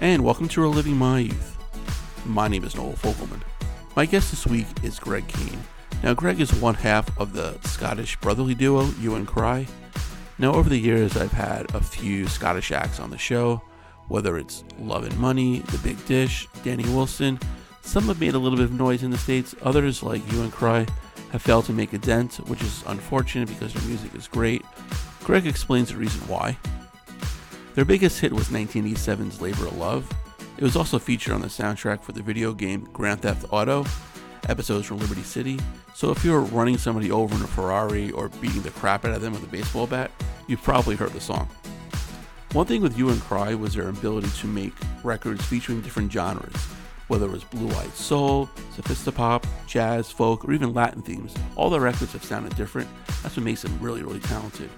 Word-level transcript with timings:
and 0.00 0.24
welcome 0.24 0.48
to 0.48 0.62
Reliving 0.62 0.96
My 0.96 1.18
Youth. 1.18 1.58
My 2.24 2.48
name 2.48 2.64
is 2.64 2.74
Noel 2.74 2.94
Fogelman. 2.94 3.42
My 3.94 4.06
guest 4.06 4.30
this 4.30 4.46
week 4.46 4.66
is 4.82 4.98
Greg 4.98 5.28
Kane. 5.28 5.62
Now, 6.02 6.14
Greg 6.14 6.40
is 6.40 6.54
one 6.54 6.74
half 6.74 7.20
of 7.20 7.34
the 7.34 7.58
Scottish 7.68 8.16
brotherly 8.16 8.54
duo, 8.54 8.86
Hue 8.86 9.14
and 9.14 9.26
Cry. 9.26 9.66
Now, 10.38 10.54
over 10.54 10.70
the 10.70 10.78
years, 10.78 11.18
I've 11.18 11.32
had 11.32 11.74
a 11.74 11.82
few 11.82 12.26
Scottish 12.28 12.72
acts 12.72 12.98
on 12.98 13.10
the 13.10 13.18
show, 13.18 13.60
whether 14.08 14.38
it's 14.38 14.64
Love 14.78 15.04
and 15.04 15.18
Money, 15.18 15.58
The 15.58 15.78
Big 15.78 16.02
Dish, 16.06 16.48
Danny 16.64 16.84
Wilson. 16.84 17.38
Some 17.82 18.04
have 18.04 18.20
made 18.20 18.32
a 18.32 18.38
little 18.38 18.56
bit 18.56 18.64
of 18.64 18.72
noise 18.72 19.02
in 19.02 19.10
the 19.10 19.18
States, 19.18 19.54
others, 19.60 20.02
like 20.02 20.24
Hue 20.30 20.40
and 20.40 20.50
Cry, 20.50 20.86
have 21.30 21.42
failed 21.42 21.66
to 21.66 21.74
make 21.74 21.92
a 21.92 21.98
dent, 21.98 22.36
which 22.48 22.62
is 22.62 22.82
unfortunate 22.86 23.48
because 23.48 23.74
their 23.74 23.86
music 23.86 24.14
is 24.14 24.28
great. 24.28 24.64
Greg 25.24 25.46
explains 25.46 25.90
the 25.90 25.96
reason 25.96 26.26
why. 26.26 26.56
Their 27.74 27.84
biggest 27.84 28.20
hit 28.20 28.32
was 28.32 28.48
1987's 28.48 29.40
Labor 29.40 29.68
of 29.68 29.76
Love. 29.76 30.12
It 30.58 30.64
was 30.64 30.74
also 30.74 30.98
featured 30.98 31.32
on 31.32 31.40
the 31.40 31.46
soundtrack 31.46 32.02
for 32.02 32.10
the 32.10 32.20
video 32.20 32.52
game 32.52 32.88
Grand 32.92 33.22
Theft 33.22 33.46
Auto, 33.50 33.86
episodes 34.48 34.86
from 34.86 34.98
Liberty 34.98 35.22
City. 35.22 35.58
So 35.94 36.10
if 36.10 36.24
you're 36.24 36.40
running 36.40 36.78
somebody 36.78 37.12
over 37.12 37.32
in 37.32 37.42
a 37.42 37.46
Ferrari 37.46 38.10
or 38.10 38.28
beating 38.40 38.62
the 38.62 38.70
crap 38.70 39.04
out 39.04 39.12
of 39.12 39.22
them 39.22 39.32
with 39.32 39.44
a 39.44 39.46
baseball 39.46 39.86
bat, 39.86 40.10
you've 40.48 40.62
probably 40.62 40.96
heard 40.96 41.12
the 41.12 41.20
song. 41.20 41.48
One 42.52 42.66
thing 42.66 42.82
with 42.82 42.96
Hue 42.96 43.10
and 43.10 43.20
Cry 43.20 43.54
was 43.54 43.74
their 43.74 43.88
ability 43.88 44.30
to 44.40 44.46
make 44.48 44.74
records 45.04 45.44
featuring 45.44 45.80
different 45.80 46.10
genres, 46.10 46.56
whether 47.06 47.26
it 47.26 47.32
was 47.32 47.44
blue-eyed 47.44 47.94
soul, 47.94 48.50
sophistopop, 48.76 49.44
jazz, 49.68 50.10
folk, 50.10 50.44
or 50.44 50.52
even 50.52 50.74
Latin 50.74 51.02
themes. 51.02 51.32
All 51.54 51.70
their 51.70 51.80
records 51.80 52.12
have 52.14 52.24
sounded 52.24 52.56
different. 52.56 52.88
That's 53.22 53.36
what 53.36 53.44
makes 53.44 53.62
them 53.62 53.78
really, 53.80 54.02
really 54.02 54.18
talented. 54.18 54.70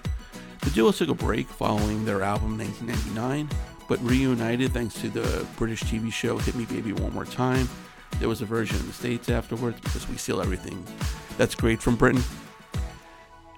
The 0.63 0.69
duo 0.69 0.91
took 0.93 1.09
a 1.09 1.13
break 1.13 1.47
following 1.47 2.05
their 2.05 2.23
album 2.23 2.57
1999, 2.57 3.49
but 3.89 4.01
reunited 4.01 4.71
thanks 4.71 4.93
to 5.01 5.09
the 5.09 5.45
British 5.57 5.83
TV 5.83 6.11
show 6.11 6.37
Hit 6.37 6.55
Me 6.55 6.63
Baby 6.63 6.93
One 6.93 7.13
More 7.13 7.25
Time. 7.25 7.67
There 8.19 8.29
was 8.29 8.41
a 8.41 8.45
version 8.45 8.77
in 8.79 8.87
the 8.87 8.93
States 8.93 9.27
afterwards 9.27 9.81
because 9.81 10.07
we 10.07 10.15
steal 10.15 10.41
everything 10.41 10.85
that's 11.37 11.53
great 11.53 11.81
from 11.81 11.97
Britain. 11.97 12.23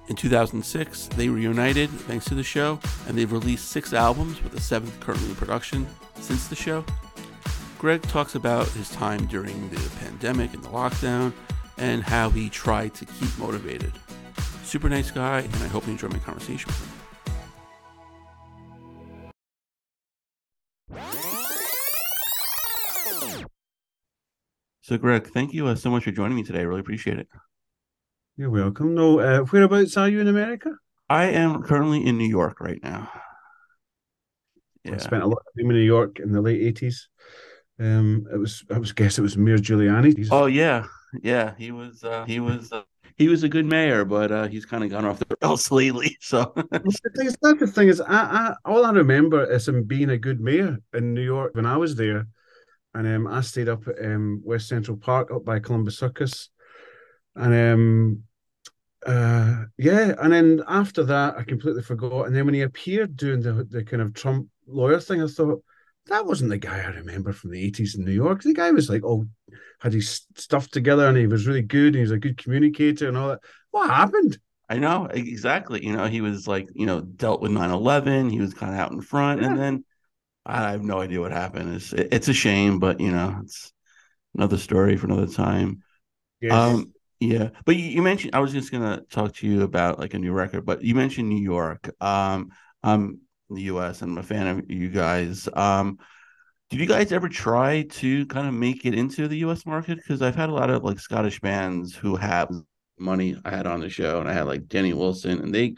In 0.07 0.15
2006, 0.15 1.07
they 1.09 1.29
reunited 1.29 1.91
thanks 1.91 2.25
to 2.25 2.33
the 2.33 2.43
show, 2.43 2.79
and 3.07 3.15
they've 3.15 3.31
released 3.31 3.69
six 3.69 3.93
albums, 3.93 4.41
with 4.43 4.53
the 4.53 4.61
seventh 4.61 4.99
currently 4.99 5.29
in 5.29 5.35
production 5.35 5.87
since 6.19 6.47
the 6.47 6.55
show. 6.55 6.83
Greg 7.77 8.01
talks 8.01 8.33
about 8.33 8.67
his 8.69 8.89
time 8.89 9.27
during 9.27 9.69
the 9.69 9.91
pandemic 9.99 10.55
and 10.55 10.63
the 10.63 10.69
lockdown, 10.69 11.33
and 11.77 12.01
how 12.01 12.31
he 12.31 12.49
tried 12.49 12.95
to 12.95 13.05
keep 13.05 13.37
motivated. 13.37 13.93
Super 14.63 14.89
nice 14.89 15.11
guy, 15.11 15.41
and 15.41 15.55
I 15.55 15.67
hope 15.67 15.85
you 15.85 15.91
enjoy 15.91 16.07
my 16.07 16.17
conversation 16.19 16.67
with 16.67 16.79
him. 16.79 16.94
So, 24.81 24.97
Greg, 24.99 25.27
thank 25.27 25.53
you 25.53 25.67
uh, 25.67 25.75
so 25.75 25.89
much 25.89 26.03
for 26.03 26.11
joining 26.11 26.35
me 26.35 26.43
today. 26.43 26.59
I 26.59 26.63
really 26.63 26.81
appreciate 26.81 27.17
it. 27.17 27.27
You're 28.37 28.51
welcome. 28.51 28.93
No, 28.93 29.19
uh, 29.19 29.39
whereabouts 29.39 29.97
are 29.97 30.09
you 30.09 30.19
in 30.19 30.27
America? 30.27 30.71
I 31.09 31.25
am 31.25 31.63
currently 31.63 32.05
in 32.05 32.17
New 32.17 32.27
York 32.27 32.59
right 32.59 32.79
now. 32.83 33.09
Yeah. 34.83 34.93
I 34.93 34.97
spent 34.97 35.23
a 35.23 35.27
lot 35.27 35.39
of 35.39 35.53
time 35.57 35.71
in 35.71 35.77
New 35.77 35.83
York 35.83 36.19
in 36.19 36.31
the 36.31 36.41
late 36.41 36.61
eighties. 36.61 37.09
Um, 37.79 38.27
it 38.31 38.37
was 38.37 38.63
I 38.71 38.77
was 38.77 38.91
guess 38.91 39.17
it 39.17 39.21
was 39.21 39.37
Mayor 39.37 39.57
Giuliani. 39.57 40.15
He's... 40.15 40.31
Oh 40.31 40.45
yeah, 40.45 40.85
yeah. 41.23 41.55
He 41.57 41.71
was 41.71 42.03
uh, 42.03 42.25
he 42.25 42.39
was 42.39 42.71
uh, 42.71 42.83
he 43.15 43.27
was 43.27 43.43
a 43.43 43.49
good 43.49 43.65
mayor, 43.65 44.05
but 44.05 44.31
uh, 44.31 44.47
he's 44.47 44.65
kind 44.65 44.83
of 44.83 44.89
gone 44.89 45.05
off 45.05 45.19
the 45.19 45.37
rails 45.41 45.71
lately. 45.71 46.17
So 46.21 46.51
the 46.55 47.11
thing 47.15 47.27
is, 47.27 47.73
thing 47.73 47.87
is, 47.87 48.01
I, 48.01 48.15
I 48.15 48.55
all 48.65 48.85
I 48.85 48.91
remember 48.91 49.49
is 49.49 49.67
him 49.67 49.83
being 49.83 50.09
a 50.09 50.17
good 50.17 50.39
mayor 50.41 50.77
in 50.93 51.13
New 51.13 51.21
York 51.23 51.55
when 51.55 51.65
I 51.65 51.77
was 51.77 51.95
there 51.95 52.27
and 52.95 53.07
um, 53.07 53.27
I 53.27 53.41
stayed 53.41 53.67
up 53.67 53.87
at 53.87 54.03
um, 54.03 54.41
West 54.43 54.69
Central 54.69 54.95
Park 54.97 55.29
up 55.29 55.43
by 55.43 55.59
Columbus 55.59 55.99
Circus, 55.99 56.49
and 57.35 57.53
um, 57.53 58.23
uh, 59.05 59.65
yeah, 59.77 60.15
and 60.19 60.31
then 60.31 60.63
after 60.67 61.03
that, 61.03 61.35
I 61.37 61.43
completely 61.43 61.83
forgot. 61.83 62.23
And 62.25 62.35
then 62.35 62.45
when 62.45 62.53
he 62.53 62.61
appeared 62.61 63.17
doing 63.17 63.41
the 63.41 63.67
the 63.69 63.83
kind 63.83 64.01
of 64.01 64.13
Trump 64.13 64.47
lawyer 64.65 64.99
thing, 65.01 65.21
I 65.21 65.27
thought 65.27 65.61
that 66.07 66.25
wasn't 66.25 66.51
the 66.51 66.57
guy 66.57 66.79
I 66.79 66.87
remember 66.87 67.33
from 67.33 67.51
the 67.51 67.61
eighties 67.61 67.95
in 67.95 68.05
New 68.05 68.11
York. 68.11 68.41
The 68.41 68.53
guy 68.53 68.71
was 68.71 68.89
like, 68.89 69.03
oh, 69.03 69.27
had 69.79 69.93
his 69.93 70.25
stuff 70.35 70.69
together, 70.69 71.07
and 71.07 71.17
he 71.17 71.27
was 71.27 71.47
really 71.47 71.61
good, 71.61 71.87
and 71.87 71.95
he 71.95 72.01
was 72.01 72.11
a 72.11 72.19
good 72.19 72.37
communicator, 72.37 73.07
and 73.07 73.17
all 73.17 73.29
that. 73.29 73.39
What 73.71 73.89
happened? 73.89 74.37
I 74.69 74.77
know 74.77 75.05
exactly. 75.05 75.85
You 75.85 75.93
know, 75.93 76.07
he 76.07 76.21
was 76.21 76.47
like, 76.47 76.69
you 76.73 76.85
know, 76.85 77.01
dealt 77.01 77.41
with 77.41 77.51
9-11. 77.51 78.31
He 78.31 78.39
was 78.39 78.53
kind 78.53 78.73
of 78.73 78.79
out 78.79 78.91
in 78.91 79.01
front, 79.01 79.41
yeah. 79.41 79.47
and 79.47 79.59
then 79.59 79.85
I 80.45 80.71
have 80.71 80.83
no 80.83 81.01
idea 81.01 81.21
what 81.21 81.31
happened. 81.31 81.75
It's 81.75 81.93
it's 81.93 82.27
a 82.27 82.33
shame, 82.33 82.79
but 82.79 82.99
you 82.99 83.11
know, 83.11 83.39
it's 83.43 83.73
another 84.35 84.57
story 84.57 84.97
for 84.97 85.07
another 85.07 85.31
time. 85.31 85.81
Yes. 86.41 86.53
Um, 86.53 86.93
yeah, 87.19 87.49
but 87.65 87.75
you, 87.75 87.85
you, 87.85 88.01
mentioned 88.01 88.35
I 88.35 88.39
was 88.39 88.51
just 88.51 88.71
gonna 88.71 89.01
talk 89.09 89.33
to 89.35 89.47
you 89.47 89.63
about 89.63 89.99
like 89.99 90.13
a 90.13 90.19
new 90.19 90.33
record, 90.33 90.65
but 90.65 90.83
you 90.83 90.93
mentioned 90.93 91.29
New 91.29 91.41
York. 91.41 91.89
Um, 92.01 92.51
I'm 92.83 93.19
in 93.49 93.55
the 93.55 93.63
U.S. 93.63 94.01
and 94.01 94.11
I'm 94.11 94.17
a 94.17 94.23
fan 94.23 94.47
of 94.47 94.69
you 94.69 94.89
guys. 94.89 95.47
Um, 95.53 95.97
did 96.69 96.79
you 96.79 96.87
guys 96.87 97.11
ever 97.11 97.29
try 97.29 97.83
to 97.83 98.25
kind 98.25 98.47
of 98.47 98.53
make 98.53 98.85
it 98.85 98.95
into 98.95 99.27
the 99.27 99.37
U.S. 99.39 99.65
market? 99.65 99.97
Because 99.97 100.21
I've 100.21 100.35
had 100.35 100.49
a 100.49 100.53
lot 100.53 100.69
of 100.69 100.83
like 100.83 100.99
Scottish 100.99 101.39
bands 101.39 101.95
who 101.95 102.15
have 102.15 102.49
money. 102.97 103.35
I 103.45 103.51
had 103.51 103.67
on 103.67 103.81
the 103.81 103.89
show, 103.89 104.19
and 104.19 104.29
I 104.29 104.33
had 104.33 104.47
like 104.47 104.67
Danny 104.67 104.93
Wilson, 104.93 105.39
and 105.39 105.53
they 105.53 105.75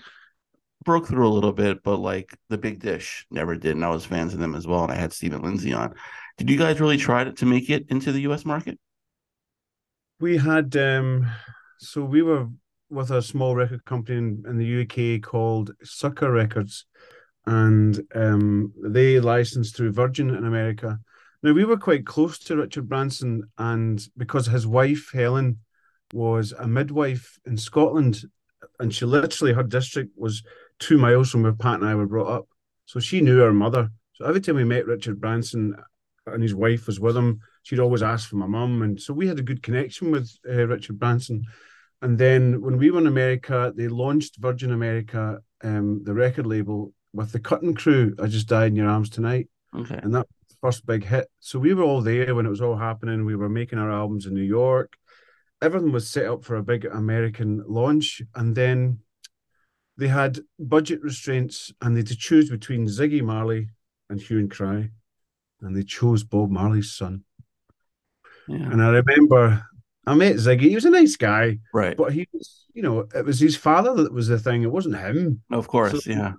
broke 0.85 1.07
through 1.07 1.27
a 1.27 1.29
little 1.29 1.51
bit, 1.51 1.83
but 1.83 1.97
like 1.97 2.37
the 2.49 2.57
Big 2.57 2.79
Dish 2.79 3.25
never 3.29 3.55
did, 3.55 3.75
and 3.75 3.83
I 3.83 3.89
was 3.89 4.05
fans 4.05 4.33
of 4.33 4.39
them 4.39 4.55
as 4.55 4.65
well. 4.65 4.83
And 4.83 4.91
I 4.91 4.95
had 4.95 5.13
Stephen 5.13 5.41
Lindsay 5.41 5.73
on. 5.73 5.93
Did 6.37 6.49
you 6.49 6.57
guys 6.57 6.79
really 6.79 6.97
try 6.97 7.23
to, 7.23 7.33
to 7.33 7.45
make 7.45 7.69
it 7.69 7.87
into 7.89 8.11
the 8.11 8.21
U.S. 8.21 8.45
market? 8.45 8.79
We 10.19 10.37
had 10.37 10.75
um, 10.77 11.27
so 11.79 12.03
we 12.03 12.21
were 12.21 12.47
with 12.89 13.11
a 13.11 13.21
small 13.21 13.55
record 13.55 13.83
company 13.85 14.17
in, 14.17 14.43
in 14.47 14.57
the 14.57 14.81
UK 14.83 15.21
called 15.21 15.71
Circa 15.83 16.31
Records, 16.31 16.85
and 17.47 17.99
um, 18.13 18.73
they 18.83 19.19
licensed 19.19 19.75
through 19.75 19.93
Virgin 19.93 20.29
in 20.29 20.45
America. 20.45 20.99
Now 21.41 21.53
we 21.53 21.63
were 21.63 21.77
quite 21.77 22.05
close 22.05 22.37
to 22.39 22.57
Richard 22.57 22.89
Branson, 22.89 23.43
and 23.57 24.05
because 24.17 24.45
his 24.45 24.67
wife 24.67 25.11
Helen 25.13 25.59
was 26.13 26.51
a 26.51 26.67
midwife 26.67 27.39
in 27.45 27.57
Scotland, 27.57 28.21
and 28.79 28.93
she 28.93 29.05
literally 29.05 29.53
her 29.53 29.63
district 29.63 30.11
was 30.17 30.43
two 30.77 30.97
miles 30.97 31.29
from 31.29 31.43
where 31.43 31.53
Pat 31.53 31.79
and 31.79 31.85
I 31.85 31.95
were 31.95 32.05
brought 32.05 32.29
up. 32.29 32.47
So 32.85 32.99
she 32.99 33.21
knew 33.21 33.41
our 33.41 33.53
mother. 33.53 33.91
So 34.13 34.25
every 34.25 34.41
time 34.41 34.55
we 34.55 34.63
met 34.63 34.85
Richard 34.85 35.21
Branson 35.21 35.75
and 36.25 36.43
his 36.43 36.53
wife 36.53 36.85
was 36.85 36.99
with 36.99 37.15
him, 37.15 37.39
she'd 37.63 37.79
always 37.79 38.03
ask 38.03 38.29
for 38.29 38.35
my 38.35 38.47
mum. 38.47 38.81
And 38.81 38.99
so 39.01 39.13
we 39.13 39.27
had 39.27 39.39
a 39.39 39.43
good 39.43 39.63
connection 39.63 40.11
with 40.11 40.29
uh, 40.47 40.67
Richard 40.67 40.99
Branson. 40.99 41.43
And 42.01 42.17
then 42.17 42.61
when 42.61 42.77
we 42.77 42.91
were 42.91 42.99
in 42.99 43.07
America, 43.07 43.73
they 43.75 43.87
launched 43.87 44.37
Virgin 44.37 44.71
America, 44.71 45.39
um, 45.63 46.03
the 46.03 46.13
record 46.13 46.45
label, 46.45 46.93
with 47.13 47.31
the 47.31 47.39
Cutting 47.39 47.73
Crew. 47.73 48.15
I 48.21 48.27
just 48.27 48.47
died 48.47 48.67
in 48.67 48.75
your 48.75 48.89
arms 48.89 49.09
tonight. 49.09 49.47
Okay. 49.75 49.99
And 50.01 50.13
that 50.15 50.27
first 50.61 50.85
big 50.85 51.05
hit. 51.05 51.29
So 51.39 51.59
we 51.59 51.73
were 51.73 51.83
all 51.83 52.01
there 52.01 52.35
when 52.35 52.45
it 52.45 52.49
was 52.49 52.61
all 52.61 52.75
happening. 52.75 53.25
We 53.25 53.35
were 53.35 53.49
making 53.49 53.79
our 53.79 53.91
albums 53.91 54.25
in 54.25 54.33
New 54.33 54.41
York. 54.41 54.93
Everything 55.61 55.91
was 55.91 56.09
set 56.09 56.25
up 56.25 56.43
for 56.43 56.55
a 56.55 56.63
big 56.63 56.85
American 56.85 57.63
launch. 57.67 58.21
And 58.35 58.55
then 58.55 58.99
they 59.97 60.07
had 60.07 60.39
budget 60.59 61.01
restraints 61.01 61.73
and 61.81 61.95
they 61.95 61.99
had 61.99 62.07
to 62.07 62.15
choose 62.15 62.49
between 62.49 62.85
Ziggy 62.85 63.21
Marley 63.21 63.69
and 64.09 64.21
Hue 64.21 64.39
and 64.39 64.49
Cry, 64.49 64.89
and 65.61 65.75
they 65.75 65.83
chose 65.83 66.23
Bob 66.23 66.49
Marley's 66.49 66.91
son. 66.91 67.23
Yeah. 68.47 68.71
And 68.71 68.81
I 68.81 68.89
remember 68.89 69.65
I 70.05 70.13
met 70.13 70.35
Ziggy. 70.35 70.61
He 70.61 70.75
was 70.75 70.85
a 70.85 70.89
nice 70.89 71.17
guy, 71.17 71.59
right? 71.73 71.97
But 71.97 72.13
he 72.13 72.27
was, 72.31 72.65
you 72.73 72.83
know, 72.83 73.07
it 73.13 73.25
was 73.25 73.39
his 73.39 73.57
father 73.57 73.93
that 74.03 74.13
was 74.13 74.29
the 74.29 74.39
thing. 74.39 74.63
It 74.63 74.71
wasn't 74.71 74.97
him. 74.97 75.41
Of 75.51 75.67
course, 75.67 76.03
so, 76.03 76.09
yeah. 76.09 76.33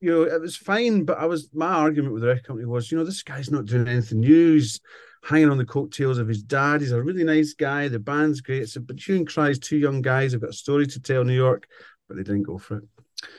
You 0.00 0.10
know, 0.10 0.22
it 0.22 0.40
was 0.40 0.56
fine, 0.56 1.04
but 1.04 1.18
I 1.18 1.26
was 1.26 1.48
my 1.52 1.66
argument 1.66 2.12
with 2.12 2.22
the 2.22 2.28
record 2.28 2.44
company 2.46 2.66
was, 2.66 2.90
you 2.90 2.98
know, 2.98 3.04
this 3.04 3.22
guy's 3.22 3.50
not 3.50 3.64
doing 3.64 3.88
anything 3.88 4.20
new. 4.20 4.54
He's 4.54 4.80
hanging 5.24 5.50
on 5.50 5.58
the 5.58 5.64
coattails 5.64 6.18
of 6.18 6.28
his 6.28 6.42
dad. 6.42 6.80
He's 6.80 6.92
a 6.92 7.02
really 7.02 7.24
nice 7.24 7.54
guy. 7.54 7.88
The 7.88 7.98
band's 7.98 8.40
great. 8.40 8.68
So, 8.68 8.80
but 8.80 9.00
Hue 9.00 9.16
and 9.16 9.26
Cry's 9.26 9.58
two 9.58 9.76
young 9.76 10.00
guys 10.00 10.32
have 10.32 10.40
got 10.40 10.50
a 10.50 10.54
story 10.54 10.86
to 10.86 11.00
tell 11.00 11.24
New 11.24 11.34
York 11.34 11.66
but 12.08 12.16
they 12.16 12.22
didn't 12.22 12.42
go 12.42 12.58
for 12.58 12.78
it. 12.78 12.84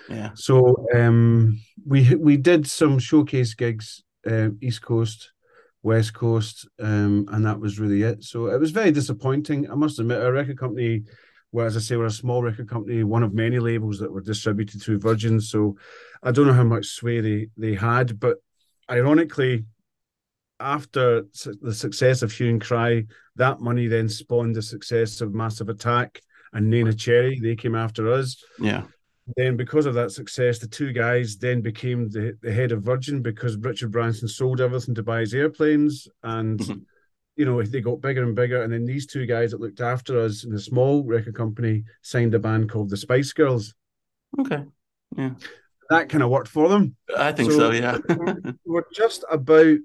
Yeah. 0.09 0.29
So 0.35 0.85
um, 0.95 1.59
we 1.85 2.15
we 2.15 2.37
did 2.37 2.67
some 2.67 2.99
showcase 2.99 3.53
gigs, 3.55 4.03
uh, 4.29 4.49
East 4.61 4.81
Coast, 4.81 5.31
West 5.81 6.13
Coast, 6.13 6.67
um, 6.79 7.27
and 7.31 7.45
that 7.45 7.59
was 7.59 7.79
really 7.79 8.03
it. 8.03 8.23
So 8.23 8.47
it 8.47 8.59
was 8.59 8.71
very 8.71 8.91
disappointing. 8.91 9.69
I 9.69 9.75
must 9.75 9.99
admit, 9.99 10.21
our 10.21 10.31
record 10.31 10.59
company, 10.59 11.03
well, 11.51 11.65
as 11.65 11.75
I 11.75 11.79
say, 11.79 11.95
we're 11.95 12.05
a 12.05 12.11
small 12.11 12.43
record 12.43 12.69
company, 12.69 13.03
one 13.03 13.23
of 13.23 13.33
many 13.33 13.59
labels 13.59 13.99
that 13.99 14.11
were 14.11 14.21
distributed 14.21 14.81
through 14.81 14.99
Virgin. 14.99 15.41
So 15.41 15.77
I 16.21 16.31
don't 16.31 16.47
know 16.47 16.53
how 16.53 16.63
much 16.63 16.85
sway 16.87 17.21
they, 17.21 17.47
they 17.57 17.73
had, 17.73 18.19
but 18.19 18.37
ironically, 18.89 19.65
after 20.59 21.23
the 21.61 21.73
success 21.73 22.21
of 22.21 22.31
Hue 22.31 22.49
and 22.49 22.61
Cry, 22.61 23.05
that 23.37 23.61
money 23.61 23.87
then 23.87 24.09
spawned 24.09 24.55
the 24.55 24.61
success 24.61 25.21
of 25.21 25.33
Massive 25.33 25.69
Attack 25.69 26.21
and 26.53 26.71
Neneh 26.71 26.97
Cherry. 26.97 27.39
They 27.39 27.55
came 27.55 27.75
after 27.75 28.11
us. 28.11 28.43
Yeah. 28.59 28.83
then 29.37 29.55
because 29.55 29.85
of 29.85 29.93
that 29.93 30.11
success, 30.11 30.59
the 30.59 30.67
two 30.67 30.91
guys 30.91 31.37
then 31.37 31.61
became 31.61 32.09
the, 32.09 32.37
the 32.41 32.51
head 32.51 32.71
of 32.71 32.83
Virgin 32.83 33.21
because 33.21 33.55
Richard 33.57 33.91
Branson 33.91 34.27
sold 34.27 34.59
everything 34.59 34.95
to 34.95 35.03
buy 35.03 35.21
his 35.21 35.33
airplanes 35.33 36.07
and 36.23 36.59
mm-hmm. 36.59 36.79
You 37.39 37.45
know 37.45 37.63
they 37.63 37.79
got 37.79 38.01
bigger 38.01 38.21
and 38.23 38.35
bigger 38.35 38.63
and 38.63 38.73
then 38.73 38.85
these 38.85 39.07
two 39.07 39.25
guys 39.25 39.51
that 39.51 39.61
looked 39.61 39.79
after 39.79 40.19
us 40.19 40.43
in 40.43 40.53
a 40.53 40.59
small 40.59 41.05
record 41.05 41.33
company 41.33 41.85
signed 42.01 42.35
a 42.35 42.39
band 42.39 42.69
called 42.69 42.89
the 42.89 42.97
Spice 42.97 43.31
Girls. 43.31 43.73
Okay. 44.37 44.65
Yeah. 45.15 45.31
That 45.89 46.09
kind 46.09 46.21
of 46.21 46.31
worked 46.31 46.49
for 46.49 46.67
them. 46.67 46.97
I 47.17 47.31
think 47.31 47.51
so, 47.51 47.57
so 47.57 47.71
yeah. 47.71 47.97
we're 48.65 48.83
just 48.93 49.23
about 49.31 49.77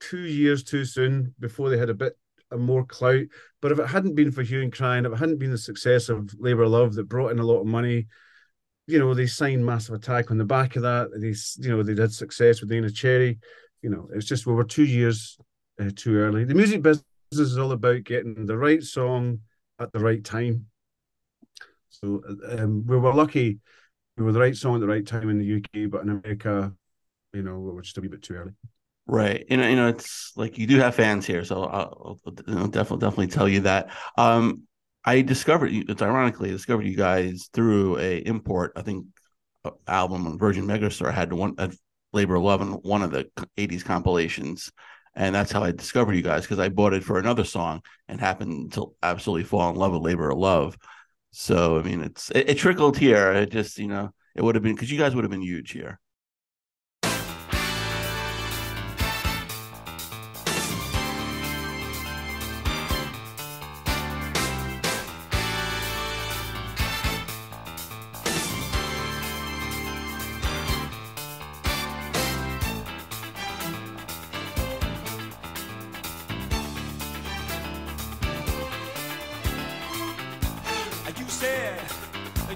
two 0.00 0.22
years 0.22 0.64
too 0.64 0.86
soon 0.86 1.34
before 1.38 1.68
they 1.68 1.76
had 1.76 1.90
a 1.90 1.94
bit 1.94 2.16
a 2.50 2.56
more 2.56 2.86
clout. 2.86 3.26
But 3.60 3.72
if 3.72 3.78
it 3.78 3.88
hadn't 3.88 4.14
been 4.14 4.32
for 4.32 4.42
Hue 4.42 4.62
and 4.62 4.72
Cry, 4.72 4.98
if 4.98 5.04
it 5.04 5.16
hadn't 5.16 5.38
been 5.38 5.50
the 5.50 5.58
success 5.58 6.08
of 6.08 6.34
Labour 6.38 6.66
Love 6.66 6.94
that 6.94 7.10
brought 7.10 7.30
in 7.30 7.40
a 7.40 7.46
lot 7.46 7.60
of 7.60 7.66
money, 7.66 8.06
you 8.86 8.98
know, 8.98 9.12
they 9.12 9.26
signed 9.26 9.66
Massive 9.66 9.96
Attack 9.96 10.30
on 10.30 10.38
the 10.38 10.44
back 10.46 10.76
of 10.76 10.82
that. 10.82 11.10
They, 11.14 11.34
you 11.62 11.76
know, 11.76 11.82
they 11.82 12.00
had 12.00 12.12
success 12.12 12.62
with 12.62 12.70
Neneh 12.70 12.94
Cherry. 12.94 13.38
You 13.82 13.90
know, 13.90 14.08
it's 14.14 14.26
just 14.26 14.46
we 14.46 14.54
were 14.54 14.64
two 14.64 14.86
years 14.86 15.36
uh, 15.80 15.90
too 15.94 16.16
early. 16.16 16.44
The 16.44 16.54
music 16.54 16.82
business 16.82 17.04
is 17.32 17.58
all 17.58 17.72
about 17.72 18.04
getting 18.04 18.46
the 18.46 18.56
right 18.56 18.82
song 18.82 19.40
at 19.78 19.92
the 19.92 20.00
right 20.00 20.22
time. 20.22 20.66
So 21.88 22.22
um, 22.48 22.86
we 22.86 22.96
were 22.96 23.14
lucky. 23.14 23.58
We 24.16 24.24
were 24.24 24.32
the 24.32 24.40
right 24.40 24.56
song 24.56 24.74
at 24.74 24.80
the 24.80 24.86
right 24.86 25.06
time 25.06 25.28
in 25.28 25.38
the 25.38 25.56
UK, 25.56 25.90
but 25.90 26.02
in 26.02 26.10
America, 26.10 26.72
you 27.32 27.42
know, 27.42 27.58
we 27.58 27.72
were 27.72 27.82
just 27.82 27.98
a 27.98 28.00
wee 28.00 28.08
bit 28.08 28.22
too 28.22 28.34
early. 28.34 28.52
Right. 29.06 29.44
You 29.48 29.56
know, 29.56 29.68
you 29.68 29.76
know, 29.76 29.88
it's 29.88 30.32
like 30.36 30.58
you 30.58 30.66
do 30.66 30.78
have 30.78 30.94
fans 30.94 31.26
here, 31.26 31.44
so 31.44 31.64
I'll, 31.64 32.18
I'll 32.26 32.66
definitely 32.68 32.98
definitely 32.98 33.26
tell 33.28 33.48
you 33.48 33.60
that. 33.60 33.90
Um, 34.18 34.66
I 35.04 35.22
discovered 35.22 35.70
it's 35.72 36.02
ironically 36.02 36.48
I 36.48 36.52
discovered 36.52 36.86
you 36.86 36.96
guys 36.96 37.48
through 37.52 37.98
a 37.98 38.18
import. 38.26 38.72
I 38.74 38.82
think 38.82 39.06
album 39.86 40.26
on 40.26 40.38
Virgin 40.38 40.66
Megastore 40.66 41.12
had 41.12 41.32
one 41.32 41.54
at 41.58 41.74
Labor 42.12 42.38
Love 42.38 42.62
in 42.62 42.68
one 42.68 43.02
of 43.02 43.12
the 43.12 43.30
'80s 43.56 43.84
compilations, 43.84 44.72
and 45.16 45.34
that's 45.34 45.50
how 45.50 45.64
I 45.64 45.72
discovered 45.72 46.14
you 46.14 46.22
guys 46.22 46.42
because 46.42 46.58
I 46.58 46.68
bought 46.68 46.92
it 46.92 47.02
for 47.02 47.18
another 47.18 47.44
song 47.44 47.82
and 48.06 48.20
happened 48.20 48.74
to 48.74 48.94
absolutely 49.02 49.44
fall 49.44 49.70
in 49.70 49.76
love 49.76 49.92
with 49.92 50.02
Labor 50.02 50.30
of 50.30 50.38
Love. 50.38 50.76
So 51.32 51.78
I 51.78 51.82
mean, 51.82 52.02
it's 52.02 52.30
it, 52.30 52.50
it 52.50 52.58
trickled 52.58 52.98
here. 52.98 53.32
It 53.32 53.50
just 53.50 53.78
you 53.78 53.88
know 53.88 54.10
it 54.34 54.44
would 54.44 54.54
have 54.54 54.62
been 54.62 54.74
because 54.74 54.92
you 54.92 54.98
guys 54.98 55.14
would 55.14 55.24
have 55.24 55.30
been 55.30 55.42
huge 55.42 55.72
here. 55.72 55.98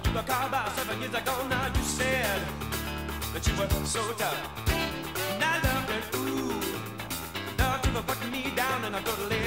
You 0.04 0.12
took 0.12 0.22
a 0.22 0.26
car 0.26 0.46
about 0.48 0.76
seven 0.76 1.00
years 1.00 1.14
ago. 1.14 1.34
Now 1.48 1.66
you 1.66 1.82
said 1.82 2.40
that 3.32 3.46
you 3.46 3.54
were 3.58 3.68
so 3.84 4.00
tough. 4.12 4.40
And 4.70 5.44
I 5.44 5.60
loved 5.60 5.90
it, 5.90 6.16
ooh. 6.16 6.60
Love 7.58 7.86
you 7.86 7.92
were 7.94 8.02
putting 8.02 8.30
me 8.30 8.52
down, 8.56 8.84
and 8.84 8.96
I 8.96 9.02
totally 9.02 9.39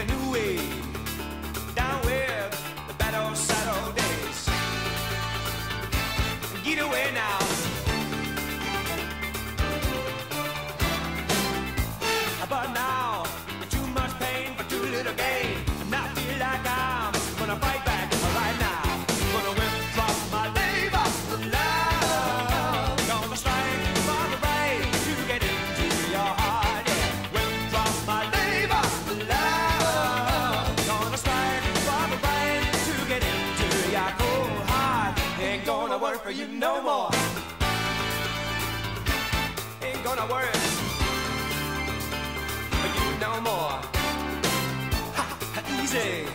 easy. 45.94 46.26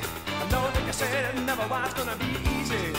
I 0.40 0.44
know 0.50 0.70
that 0.70 0.86
you 0.86 0.92
said 0.92 1.34
never 1.44 1.66
was 1.66 1.92
gonna 1.94 2.16
be 2.16 2.30
easy, 2.58 2.92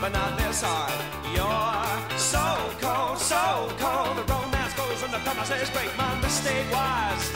but 0.00 0.12
not 0.12 0.36
this 0.38 0.62
hard. 0.62 0.92
You're 1.34 2.18
so 2.18 2.44
cold, 2.80 3.18
so 3.18 3.72
cold. 3.78 4.16
The 4.18 4.24
romance 4.32 4.74
goes 4.74 5.00
when 5.02 5.12
the 5.12 5.20
fella 5.20 5.44
says, 5.46 5.70
"Break 5.70 5.96
my 5.96 6.14
mistake 6.20 6.66
was 6.70 7.30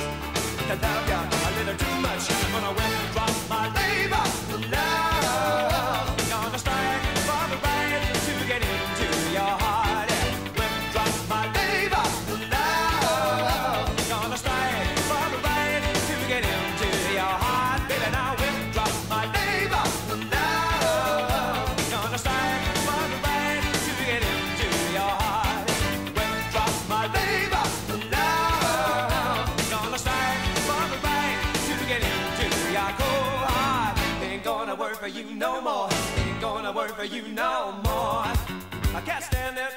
to 0.69 0.75
love 0.84 1.05
you 1.11 1.20
a 1.46 1.50
little 1.58 1.76
too 1.84 1.96
much 2.06 2.31
I'm 2.31 2.52
gonna 2.52 2.72
went 2.78 2.94
and 3.00 3.12
drop. 3.12 3.34
my 3.49 3.67
labor." 3.78 4.50
you 37.12 37.27
no 37.29 37.73
more. 37.85 38.25
I 38.95 39.03
can't 39.05 39.25
stand 39.25 39.59
it. 39.59 39.75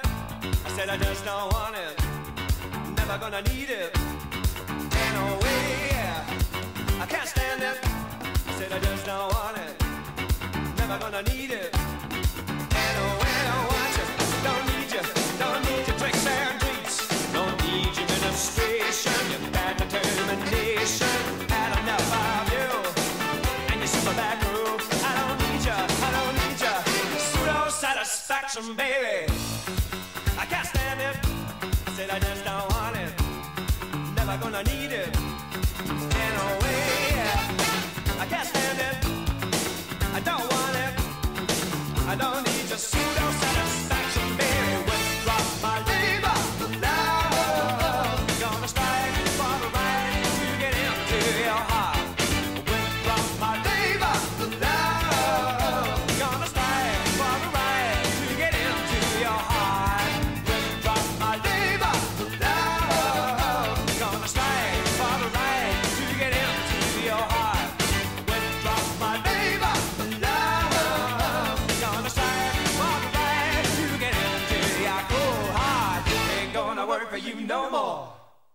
I 0.66 0.70
said 0.76 0.90
I 0.90 0.98
just 0.98 1.26
don't 1.26 1.52
want 1.52 1.76
it. 1.76 2.00
Never 2.98 3.18
gonna 3.18 3.42
need 3.42 3.70
it. 3.70 3.98
Ain't 5.02 5.14
no 5.16 5.40
way. 5.42 5.94
I 7.02 7.06
can't 7.08 7.28
stand 7.28 7.64
it. 7.64 7.80
I 8.48 8.52
said 8.58 8.72
I 8.72 8.80
just 8.80 9.06
don't 9.06 9.34
want 9.34 9.58
it. 9.58 9.74
Never 10.78 11.00
gonna 11.00 11.24
need 11.24 11.30
it. 11.32 11.33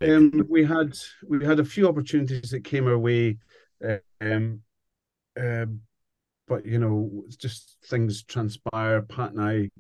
Um, 0.09 0.47
we 0.49 0.65
had 0.65 0.97
we 1.29 1.45
had 1.45 1.61
a 1.61 1.65
few 1.65 1.89
opportunities 1.89 2.51
that 2.51 2.65
came 2.65 2.87
our 2.87 2.99
way, 2.99 3.39
um, 4.21 4.61
uh, 5.41 5.67
but 6.47 6.65
you 6.65 6.79
know, 6.79 7.25
just 7.37 7.77
things 7.87 8.23
transpire. 8.23 9.03
Pat 9.03 9.33
and 9.33 9.41
I 9.41 9.71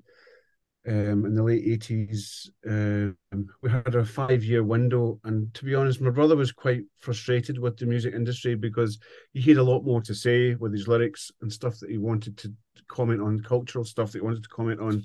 um, 0.88 1.26
in 1.26 1.34
the 1.34 1.42
late 1.42 1.64
80s. 1.66 2.48
Um, 2.66 3.16
we 3.62 3.70
had 3.70 3.94
a 3.94 4.04
five 4.04 4.42
year 4.42 4.64
window. 4.64 5.20
And 5.24 5.52
to 5.54 5.64
be 5.64 5.74
honest, 5.74 6.00
my 6.00 6.10
brother 6.10 6.36
was 6.36 6.52
quite 6.52 6.82
frustrated 7.00 7.58
with 7.58 7.76
the 7.76 7.86
music 7.86 8.14
industry 8.14 8.54
because 8.54 8.98
he 9.32 9.42
had 9.42 9.58
a 9.58 9.62
lot 9.62 9.84
more 9.84 10.00
to 10.02 10.14
say 10.14 10.54
with 10.54 10.72
his 10.72 10.88
lyrics 10.88 11.30
and 11.42 11.52
stuff 11.52 11.78
that 11.80 11.90
he 11.90 11.98
wanted 11.98 12.38
to 12.38 12.52
comment 12.88 13.20
on, 13.20 13.40
cultural 13.40 13.84
stuff 13.84 14.12
that 14.12 14.18
he 14.18 14.24
wanted 14.24 14.42
to 14.42 14.48
comment 14.48 14.80
on. 14.80 15.04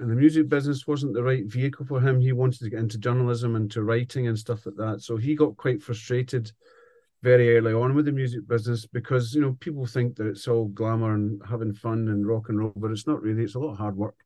And 0.00 0.10
the 0.10 0.16
music 0.16 0.48
business 0.48 0.86
wasn't 0.86 1.14
the 1.14 1.22
right 1.22 1.44
vehicle 1.44 1.84
for 1.84 2.00
him. 2.00 2.20
He 2.20 2.32
wanted 2.32 2.60
to 2.60 2.70
get 2.70 2.80
into 2.80 2.98
journalism 2.98 3.54
and 3.54 3.70
to 3.72 3.82
writing 3.82 4.28
and 4.28 4.38
stuff 4.38 4.64
like 4.64 4.76
that. 4.76 5.02
So 5.02 5.16
he 5.16 5.34
got 5.34 5.56
quite 5.56 5.82
frustrated 5.82 6.50
very 7.22 7.56
early 7.56 7.74
on 7.74 7.94
with 7.94 8.06
the 8.06 8.12
music 8.12 8.48
business 8.48 8.86
because 8.86 9.34
you 9.34 9.42
know 9.42 9.54
people 9.60 9.84
think 9.84 10.16
that 10.16 10.26
it's 10.26 10.48
all 10.48 10.68
glamour 10.68 11.14
and 11.14 11.40
having 11.46 11.74
fun 11.74 12.08
and 12.08 12.26
rock 12.26 12.48
and 12.48 12.58
roll, 12.58 12.72
but 12.76 12.90
it's 12.90 13.06
not 13.06 13.22
really. 13.22 13.44
It's 13.44 13.56
a 13.56 13.58
lot 13.58 13.72
of 13.72 13.78
hard 13.78 13.96
work. 13.96 14.16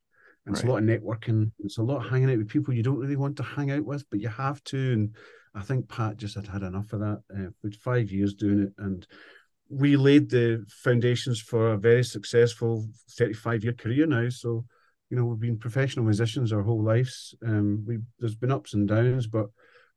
And 0.47 0.55
right. 0.55 0.61
It's 0.61 0.69
a 0.69 0.71
lot 0.71 0.79
of 0.79 0.85
networking. 0.85 1.51
It's 1.65 1.79
a 1.79 1.83
lot 1.83 2.05
of 2.05 2.11
hanging 2.11 2.31
out 2.31 2.39
with 2.39 2.49
people 2.49 2.73
you 2.73 2.83
don't 2.83 3.01
really 3.01 3.17
want 3.17 3.37
to 3.39 3.43
hang 3.43 3.71
out 3.71 3.85
with, 3.85 4.09
but 4.11 4.21
you 4.21 4.29
have 4.29 4.63
to. 4.65 4.93
And 4.93 5.17
I 5.55 5.63
think 5.63 5.89
Pat 5.89 6.19
just 6.19 6.37
had 6.37 6.47
had 6.47 6.63
enough 6.63 6.93
of 6.93 7.01
that. 7.01 7.23
Uh, 7.35 7.51
with 7.63 7.75
five 7.77 8.13
years 8.13 8.35
doing 8.35 8.61
it, 8.61 8.73
and 8.79 9.07
we 9.69 9.97
laid 9.97 10.31
the 10.31 10.65
foundations 10.69 11.41
for 11.41 11.73
a 11.73 11.79
very 11.79 12.05
successful 12.05 12.87
35 13.11 13.65
year 13.65 13.73
career 13.73 14.07
now. 14.07 14.29
So, 14.29 14.65
you 15.11 15.17
know, 15.17 15.25
we've 15.25 15.41
been 15.41 15.59
professional 15.59 16.05
musicians 16.05 16.53
our 16.53 16.63
whole 16.63 16.83
lives. 16.83 17.35
Um, 17.45 17.85
we 17.87 17.99
there's 18.19 18.35
been 18.35 18.53
ups 18.53 18.75
and 18.75 18.89
downs, 18.89 19.27
but 19.27 19.47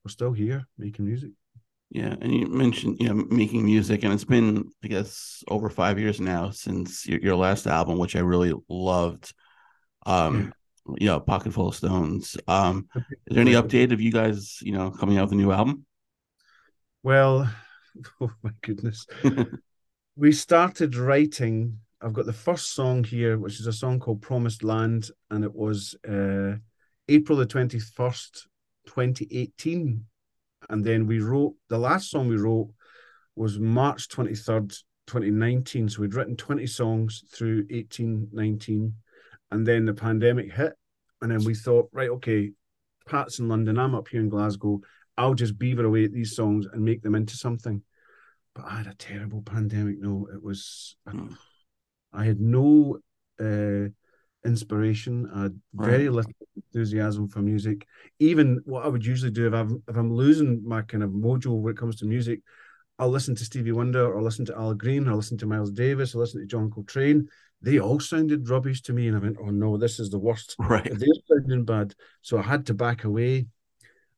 we're 0.03 0.11
still 0.11 0.33
here 0.33 0.65
making 0.77 1.05
music. 1.05 1.31
Yeah, 1.89 2.15
and 2.21 2.33
you 2.33 2.47
mentioned 2.47 2.97
you 2.99 3.07
know 3.07 3.25
making 3.29 3.65
music, 3.65 4.03
and 4.03 4.13
it's 4.13 4.25
been 4.25 4.69
I 4.83 4.87
guess 4.87 5.43
over 5.47 5.69
five 5.69 5.97
years 5.97 6.19
now 6.19 6.49
since 6.49 7.07
your, 7.07 7.19
your 7.19 7.35
last 7.35 7.65
album, 7.65 7.97
which 7.97 8.15
I 8.15 8.19
really 8.19 8.53
loved. 8.67 9.33
Um, 10.05 10.53
yeah. 10.87 10.95
you 10.99 11.07
know, 11.07 11.19
Pocket 11.19 11.53
Full 11.53 11.69
of 11.69 11.75
Stones. 11.75 12.37
Um, 12.47 12.87
is 12.95 13.03
there 13.27 13.41
any 13.41 13.53
update 13.53 13.91
of 13.91 14.01
you 14.01 14.11
guys, 14.11 14.59
you 14.61 14.71
know, 14.71 14.91
coming 14.91 15.17
out 15.17 15.25
with 15.25 15.33
a 15.33 15.35
new 15.35 15.51
album? 15.51 15.85
Well, 17.03 17.49
oh 18.21 18.31
my 18.43 18.51
goodness, 18.61 19.05
we 20.15 20.31
started 20.31 20.95
writing. 20.95 21.79
I've 22.01 22.13
got 22.13 22.25
the 22.25 22.33
first 22.33 22.73
song 22.73 23.03
here, 23.03 23.37
which 23.37 23.59
is 23.59 23.67
a 23.67 23.73
song 23.73 23.99
called 23.99 24.21
"Promised 24.21 24.63
Land," 24.63 25.09
and 25.29 25.43
it 25.43 25.53
was 25.53 25.95
uh, 26.07 26.55
April 27.07 27.37
the 27.37 27.45
twenty 27.45 27.79
first, 27.79 28.47
twenty 28.85 29.27
eighteen 29.31 30.05
and 30.69 30.83
then 30.83 31.07
we 31.07 31.19
wrote 31.19 31.55
the 31.69 31.77
last 31.77 32.09
song 32.09 32.27
we 32.27 32.37
wrote 32.37 32.69
was 33.35 33.59
March 33.59 34.09
23rd, 34.09 34.69
2019. 35.07 35.89
So 35.89 36.01
we'd 36.01 36.15
written 36.15 36.35
20 36.35 36.65
songs 36.67 37.23
through 37.31 37.67
18, 37.69 38.29
19. 38.31 38.93
And 39.51 39.65
then 39.65 39.85
the 39.85 39.93
pandemic 39.93 40.53
hit. 40.53 40.73
And 41.21 41.31
then 41.31 41.43
we 41.43 41.55
thought, 41.55 41.89
right, 41.93 42.09
okay, 42.09 42.51
Pat's 43.07 43.39
in 43.39 43.47
London, 43.47 43.79
I'm 43.79 43.95
up 43.95 44.07
here 44.09 44.19
in 44.19 44.29
Glasgow. 44.29 44.81
I'll 45.17 45.33
just 45.33 45.57
beaver 45.57 45.85
away 45.85 46.03
at 46.03 46.13
these 46.13 46.35
songs 46.35 46.67
and 46.71 46.83
make 46.83 47.01
them 47.01 47.15
into 47.15 47.37
something. 47.37 47.81
But 48.53 48.65
I 48.65 48.77
had 48.77 48.87
a 48.87 48.95
terrible 48.95 49.41
pandemic. 49.41 49.99
No, 49.99 50.27
it 50.33 50.43
was, 50.43 50.95
hmm. 51.07 51.29
I 52.13 52.25
had 52.25 52.39
no 52.39 52.99
uh, 53.39 53.89
inspiration. 54.45 55.29
I 55.33 55.43
had 55.43 55.59
very 55.73 56.09
little 56.09 56.31
enthusiasm 56.55 57.27
for 57.27 57.39
music. 57.39 57.85
Even 58.19 58.61
what 58.65 58.85
I 58.85 58.87
would 58.87 59.05
usually 59.05 59.31
do 59.31 59.47
if 59.47 59.53
I'm 59.53 59.83
if 59.87 59.95
I'm 59.95 60.13
losing 60.13 60.63
my 60.65 60.81
kind 60.81 61.03
of 61.03 61.11
mojo 61.11 61.59
when 61.59 61.73
it 61.73 61.77
comes 61.77 61.97
to 61.97 62.05
music, 62.05 62.41
I'll 62.99 63.09
listen 63.09 63.35
to 63.35 63.45
Stevie 63.45 63.71
Wonder 63.71 64.11
or 64.11 64.21
listen 64.21 64.45
to 64.45 64.55
Al 64.55 64.73
Green 64.73 65.07
or 65.07 65.15
listen 65.15 65.37
to 65.39 65.45
Miles 65.45 65.71
Davis 65.71 66.15
or 66.15 66.19
listen 66.19 66.41
to 66.41 66.47
John 66.47 66.71
Coltrane. 66.71 67.27
They 67.61 67.79
all 67.79 67.99
sounded 67.99 68.49
rubbish 68.49 68.81
to 68.83 68.93
me, 68.93 69.07
and 69.07 69.17
I 69.17 69.19
went, 69.19 69.37
"Oh 69.41 69.49
no, 69.49 69.77
this 69.77 69.99
is 69.99 70.09
the 70.09 70.19
worst." 70.19 70.55
Right, 70.59 70.83
they're 70.83 71.07
sounding 71.27 71.65
bad. 71.65 71.93
So 72.21 72.37
I 72.37 72.43
had 72.43 72.65
to 72.67 72.73
back 72.73 73.03
away, 73.03 73.47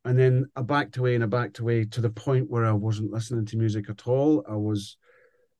and 0.05 0.17
then 0.17 0.45
I 0.55 0.61
backed 0.61 0.97
away 0.97 1.15
and 1.15 1.23
I 1.23 1.27
backed 1.27 1.59
away 1.59 1.85
to 1.85 2.01
the 2.01 2.09
point 2.09 2.49
where 2.49 2.65
I 2.65 2.71
wasn't 2.71 3.11
listening 3.11 3.45
to 3.47 3.57
music 3.57 3.89
at 3.89 4.07
all. 4.07 4.43
I 4.49 4.55
was 4.55 4.97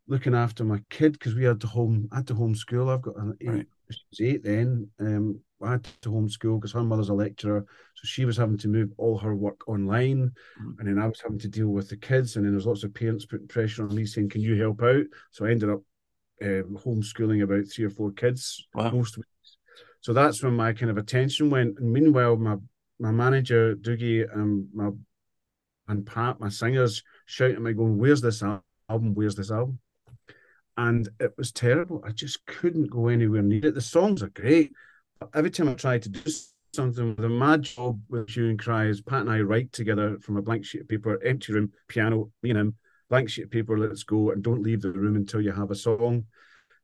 looking 0.10 0.34
after 0.34 0.66
my 0.66 0.82
kid 0.90 1.14
because 1.14 1.36
we 1.36 1.46
had 1.46 1.62
to 1.62 1.68
home 1.68 2.10
I 2.12 2.18
had 2.18 2.28
to 2.28 2.34
homeschool. 2.34 2.92
I've 2.92 3.04
got 3.04 3.18
an 3.18 3.38
eight, 3.40 3.48
right. 3.48 3.68
she 3.92 4.02
was 4.10 4.22
eight 4.22 4.44
then. 4.44 4.90
Um, 5.00 5.40
I 5.62 5.72
had 5.72 5.84
to 6.02 6.10
homeschool 6.10 6.60
because 6.60 6.72
her 6.74 6.84
mother's 6.84 7.10
a 7.10 7.14
lecturer, 7.14 7.66
so 7.96 8.02
she 8.06 8.26
was 8.26 8.36
having 8.36 8.58
to 8.58 8.68
move 8.68 8.92
all 8.98 9.18
her 9.20 9.36
work 9.36 9.68
online, 9.68 10.32
mm. 10.62 10.80
and 10.80 10.88
then 10.88 10.98
I 10.98 11.08
was 11.08 11.22
having 11.22 11.40
to 11.40 11.48
deal 11.48 11.68
with 11.68 11.90
the 11.90 11.98
kids, 11.98 12.36
and 12.36 12.46
then 12.46 12.54
there's 12.54 12.66
lots 12.66 12.84
of 12.84 12.94
parents 12.94 13.26
putting 13.26 13.48
pressure 13.48 13.88
on 13.88 13.96
me 13.96 14.06
saying, 14.06 14.30
"Can 14.30 14.42
you 14.42 14.56
help 14.56 14.82
out?" 14.82 15.06
So 15.32 15.46
I 15.46 15.52
ended 15.52 15.70
up 15.70 15.82
um, 16.42 16.78
homeschooling 16.84 17.44
about 17.44 17.68
three 17.68 17.86
or 17.86 17.90
four 17.90 18.12
kids 18.12 18.68
wow. 18.74 18.90
most 18.90 19.18
weeks. 19.18 19.58
So 20.02 20.14
that's 20.14 20.42
when 20.42 20.54
my 20.54 20.74
kind 20.74 20.90
of 20.90 20.98
attention 20.98 21.50
went. 21.50 21.78
And 21.78 21.92
meanwhile, 21.92 22.36
my 22.36 22.56
my 23.00 23.12
manager 23.12 23.76
Doogie 23.76 24.26
and 24.34 24.68
my 24.74 24.90
and 25.88 26.06
Pat, 26.06 26.40
my 26.40 26.50
singers, 26.50 27.04
shouting 27.26 27.58
at 27.58 27.62
me, 27.62 27.74
going, 27.74 27.98
"Where's 27.98 28.22
this 28.22 28.42
album? 28.42 29.14
Where's 29.14 29.36
this 29.36 29.52
album?" 29.52 29.80
And 30.80 31.10
it 31.20 31.34
was 31.38 31.52
terrible. 31.52 32.02
I 32.06 32.12
just 32.12 32.46
couldn't 32.46 32.90
go 32.90 33.10
anywhere 33.10 33.42
near 33.42 33.66
it. 33.66 33.76
The 33.76 33.82
songs 33.82 34.24
are 34.24 34.30
great. 34.30 34.72
Every 35.36 35.52
time 35.52 35.68
I 35.68 35.74
tried 35.74 36.04
to 36.04 36.10
do 36.10 36.22
something 36.74 37.18
with 37.18 37.26
a 37.26 37.30
mad 37.30 37.64
job 37.64 38.00
with 38.08 38.30
Hue 38.30 38.48
and 38.48 38.58
Cry 38.58 38.86
is 38.86 39.02
Pat 39.02 39.22
and 39.22 39.30
I 39.30 39.42
write 39.42 39.74
together 39.74 40.18
from 40.22 40.38
a 40.38 40.42
blank 40.42 40.64
sheet 40.64 40.82
of 40.82 40.88
paper, 40.88 41.22
empty 41.22 41.52
room, 41.52 41.74
piano, 41.90 42.32
me 42.42 42.52
and 42.52 42.60
him, 42.60 42.76
blank 43.10 43.30
sheet 43.30 43.44
of 43.44 43.52
paper, 43.52 43.78
let's 43.78 44.04
go, 44.04 44.32
and 44.32 44.42
don't 44.42 44.64
leave 44.64 44.82
the 44.82 44.94
room 44.94 45.18
until 45.18 45.42
you 45.42 45.52
have 45.52 45.70
a 45.70 45.76
song. 45.76 46.24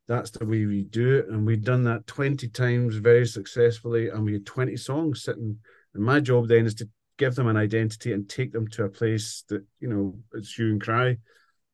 That's 0.09 0.29
the 0.29 0.45
way 0.45 0.65
we 0.65 0.83
do 0.83 1.15
it. 1.15 1.29
And 1.29 1.45
we'd 1.45 1.63
done 1.63 1.85
that 1.85 2.05
20 2.05 2.49
times 2.49 2.97
very 2.97 3.25
successfully, 3.25 4.09
and 4.09 4.25
we 4.25 4.33
had 4.33 4.45
20 4.45 4.75
songs 4.75 5.23
sitting. 5.23 5.57
And 5.93 6.03
my 6.03 6.19
job 6.19 6.49
then 6.49 6.65
is 6.65 6.75
to 6.75 6.89
give 7.17 7.35
them 7.35 7.47
an 7.47 7.55
identity 7.55 8.11
and 8.11 8.27
take 8.27 8.51
them 8.51 8.67
to 8.71 8.83
a 8.83 8.89
place 8.89 9.45
that, 9.47 9.63
you 9.79 9.87
know, 9.87 10.19
it's 10.33 10.53
Hue 10.53 10.71
and 10.71 10.81
Cry 10.81 11.17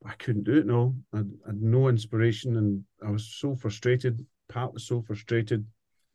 I 0.05 0.13
couldn't 0.13 0.43
do 0.43 0.57
it. 0.57 0.65
No, 0.65 0.95
I, 1.13 1.19
I 1.19 1.47
had 1.47 1.61
no 1.61 1.87
inspiration, 1.87 2.57
and 2.57 2.83
I 3.05 3.11
was 3.11 3.35
so 3.39 3.55
frustrated. 3.55 4.25
Pat 4.49 4.73
was 4.73 4.85
so 4.85 5.01
frustrated. 5.01 5.65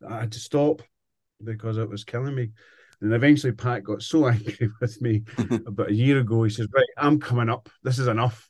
I 0.07 0.19
had 0.21 0.31
to 0.33 0.39
stop 0.39 0.81
because 1.43 1.77
it 1.77 1.89
was 1.89 2.03
killing 2.03 2.35
me. 2.35 2.51
And 3.01 3.13
eventually, 3.13 3.53
Pat 3.53 3.83
got 3.83 4.01
so 4.01 4.27
angry 4.29 4.69
with 4.81 5.01
me 5.01 5.23
about 5.65 5.89
a 5.89 5.93
year 5.93 6.19
ago. 6.19 6.43
He 6.43 6.49
says, 6.49 6.67
"Right, 6.73 6.85
I'm 6.97 7.19
coming 7.19 7.49
up. 7.49 7.69
This 7.83 7.99
is 7.99 8.07
enough." 8.07 8.49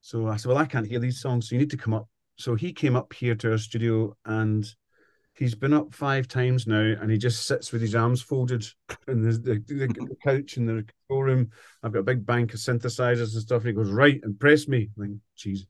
So 0.00 0.28
I 0.28 0.36
said, 0.36 0.48
"Well, 0.48 0.58
I 0.58 0.66
can't 0.66 0.86
hear 0.86 0.98
these 0.98 1.20
songs, 1.20 1.48
so 1.48 1.54
you 1.54 1.60
need 1.60 1.70
to 1.70 1.76
come 1.76 1.94
up." 1.94 2.08
So 2.36 2.54
he 2.54 2.72
came 2.72 2.96
up 2.96 3.12
here 3.12 3.34
to 3.36 3.52
our 3.52 3.58
studio, 3.58 4.16
and 4.24 4.66
he's 5.34 5.54
been 5.54 5.72
up 5.72 5.94
five 5.94 6.28
times 6.28 6.66
now, 6.66 6.94
and 7.00 7.10
he 7.10 7.18
just 7.18 7.46
sits 7.46 7.72
with 7.72 7.82
his 7.82 7.94
arms 7.94 8.22
folded 8.22 8.64
in 9.08 9.22
the, 9.22 9.32
the, 9.32 9.64
the 9.66 10.16
couch 10.24 10.56
in 10.56 10.66
the 10.66 10.84
control 11.08 11.22
room. 11.22 11.50
I've 11.82 11.92
got 11.92 12.00
a 12.00 12.04
big 12.04 12.26
bank 12.26 12.52
of 12.54 12.60
synthesizers 12.60 13.32
and 13.32 13.42
stuff. 13.42 13.62
And 13.62 13.68
he 13.68 13.72
goes, 13.72 13.90
Right, 13.90 14.20
and 14.22 14.38
press 14.38 14.68
me. 14.68 14.90
I'm 14.96 15.02
like, 15.02 15.10
jeez. 15.38 15.60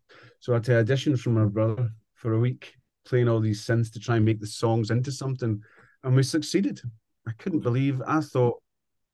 So 0.41 0.53
I 0.53 0.57
had 0.57 0.65
to 0.65 0.79
audition 0.79 1.17
from 1.17 1.35
my 1.35 1.45
brother 1.45 1.91
for 2.15 2.35
a 2.35 2.41
week, 2.41 2.75
playing 3.05 3.29
all 3.29 3.41
these 3.41 3.65
synths 3.65 3.93
to 3.93 4.01
try 4.01 4.17
and 4.17 4.25
make 4.25 4.41
the 4.41 4.47
songs 4.47 4.91
into 4.91 5.13
something. 5.13 5.61
And 6.05 6.17
we 6.17 6.23
succeeded. 6.23 6.81
I 7.27 7.33
couldn't 7.39 7.61
believe 7.61 8.03
I 8.07 8.21
thought 8.21 8.61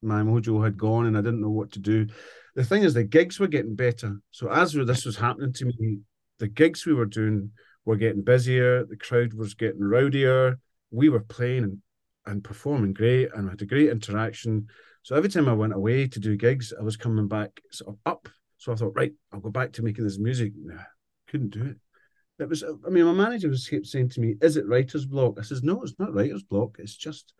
my 0.00 0.23
mojo 0.23 0.64
had 0.64 0.78
gone 0.78 1.07
and 1.07 1.19
I 1.19 1.21
didn't 1.21 1.43
know 1.43 1.50
what 1.50 1.73
to 1.73 1.78
do. 1.78 2.07
The 2.55 2.64
thing 2.64 2.83
is, 2.83 2.95
the 2.95 3.05
gigs 3.05 3.38
were 3.38 3.47
getting 3.47 3.75
better. 3.75 4.17
So 4.31 4.50
as 4.50 4.73
this 4.73 5.05
was 5.05 5.17
happening 5.17 5.52
to 5.55 5.67
me, 5.67 5.99
the 6.38 6.49
gigs 6.49 6.87
we 6.87 6.95
were 6.95 7.07
doing 7.07 7.50
were 7.88 7.97
getting 7.97 8.21
busier, 8.21 8.85
the 8.85 8.99
crowd 8.99 9.33
was 9.33 9.54
getting 9.54 9.80
rowdier, 9.80 10.59
we 10.90 11.09
were 11.09 11.21
playing 11.21 11.64
and, 11.64 11.78
and 12.26 12.45
performing 12.45 12.92
great 12.92 13.30
and 13.35 13.45
we 13.45 13.50
had 13.50 13.62
a 13.62 13.64
great 13.64 13.88
interaction. 13.88 14.66
So 15.02 15.16
every 15.16 15.30
time 15.30 15.49
I 15.49 15.54
went 15.54 15.73
away 15.73 16.07
to 16.07 16.21
do 16.21 16.37
gigs, 16.37 16.75
I 16.78 16.83
was 16.83 16.99
coming 16.99 17.28
back 17.28 17.62
sort 17.73 17.95
of 17.95 17.99
up. 18.04 18.28
So 18.59 18.73
I 18.73 18.75
thought, 18.75 18.92
right, 18.95 19.12
I'll 19.33 19.40
go 19.40 19.49
back 19.49 19.73
to 19.73 19.83
making 19.83 20.04
this 20.04 20.18
music. 20.18 20.52
Nah, 20.54 20.83
couldn't 21.28 21.49
do 21.49 21.64
it. 21.64 21.76
It 22.38 22.50
was, 22.50 22.62
I 22.62 22.90
mean, 22.90 23.07
my 23.07 23.12
manager 23.12 23.49
was 23.49 23.66
saying 23.85 24.11
to 24.11 24.21
me, 24.21 24.37
"Is 24.42 24.59
it 24.59 24.68
writer's 24.68 25.07
block?" 25.07 25.38
I 25.38 25.42
says, 25.42 25.64
"No, 25.64 25.83
it's 25.83 25.99
not 25.99 26.14
writer's 26.14 26.45
block. 26.45 26.76
It's 26.78 26.95
just 26.95 27.35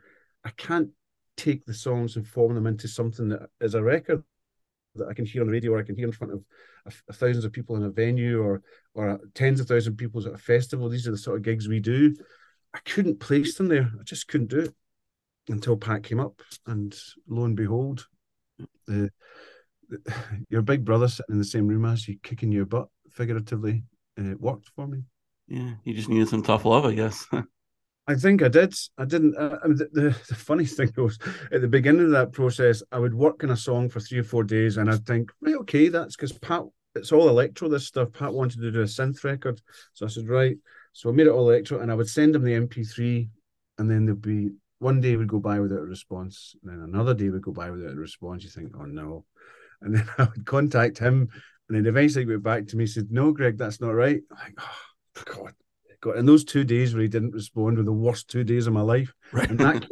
I 0.45 0.51
can't 0.57 0.91
take 1.37 1.65
the 1.67 1.75
songs 1.75 2.17
and 2.17 2.27
form 2.27 2.55
them 2.55 2.67
into 2.67 2.89
something 2.89 3.29
that 3.29 3.49
is 3.61 3.75
a 3.75 3.83
record 3.83 4.25
that 4.99 5.09
I 5.09 5.15
can 5.15 5.27
hear 5.27 5.43
on 5.43 5.47
the 5.47 5.53
radio 5.53 5.73
or 5.73 5.79
I 5.79 5.85
can 5.85 5.97
hear 5.97 6.07
in 6.07 6.13
front 6.13 6.33
of 6.33 6.45
thousands 7.13 7.45
of 7.45 7.53
people 7.53 7.77
in 7.77 7.85
a 7.85 7.91
venue 7.91 8.43
or 8.43 8.63
or 8.95 9.21
tens 9.35 9.61
of 9.61 9.67
thousands 9.67 9.95
of 9.95 9.97
people 9.97 10.27
at 10.27 10.35
a 10.35 10.39
festival. 10.39 10.89
These 10.89 11.07
are 11.07 11.13
the 11.13 11.19
sort 11.19 11.37
of 11.37 11.43
gigs 11.43 11.69
we 11.69 11.81
do. 11.81 12.15
I 12.75 12.79
couldn't 12.81 13.21
place 13.21 13.57
them 13.57 13.69
there. 13.69 13.91
I 13.99 14.03
just 14.05 14.29
couldn't 14.29 14.51
do 14.51 14.61
it 14.61 14.75
until 15.49 15.77
Pat 15.77 16.03
came 16.03 16.21
up, 16.21 16.43
and 16.67 16.95
lo 17.27 17.45
and 17.45 17.57
behold, 17.57 18.07
the, 18.87 19.11
the 19.89 20.15
your 20.49 20.63
big 20.63 20.85
brother 20.85 21.09
sitting 21.09 21.35
in 21.35 21.39
the 21.39 21.45
same 21.45 21.67
room 21.67 21.85
as 21.85 22.07
you, 22.07 22.19
kicking 22.23 22.53
your 22.53 22.67
butt 22.67 22.89
figuratively, 23.11 23.85
uh, 24.19 24.35
worked 24.39 24.69
for 24.77 24.87
me. 24.87 25.03
Yeah, 25.47 25.73
you 25.85 25.95
just 25.95 26.09
needed 26.09 26.29
some 26.29 26.43
tough 26.43 26.65
love, 26.65 26.85
I 26.85 26.93
guess. 26.93 27.27
I 28.09 28.15
think 28.15 28.43
I 28.43 28.49
did. 28.49 28.75
I 28.97 29.05
didn't. 29.05 29.37
Uh, 29.37 29.59
the, 29.65 29.89
the, 29.93 30.17
the 30.29 30.35
funny 30.35 30.65
thing 30.67 30.91
was, 30.97 31.19
at 31.53 31.61
the 31.61 31.69
beginning 31.69 32.07
of 32.07 32.11
that 32.13 32.33
process, 32.33 32.83
I 32.91 32.99
would 32.99 33.15
work 33.15 33.45
on 33.45 33.51
a 33.51 33.57
song 33.57 33.91
for 33.91 34.01
three 34.01 34.19
or 34.19 34.25
four 34.25 34.45
days, 34.45 34.79
and 34.79 34.91
I'd 34.91 35.07
think, 35.07 35.31
right, 35.43 35.57
okay, 35.57 35.89
that's 35.89 36.17
because 36.17 36.33
Pat. 36.33 36.63
It's 36.95 37.13
all 37.13 37.29
electro. 37.29 37.69
This 37.69 37.87
stuff. 37.87 38.13
Pat 38.13 38.33
wanted 38.33 38.61
to 38.61 38.73
do 38.73 38.81
a 38.81 38.85
synth 38.85 39.23
record, 39.23 39.61
so 39.93 40.07
I 40.07 40.09
said, 40.09 40.27
right. 40.27 40.57
So 40.95 41.11
I 41.11 41.13
made 41.13 41.27
it 41.27 41.31
all 41.31 41.49
electro, 41.49 41.81
and 41.81 41.93
I 41.93 41.95
would 41.95 42.09
send 42.09 42.35
him 42.35 42.43
the 42.43 42.55
MP3, 42.55 43.29
and 43.77 43.91
then 43.91 44.07
there'd 44.07 44.23
be 44.23 44.51
one 44.79 45.01
day 45.01 45.15
would 45.15 45.29
go 45.29 45.39
by 45.39 45.61
without 45.61 45.81
a 45.81 45.85
response, 45.85 46.57
and 46.63 46.73
then 46.73 46.81
another 46.81 47.13
day 47.15 47.29
would 47.29 47.43
go 47.43 47.53
by 47.53 47.71
without 47.71 47.93
a 47.93 47.97
response. 47.97 48.43
You 48.43 48.51
think, 48.51 48.73
oh 48.81 48.87
no. 48.87 49.27
And 49.83 49.95
then 49.97 50.09
I 50.17 50.25
would 50.25 50.47
contact 50.47 50.99
him, 50.99 51.29
and 51.69 51.77
then 51.77 51.87
eventually 51.87 52.25
he 52.25 52.31
went 52.31 52.43
back 52.43 52.67
to 52.69 52.77
me 52.77 52.85
and 52.85 52.91
said, 52.91 53.09
No, 53.11 53.33
Greg, 53.33 53.59
that's 53.59 53.83
not 53.83 53.91
right. 53.91 54.23
I'm 54.33 54.39
like, 54.39 54.55
oh 54.59 55.23
God. 55.35 55.53
God. 56.01 56.17
And 56.17 56.29
those 56.29 56.45
two 56.45 56.65
days 56.65 56.95
where 56.95 57.03
he 57.03 57.09
didn't 57.09 57.33
respond 57.33 57.77
were 57.77 57.83
the 57.83 57.93
worst 57.93 58.29
two 58.29 58.45
days 58.45 58.67
of 58.67 58.73
my 58.73 58.81
life. 58.81 59.13
Right. 59.33 59.51
And 59.51 59.59
that, 59.61 59.87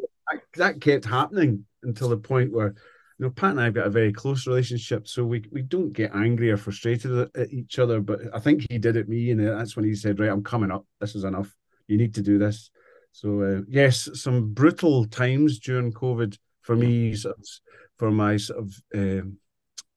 that 0.54 0.80
kept 0.80 1.04
happening 1.04 1.66
until 1.82 2.08
the 2.08 2.16
point 2.16 2.52
where 2.52 2.74
you 3.18 3.24
know, 3.24 3.30
Pat 3.30 3.52
and 3.52 3.60
I 3.60 3.64
have 3.64 3.74
got 3.74 3.86
a 3.86 3.90
very 3.90 4.12
close 4.12 4.46
relationship, 4.46 5.08
so 5.08 5.24
we, 5.24 5.42
we 5.50 5.62
don't 5.62 5.92
get 5.92 6.14
angry 6.14 6.50
or 6.50 6.58
frustrated 6.58 7.12
at, 7.12 7.34
at 7.34 7.52
each 7.52 7.78
other. 7.78 8.00
But 8.00 8.20
I 8.34 8.40
think 8.40 8.66
he 8.70 8.78
did 8.78 8.96
it 8.96 9.08
me, 9.08 9.30
and 9.30 9.40
that's 9.40 9.74
when 9.74 9.86
he 9.86 9.94
said, 9.94 10.20
"Right, 10.20 10.28
I'm 10.28 10.44
coming 10.44 10.70
up. 10.70 10.84
This 11.00 11.14
is 11.14 11.24
enough. 11.24 11.54
You 11.88 11.96
need 11.96 12.14
to 12.16 12.22
do 12.22 12.38
this." 12.38 12.70
So 13.12 13.40
uh, 13.40 13.60
yes, 13.68 14.10
some 14.12 14.52
brutal 14.52 15.06
times 15.06 15.58
during 15.58 15.92
COVID 15.92 16.36
for 16.60 16.76
me, 16.76 17.14
sort 17.14 17.38
of, 17.38 17.44
for 17.96 18.10
my 18.10 18.36
sort 18.36 18.58
of 18.58 18.82
um, 18.94 19.38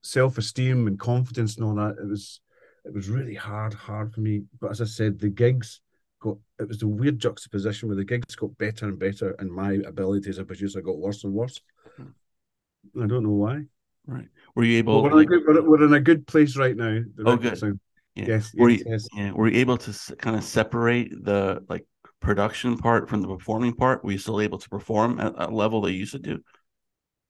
self 0.01 0.38
esteem 0.38 0.88
and 0.88 0.98
confidence 0.98 1.58
and 1.58 1.66
all 1.66 1.75
that. 1.75 1.98
It 2.01 2.08
was 2.08 2.39
it 2.86 2.94
was 2.94 3.10
really 3.10 3.36
hard, 3.36 3.74
hard 3.74 4.13
for 4.13 4.22
me. 4.22 4.44
But 4.62 4.72
as 4.72 4.80
I 4.80 4.86
said, 4.86 5.20
the 5.20 5.28
gigs 5.28 5.82
got 6.20 6.38
it 6.60 6.68
was 6.68 6.80
the 6.80 6.88
weird 6.88 7.20
juxtaposition 7.20 7.88
where 7.90 7.96
the 7.96 8.06
gigs 8.06 8.36
got 8.36 8.58
better 8.58 8.88
and 8.88 9.00
better, 9.00 9.36
and 9.40 9.52
my 9.52 9.74
ability 9.86 10.30
as 10.30 10.38
a 10.38 10.46
producer 10.46 10.82
got 10.82 10.98
worse 10.98 11.24
and 11.24 11.34
worse. 11.34 11.60
I 12.00 13.06
don't 13.06 13.24
know 13.24 13.32
why. 13.32 13.64
Right. 14.06 14.28
Were 14.56 14.64
you 14.64 14.78
able? 14.78 15.04
We're, 15.04 15.22
in 15.22 15.28
good, 15.28 15.44
we're, 15.46 15.84
in 15.84 15.94
a 15.94 16.00
good 16.00 16.26
place 16.26 16.58
right 16.58 16.76
now. 16.76 17.02
oh, 17.26 17.36
good. 17.36 17.80
Yeah. 18.16 18.26
Yes. 18.28 18.52
Were 18.58 18.70
yes, 18.70 18.80
you, 18.80 18.92
yes. 18.92 19.08
Yeah. 19.16 19.32
Were 19.32 19.48
you 19.48 19.60
able 19.60 19.78
to 19.78 20.16
kind 20.16 20.36
of 20.36 20.44
separate 20.44 21.24
the 21.24 21.64
like 21.70 21.86
production 22.20 22.78
part 22.78 23.10
from 23.10 23.22
the 23.22 23.28
performing 23.28 23.74
part? 23.74 24.04
Were 24.04 24.12
you 24.12 24.18
still 24.18 24.42
able 24.42 24.58
to 24.58 24.70
perform 24.70 25.20
at 25.20 25.34
a 25.38 25.48
level 25.48 25.82
that 25.82 25.92
you 25.92 26.00
used 26.00 26.14
to 26.14 26.20
do? 26.20 26.40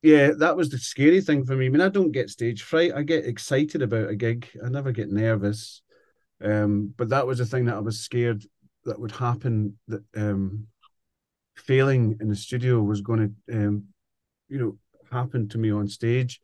Yeah, 0.01 0.31
that 0.39 0.55
was 0.55 0.69
the 0.69 0.77
scary 0.77 1.19
thing 1.19 1.45
for 1.45 1.57
me. 1.57 1.65
I 1.65 1.69
mean, 1.69 1.81
I 1.81 1.89
don't 1.89 2.13
get 2.13 2.29
stage 2.29 2.63
fright. 2.63 2.93
I 2.95 3.03
get 3.03 3.25
excited 3.25 3.81
about 3.81 4.09
a 4.09 4.15
gig. 4.15 4.47
I 4.63 4.69
never 4.69 4.93
get 4.93 5.09
nervous. 5.09 5.81
Um, 6.41 6.93
but 6.95 7.09
that 7.09 7.27
was 7.27 7.39
the 7.39 7.45
thing 7.45 7.65
that 7.65 7.75
I 7.75 7.79
was 7.79 7.99
scared 7.99 8.45
that 8.85 8.99
would 8.99 9.11
happen. 9.11 9.77
That 9.87 10.03
um, 10.15 10.67
failing 11.55 12.17
in 12.21 12.29
the 12.29 12.35
studio 12.35 12.81
was 12.81 13.01
going 13.01 13.35
to, 13.47 13.57
um, 13.57 13.85
you 14.47 14.59
know, 14.59 14.77
happen 15.11 15.49
to 15.49 15.57
me 15.57 15.71
on 15.71 15.87
stage. 15.87 16.41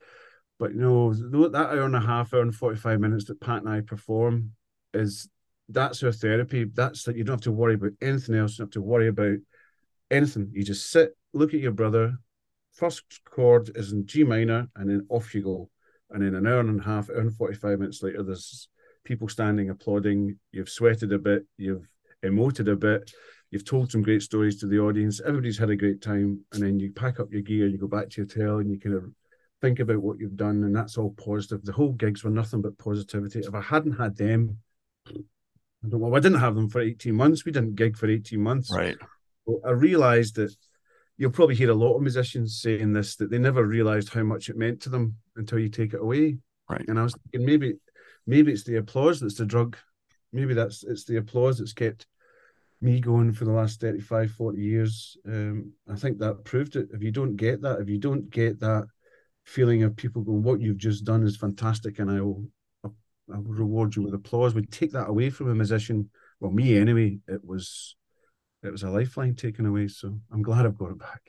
But 0.59 0.73
you 0.73 0.79
know, 0.79 1.13
that 1.49 1.69
hour 1.69 1.83
and 1.83 1.95
a 1.95 1.99
half, 1.99 2.33
hour 2.33 2.41
and 2.41 2.55
forty 2.55 2.77
five 2.77 2.99
minutes 2.99 3.25
that 3.25 3.41
Pat 3.41 3.61
and 3.63 3.69
I 3.69 3.81
perform 3.81 4.51
is 4.93 5.29
that's 5.69 6.03
our 6.03 6.11
therapy. 6.11 6.65
That's 6.65 7.03
that 7.03 7.17
you 7.17 7.23
don't 7.23 7.35
have 7.35 7.41
to 7.41 7.51
worry 7.51 7.75
about 7.75 7.91
anything 8.01 8.35
else. 8.35 8.53
You 8.53 8.59
don't 8.59 8.67
have 8.67 8.73
to 8.73 8.81
worry 8.81 9.07
about 9.07 9.37
anything. 10.11 10.49
You 10.53 10.63
just 10.63 10.89
sit, 10.89 11.15
look 11.33 11.53
at 11.53 11.59
your 11.59 11.71
brother. 11.71 12.17
First 12.73 13.03
chord 13.25 13.71
is 13.75 13.91
in 13.91 14.05
G 14.05 14.23
minor, 14.23 14.67
and 14.75 14.89
then 14.89 15.05
off 15.09 15.33
you 15.33 15.41
go. 15.41 15.69
And 16.11 16.23
then 16.23 16.35
an 16.35 16.47
hour 16.47 16.59
and 16.59 16.79
a 16.79 16.83
half, 16.83 17.09
hour 17.09 17.19
and 17.19 17.33
45 17.33 17.79
minutes 17.79 18.03
later, 18.03 18.21
there's 18.21 18.67
people 19.03 19.27
standing 19.27 19.69
applauding. 19.69 20.37
You've 20.51 20.69
sweated 20.69 21.11
a 21.11 21.19
bit, 21.19 21.45
you've 21.57 21.87
emoted 22.25 22.71
a 22.71 22.75
bit, 22.75 23.11
you've 23.51 23.65
told 23.65 23.91
some 23.91 24.01
great 24.01 24.21
stories 24.21 24.59
to 24.59 24.67
the 24.67 24.79
audience. 24.79 25.21
Everybody's 25.21 25.57
had 25.57 25.69
a 25.69 25.75
great 25.75 26.01
time. 26.01 26.39
And 26.53 26.61
then 26.61 26.79
you 26.79 26.91
pack 26.91 27.19
up 27.19 27.31
your 27.31 27.41
gear, 27.41 27.67
you 27.67 27.77
go 27.77 27.87
back 27.87 28.09
to 28.09 28.21
your 28.21 28.27
hotel, 28.27 28.57
and 28.59 28.69
you 28.69 28.79
kind 28.79 28.95
of 28.95 29.05
think 29.61 29.79
about 29.79 30.01
what 30.01 30.19
you've 30.19 30.35
done. 30.35 30.63
And 30.63 30.75
that's 30.75 30.97
all 30.97 31.11
positive. 31.11 31.63
The 31.63 31.71
whole 31.71 31.93
gigs 31.93 32.23
were 32.23 32.31
nothing 32.31 32.61
but 32.61 32.77
positivity. 32.77 33.39
If 33.39 33.55
I 33.55 33.61
hadn't 33.61 33.93
had 33.93 34.15
them, 34.17 34.57
I 35.07 35.89
don't 35.89 35.99
well, 35.99 36.15
I 36.15 36.19
didn't 36.19 36.39
have 36.39 36.55
them 36.55 36.69
for 36.69 36.81
18 36.81 37.13
months. 37.15 37.45
We 37.45 37.51
didn't 37.51 37.75
gig 37.75 37.97
for 37.97 38.09
18 38.09 38.39
months. 38.41 38.71
Right. 38.73 38.97
Well, 39.45 39.59
I 39.65 39.71
realized 39.71 40.35
that 40.35 40.55
you'll 41.17 41.31
probably 41.31 41.55
hear 41.55 41.69
a 41.69 41.75
lot 41.75 41.95
of 41.95 42.01
musicians 42.01 42.59
saying 42.61 42.93
this 42.93 43.15
that 43.17 43.29
they 43.29 43.37
never 43.37 43.65
realized 43.65 44.13
how 44.13 44.23
much 44.23 44.49
it 44.49 44.57
meant 44.57 44.81
to 44.81 44.89
them 44.89 45.15
until 45.35 45.59
you 45.59 45.69
take 45.69 45.93
it 45.93 46.01
away. 46.01 46.37
Right. 46.69 46.85
And 46.87 46.99
I 46.99 47.03
was 47.03 47.15
thinking 47.31 47.45
maybe 47.45 47.75
maybe 48.25 48.51
it's 48.51 48.63
the 48.63 48.77
applause 48.77 49.19
that's 49.19 49.35
the 49.35 49.45
drug. 49.45 49.77
Maybe 50.33 50.53
that's 50.53 50.83
it's 50.83 51.05
the 51.05 51.17
applause 51.17 51.59
that's 51.59 51.73
kept 51.73 52.07
me 52.85 53.01
going 53.01 53.33
for 53.33 53.45
the 53.45 53.51
last 53.51 53.81
35, 53.81 54.31
40 54.31 54.61
years. 54.61 55.17
Um, 55.27 55.73
I 55.91 55.95
think 55.95 56.19
that 56.19 56.45
proved 56.45 56.75
it. 56.75 56.89
If 56.93 57.01
you 57.01 57.11
don't 57.11 57.35
get 57.35 57.61
that, 57.63 57.81
if 57.81 57.89
you 57.89 57.97
don't 57.97 58.29
get 58.29 58.59
that 58.59 58.85
feeling 59.43 59.83
of 59.83 59.95
people 59.95 60.21
going, 60.21 60.43
what 60.43 60.61
you've 60.61 60.77
just 60.77 61.03
done 61.03 61.23
is 61.23 61.35
fantastic, 61.35 61.99
and 61.99 62.09
I 62.09 62.21
will 62.21 62.45
I 63.33 63.39
would 63.39 63.57
reward 63.57 63.95
you 63.95 64.03
with 64.03 64.13
applause. 64.13 64.53
We'd 64.53 64.71
take 64.71 64.91
that 64.91 65.09
away 65.09 65.31
from 65.31 65.49
a 65.49 65.55
musician. 65.55 66.09
Well, 66.39 66.51
me 66.51 66.77
anyway. 66.77 67.19
It 67.27 67.43
was 67.43 67.95
it 68.63 68.71
was 68.71 68.83
a 68.83 68.89
lifeline 68.89 69.35
taken 69.35 69.65
away. 69.65 69.87
So 69.87 70.19
I'm 70.31 70.43
glad 70.43 70.65
I've 70.65 70.77
got 70.77 70.91
it 70.91 70.99
back. 70.99 71.21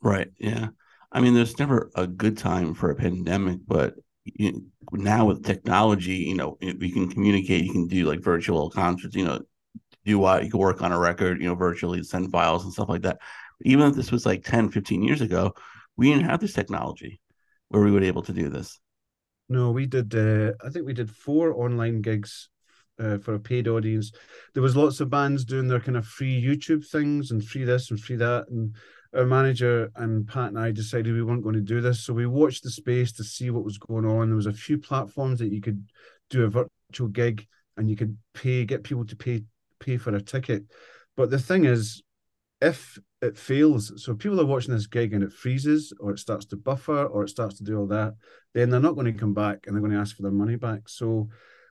Right. 0.00 0.30
Yeah. 0.38 0.68
I 1.12 1.20
mean, 1.20 1.34
there's 1.34 1.58
never 1.58 1.90
a 1.96 2.06
good 2.06 2.38
time 2.38 2.72
for 2.72 2.90
a 2.90 2.94
pandemic, 2.94 3.58
but 3.66 3.94
you, 4.24 4.66
now 4.92 5.26
with 5.26 5.44
technology, 5.44 6.18
you 6.18 6.36
know, 6.36 6.56
we 6.60 6.92
can 6.92 7.10
communicate. 7.10 7.64
You 7.64 7.72
can 7.72 7.88
do 7.88 8.04
like 8.04 8.22
virtual 8.22 8.70
concerts. 8.70 9.16
You 9.16 9.24
know, 9.24 9.40
do 10.04 10.18
what 10.18 10.44
you 10.44 10.50
can 10.50 10.60
work 10.60 10.82
on 10.82 10.92
a 10.92 10.98
record. 10.98 11.40
You 11.40 11.48
know, 11.48 11.54
virtually 11.54 12.02
send 12.02 12.30
files 12.30 12.64
and 12.64 12.72
stuff 12.72 12.88
like 12.88 13.02
that. 13.02 13.18
even 13.62 13.88
if 13.88 13.94
this 13.94 14.10
was 14.10 14.26
like 14.26 14.44
10, 14.44 14.70
15 14.70 15.02
years 15.02 15.20
ago, 15.20 15.54
we 15.96 16.10
didn't 16.10 16.28
have 16.28 16.40
this 16.40 16.54
technology 16.54 17.20
where 17.68 17.82
we 17.82 17.98
be 17.98 18.06
able 18.06 18.22
to 18.22 18.32
do 18.32 18.48
this. 18.48 18.80
No, 19.48 19.70
we 19.70 19.86
did. 19.86 20.14
Uh, 20.14 20.52
I 20.64 20.70
think 20.70 20.86
we 20.86 20.94
did 20.94 21.10
four 21.10 21.52
online 21.52 22.02
gigs 22.02 22.48
uh, 23.00 23.18
for 23.18 23.34
a 23.34 23.40
paid 23.40 23.66
audience. 23.66 24.12
There 24.54 24.62
was 24.62 24.76
lots 24.76 25.00
of 25.00 25.10
bands 25.10 25.44
doing 25.44 25.68
their 25.68 25.80
kind 25.80 25.96
of 25.96 26.06
free 26.06 26.40
YouTube 26.42 26.86
things 26.86 27.30
and 27.30 27.44
free 27.44 27.64
this 27.64 27.90
and 27.90 27.98
free 27.98 28.16
that. 28.16 28.46
And 28.48 28.74
our 29.14 29.24
manager 29.24 29.90
and 29.96 30.26
Pat 30.26 30.48
and 30.48 30.58
I 30.58 30.70
decided 30.70 31.12
we 31.12 31.22
weren't 31.22 31.42
going 31.42 31.56
to 31.56 31.60
do 31.60 31.80
this, 31.80 32.04
so 32.04 32.12
we 32.12 32.26
watched 32.26 32.62
the 32.62 32.70
space 32.70 33.12
to 33.12 33.24
see 33.24 33.50
what 33.50 33.64
was 33.64 33.78
going 33.78 34.04
on. 34.04 34.28
There 34.28 34.36
was 34.36 34.46
a 34.46 34.52
few 34.52 34.78
platforms 34.78 35.40
that 35.40 35.52
you 35.52 35.60
could 35.60 35.84
do 36.28 36.44
a 36.44 36.68
virtual 36.90 37.08
gig 37.08 37.46
and 37.76 37.90
you 37.90 37.96
could 37.96 38.16
pay, 38.34 38.64
get 38.64 38.84
people 38.84 39.04
to 39.06 39.16
pay 39.16 39.42
pay 39.80 39.96
for 39.96 40.14
a 40.14 40.20
ticket. 40.20 40.64
But 41.16 41.30
the 41.30 41.38
thing 41.38 41.64
is, 41.64 42.02
if 42.60 42.98
it 43.22 43.36
fails, 43.36 43.92
so 44.02 44.14
people 44.14 44.40
are 44.40 44.46
watching 44.46 44.74
this 44.74 44.86
gig 44.86 45.12
and 45.14 45.24
it 45.24 45.32
freezes 45.32 45.92
or 45.98 46.12
it 46.12 46.18
starts 46.18 46.46
to 46.46 46.56
buffer 46.56 47.06
or 47.06 47.24
it 47.24 47.30
starts 47.30 47.56
to 47.58 47.64
do 47.64 47.78
all 47.78 47.86
that, 47.88 48.14
then 48.54 48.70
they're 48.70 48.80
not 48.80 48.94
going 48.94 49.12
to 49.12 49.18
come 49.18 49.34
back 49.34 49.66
and 49.66 49.74
they're 49.74 49.82
going 49.82 49.92
to 49.92 49.98
ask 49.98 50.16
for 50.16 50.22
their 50.22 50.30
money 50.30 50.56
back. 50.56 50.88
So 50.88 51.28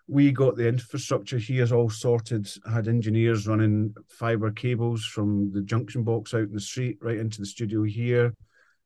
we 0.08 0.32
got 0.32 0.56
the 0.56 0.67
infrastructure 0.67 1.38
here 1.38 1.72
all 1.74 1.89
sorted, 1.89 2.50
had 2.72 2.88
engineers 2.88 3.48
running 3.48 3.93
fiber 4.10 4.52
cables 4.52 5.06
from 5.06 5.52
the 5.52 5.62
junction 5.62 6.04
box 6.04 6.34
out 6.34 6.48
in 6.48 6.54
the 6.54 6.60
street 6.60 6.98
right 7.02 7.17
into 7.17 7.39
the 7.39 7.45
studio 7.45 7.84
here. 7.84 8.34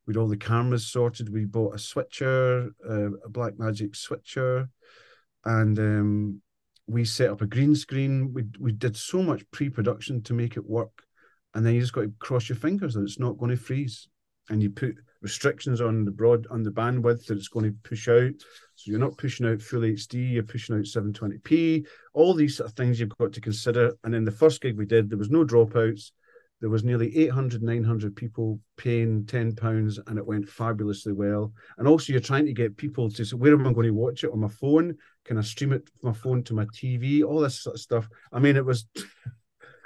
We'd 0.05 0.17
all 0.17 0.27
the 0.27 0.35
cameras 0.35 0.87
sorted. 0.87 1.31
We 1.31 1.45
bought 1.45 1.75
a 1.75 1.79
switcher, 1.79 2.71
uh, 2.87 3.13
a 3.13 3.29
Blackmagic 3.29 3.95
switcher, 3.95 4.67
and 5.45 5.79
um, 5.79 6.41
we 6.87 7.05
set 7.05 7.29
up 7.29 7.41
a 7.41 7.47
green 7.47 7.75
screen. 7.75 8.33
We 8.33 8.45
we 8.59 8.71
did 8.71 8.95
so 8.97 9.23
much 9.23 9.49
pre-production 9.51 10.21
to 10.23 10.33
make 10.33 10.57
it 10.57 10.65
work 10.65 11.03
and 11.53 11.65
then 11.65 11.75
you 11.75 11.81
just 11.81 11.93
got 11.93 12.01
to 12.01 12.13
cross 12.19 12.49
your 12.49 12.55
fingers 12.55 12.93
that 12.93 13.03
it's 13.03 13.19
not 13.19 13.37
going 13.37 13.51
to 13.51 13.57
freeze. 13.57 14.07
And 14.49 14.61
you 14.61 14.69
put 14.69 14.95
restrictions 15.21 15.79
on 15.79 16.03
the 16.03 16.11
broad 16.11 16.45
on 16.51 16.63
the 16.63 16.71
bandwidth 16.71 17.27
that 17.27 17.37
it's 17.37 17.47
going 17.47 17.65
to 17.65 17.77
push 17.87 18.09
out. 18.09 18.33
So 18.75 18.91
you're 18.91 18.99
not 18.99 19.17
pushing 19.17 19.45
out 19.45 19.61
full 19.61 19.79
hd 19.79 20.33
you're 20.33 20.43
pushing 20.43 20.75
out 20.75 20.81
720p 20.81 21.85
all 22.13 22.33
these 22.33 22.57
sort 22.57 22.69
of 22.69 22.75
things 22.75 22.99
you've 22.99 23.17
got 23.17 23.31
to 23.31 23.39
consider. 23.39 23.93
And 24.03 24.13
in 24.13 24.25
the 24.25 24.31
first 24.31 24.61
gig 24.61 24.77
we 24.77 24.85
did 24.85 25.09
there 25.09 25.17
was 25.17 25.29
no 25.29 25.45
dropouts 25.45 26.11
there 26.63 26.69
was 26.69 26.85
nearly 26.85 27.15
800 27.17 27.61
900 27.61 28.15
people 28.15 28.57
paying 28.77 29.25
10 29.25 29.55
pounds 29.55 29.99
and 30.07 30.17
it 30.17 30.25
went 30.25 30.47
fabulously 30.47 31.11
well 31.11 31.51
and 31.77 31.87
also 31.87 32.13
you're 32.13 32.21
trying 32.21 32.45
to 32.45 32.53
get 32.53 32.77
people 32.77 33.11
to 33.11 33.25
say 33.25 33.35
where 33.35 33.53
am 33.53 33.67
i 33.67 33.73
going 33.73 33.87
to 33.87 33.91
watch 33.91 34.23
it 34.23 34.31
on 34.31 34.39
my 34.39 34.47
phone 34.47 34.95
can 35.25 35.37
i 35.37 35.41
stream 35.41 35.73
it 35.73 35.89
from 35.99 36.11
my 36.11 36.15
phone 36.15 36.41
to 36.43 36.53
my 36.53 36.65
tv 36.67 37.21
all 37.21 37.41
this 37.41 37.61
sort 37.61 37.75
of 37.75 37.81
stuff 37.81 38.07
i 38.31 38.39
mean 38.39 38.55
it 38.55 38.65
was 38.65 38.87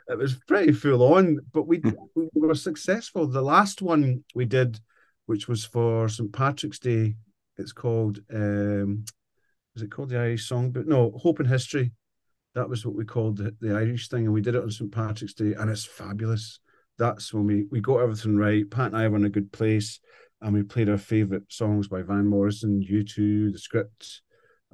it 0.07 0.17
was 0.17 0.35
pretty 0.47 0.71
full 0.71 1.13
on, 1.13 1.39
but 1.53 1.67
we, 1.67 1.77
hmm. 1.77 1.91
we 2.15 2.29
were 2.33 2.55
successful. 2.55 3.27
The 3.27 3.41
last 3.41 3.81
one 3.81 4.23
we 4.33 4.45
did, 4.45 4.79
which 5.25 5.47
was 5.47 5.65
for 5.65 6.07
St 6.07 6.31
Patrick's 6.31 6.79
Day, 6.79 7.15
it's 7.57 7.73
called 7.73 8.19
um, 8.33 9.03
is 9.75 9.83
it 9.83 9.91
called 9.91 10.09
the 10.09 10.17
Irish 10.17 10.49
Songbook? 10.49 10.87
No, 10.87 11.11
Hope 11.21 11.39
and 11.39 11.47
History. 11.47 11.91
That 12.55 12.69
was 12.69 12.85
what 12.85 12.95
we 12.95 13.05
called 13.05 13.37
the, 13.37 13.55
the 13.59 13.75
Irish 13.75 14.09
thing, 14.09 14.25
and 14.25 14.33
we 14.33 14.41
did 14.41 14.55
it 14.55 14.63
on 14.63 14.71
St 14.71 14.91
Patrick's 14.91 15.33
Day, 15.33 15.53
and 15.53 15.69
it's 15.69 15.85
fabulous. 15.85 16.59
That's 16.97 17.33
when 17.33 17.45
we 17.45 17.65
we 17.71 17.81
got 17.81 17.99
everything 17.99 18.37
right. 18.37 18.69
Pat 18.69 18.87
and 18.87 18.97
I 18.97 19.07
were 19.07 19.17
in 19.17 19.25
a 19.25 19.29
good 19.29 19.51
place, 19.51 19.99
and 20.41 20.53
we 20.53 20.63
played 20.63 20.89
our 20.89 20.97
favorite 20.97 21.43
songs 21.49 21.87
by 21.87 22.01
Van 22.01 22.25
Morrison, 22.25 22.81
U2, 22.81 23.51
the 23.51 23.59
script. 23.59 24.21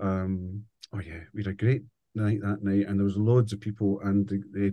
Um, 0.02 0.64
oh 0.94 1.00
yeah, 1.00 1.20
we 1.34 1.44
had 1.44 1.52
a 1.52 1.56
great 1.56 1.84
night 2.16 2.42
that 2.42 2.64
night, 2.64 2.88
and 2.88 3.00
there 3.00 3.06
was 3.06 3.18
loads 3.18 3.54
of 3.54 3.60
people, 3.60 4.00
and 4.04 4.28
they 4.54 4.72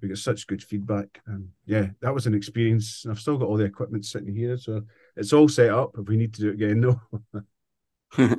we 0.00 0.08
got 0.08 0.18
such 0.18 0.46
good 0.46 0.62
feedback, 0.62 1.20
and 1.26 1.48
yeah, 1.66 1.88
that 2.00 2.14
was 2.14 2.26
an 2.26 2.34
experience. 2.34 3.06
I've 3.08 3.20
still 3.20 3.36
got 3.36 3.48
all 3.48 3.56
the 3.56 3.64
equipment 3.64 4.04
sitting 4.04 4.34
here, 4.34 4.56
so 4.56 4.82
it's 5.16 5.32
all 5.32 5.48
set 5.48 5.70
up. 5.70 5.92
If 5.98 6.08
we 6.08 6.16
need 6.16 6.34
to 6.34 6.40
do 6.42 6.48
it 6.48 6.54
again, 6.54 6.80
no. 8.12 8.38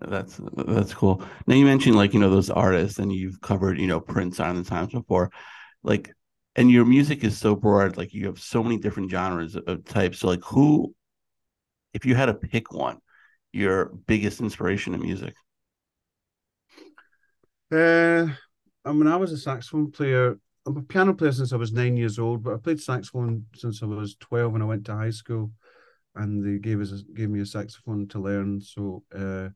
that's 0.00 0.40
that's 0.56 0.94
cool. 0.94 1.22
Now 1.46 1.54
you 1.54 1.64
mentioned 1.64 1.96
like 1.96 2.14
you 2.14 2.20
know 2.20 2.30
those 2.30 2.50
artists, 2.50 2.98
and 2.98 3.12
you've 3.12 3.40
covered 3.40 3.78
you 3.78 3.86
know 3.86 4.00
Prince 4.00 4.38
the 4.38 4.64
times 4.66 4.92
before. 4.92 5.30
Like, 5.82 6.14
and 6.56 6.70
your 6.70 6.84
music 6.84 7.24
is 7.24 7.38
so 7.38 7.54
broad 7.56 7.96
like 7.96 8.12
you 8.12 8.26
have 8.26 8.38
so 8.38 8.62
many 8.62 8.78
different 8.78 9.10
genres 9.10 9.56
of 9.56 9.84
types. 9.84 10.20
So 10.20 10.28
like 10.28 10.44
who 10.44 10.94
if 11.94 12.04
you 12.04 12.14
had 12.14 12.26
to 12.26 12.34
pick 12.34 12.72
one 12.72 12.98
your 13.52 13.86
biggest 14.06 14.40
inspiration 14.40 14.94
in 14.94 15.00
music? 15.00 15.34
Uh 17.70 18.28
i 18.84 18.92
mean 18.92 19.06
i 19.06 19.16
was 19.16 19.32
a 19.32 19.38
saxophone 19.38 19.90
player. 19.90 20.38
I'm 20.66 20.76
a 20.76 20.82
piano 20.82 21.14
player 21.14 21.32
since 21.32 21.52
i 21.52 21.56
was 21.56 21.72
nine 21.72 21.96
years 21.96 22.18
old 22.18 22.42
but 22.42 22.54
i 22.54 22.56
played 22.58 22.80
saxophone 22.80 23.46
since 23.54 23.82
i 23.82 23.86
was 23.86 24.16
12 24.20 24.52
when 24.52 24.62
i 24.62 24.66
went 24.66 24.84
to 24.86 24.94
high 24.96 25.10
school. 25.10 25.50
And 26.14 26.44
they 26.44 26.58
gave 26.58 26.80
us 26.80 27.02
gave 27.14 27.30
me 27.30 27.40
a 27.40 27.46
saxophone 27.46 28.06
to 28.08 28.18
learn. 28.18 28.60
So 28.60 29.02
uh 29.14 29.48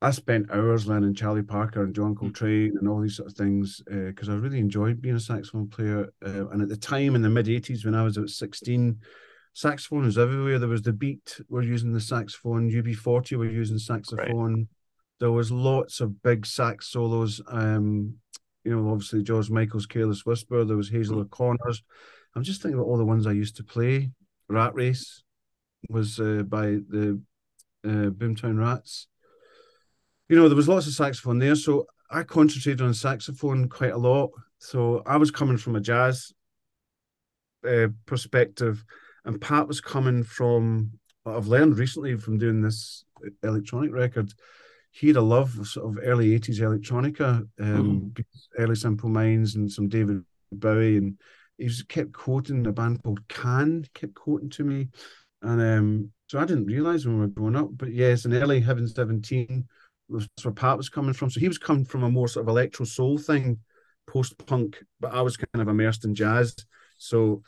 I 0.00 0.12
spent 0.12 0.50
hours 0.50 0.86
learning 0.86 1.14
Charlie 1.14 1.42
Parker 1.42 1.82
and 1.82 1.94
John 1.94 2.14
Coltrane 2.14 2.76
and 2.78 2.88
all 2.88 3.00
these 3.00 3.16
sort 3.16 3.30
of 3.30 3.36
things 3.36 3.82
because 3.84 4.28
uh, 4.28 4.32
I 4.32 4.36
really 4.36 4.60
enjoyed 4.60 5.02
being 5.02 5.16
a 5.16 5.20
saxophone 5.20 5.68
player. 5.68 6.12
Uh, 6.24 6.48
and 6.50 6.62
at 6.62 6.68
the 6.68 6.76
time 6.76 7.16
in 7.16 7.22
the 7.22 7.28
mid 7.28 7.46
80s, 7.46 7.84
when 7.84 7.96
I 7.96 8.04
was 8.04 8.16
about 8.16 8.30
16, 8.30 8.96
saxophone 9.54 10.04
was 10.04 10.16
everywhere. 10.16 10.60
There 10.60 10.68
was 10.68 10.82
the 10.82 10.92
beat, 10.92 11.40
we're 11.48 11.62
using 11.62 11.92
the 11.92 12.00
saxophone, 12.00 12.70
UB40, 12.70 13.38
we're 13.38 13.50
using 13.50 13.78
saxophone. 13.78 14.54
Right. 14.54 14.66
There 15.18 15.32
was 15.32 15.50
lots 15.50 16.00
of 16.00 16.22
big 16.22 16.46
sax 16.46 16.86
solos. 16.86 17.40
Um, 17.48 18.18
you 18.64 18.76
know, 18.76 18.92
obviously 18.92 19.24
George 19.24 19.50
Michael's 19.50 19.86
Careless 19.86 20.24
Whisper, 20.24 20.64
there 20.64 20.76
was 20.76 20.90
Hazel 20.90 21.16
mm. 21.16 21.22
O'Connor's. 21.22 21.82
I'm 22.36 22.44
just 22.44 22.62
thinking 22.62 22.78
about 22.78 22.86
all 22.88 22.98
the 22.98 23.04
ones 23.04 23.26
I 23.26 23.32
used 23.32 23.56
to 23.56 23.64
play. 23.64 24.10
Rat 24.48 24.76
Race 24.76 25.24
was 25.88 26.20
uh, 26.20 26.44
by 26.46 26.66
the 26.88 27.20
uh, 27.84 28.10
Boomtown 28.10 28.60
Rats 28.60 29.08
you 30.28 30.36
know, 30.36 30.48
there 30.48 30.56
was 30.56 30.68
lots 30.68 30.86
of 30.86 30.92
saxophone 30.92 31.38
there. 31.38 31.54
So 31.54 31.86
I 32.10 32.22
concentrated 32.22 32.82
on 32.82 32.94
saxophone 32.94 33.68
quite 33.68 33.92
a 33.92 33.98
lot. 33.98 34.30
So 34.58 35.02
I 35.06 35.16
was 35.16 35.30
coming 35.30 35.56
from 35.56 35.76
a 35.76 35.80
jazz 35.80 36.32
uh, 37.66 37.88
perspective, 38.06 38.84
and 39.24 39.40
Pat 39.40 39.68
was 39.68 39.80
coming 39.80 40.22
from 40.22 40.92
what 41.22 41.36
I've 41.36 41.46
learned 41.46 41.78
recently 41.78 42.16
from 42.16 42.38
doing 42.38 42.62
this 42.62 43.04
electronic 43.42 43.92
record. 43.92 44.32
He 44.90 45.08
had 45.08 45.16
a 45.16 45.22
love 45.22 45.56
of 45.58 45.68
sort 45.68 45.86
of 45.86 46.04
early 46.04 46.38
80s 46.38 46.60
electronica, 46.60 47.46
um, 47.60 48.12
mm. 48.14 48.24
early 48.58 48.74
Simple 48.74 49.08
Minds 49.08 49.54
and 49.54 49.70
some 49.70 49.88
David 49.88 50.24
Bowie. 50.50 50.96
And 50.96 51.18
he 51.56 51.66
just 51.66 51.88
kept 51.88 52.12
quoting 52.12 52.66
a 52.66 52.72
band 52.72 53.02
called 53.02 53.26
Can, 53.28 53.84
kept 53.94 54.14
quoting 54.14 54.50
to 54.50 54.64
me. 54.64 54.88
And 55.42 55.60
um, 55.60 56.10
so 56.26 56.38
I 56.38 56.44
didn't 56.46 56.66
realize 56.66 57.06
when 57.06 57.16
we 57.16 57.20
were 57.22 57.28
growing 57.28 57.56
up. 57.56 57.68
But 57.72 57.92
yes, 57.92 58.24
in 58.24 58.32
early 58.32 58.60
Heaven 58.60 58.88
17, 58.88 59.66
was 60.08 60.28
where 60.42 60.52
Pat 60.52 60.76
was 60.76 60.88
coming 60.88 61.12
from. 61.12 61.30
So 61.30 61.40
he 61.40 61.48
was 61.48 61.58
coming 61.58 61.84
from 61.84 62.02
a 62.02 62.10
more 62.10 62.28
sort 62.28 62.44
of 62.44 62.48
electro 62.48 62.84
soul 62.84 63.18
thing, 63.18 63.58
post 64.06 64.44
punk, 64.46 64.82
but 65.00 65.12
I 65.12 65.22
was 65.22 65.36
kind 65.36 65.60
of 65.60 65.68
immersed 65.68 66.04
in 66.04 66.14
jazz. 66.14 66.54
So 66.96 67.42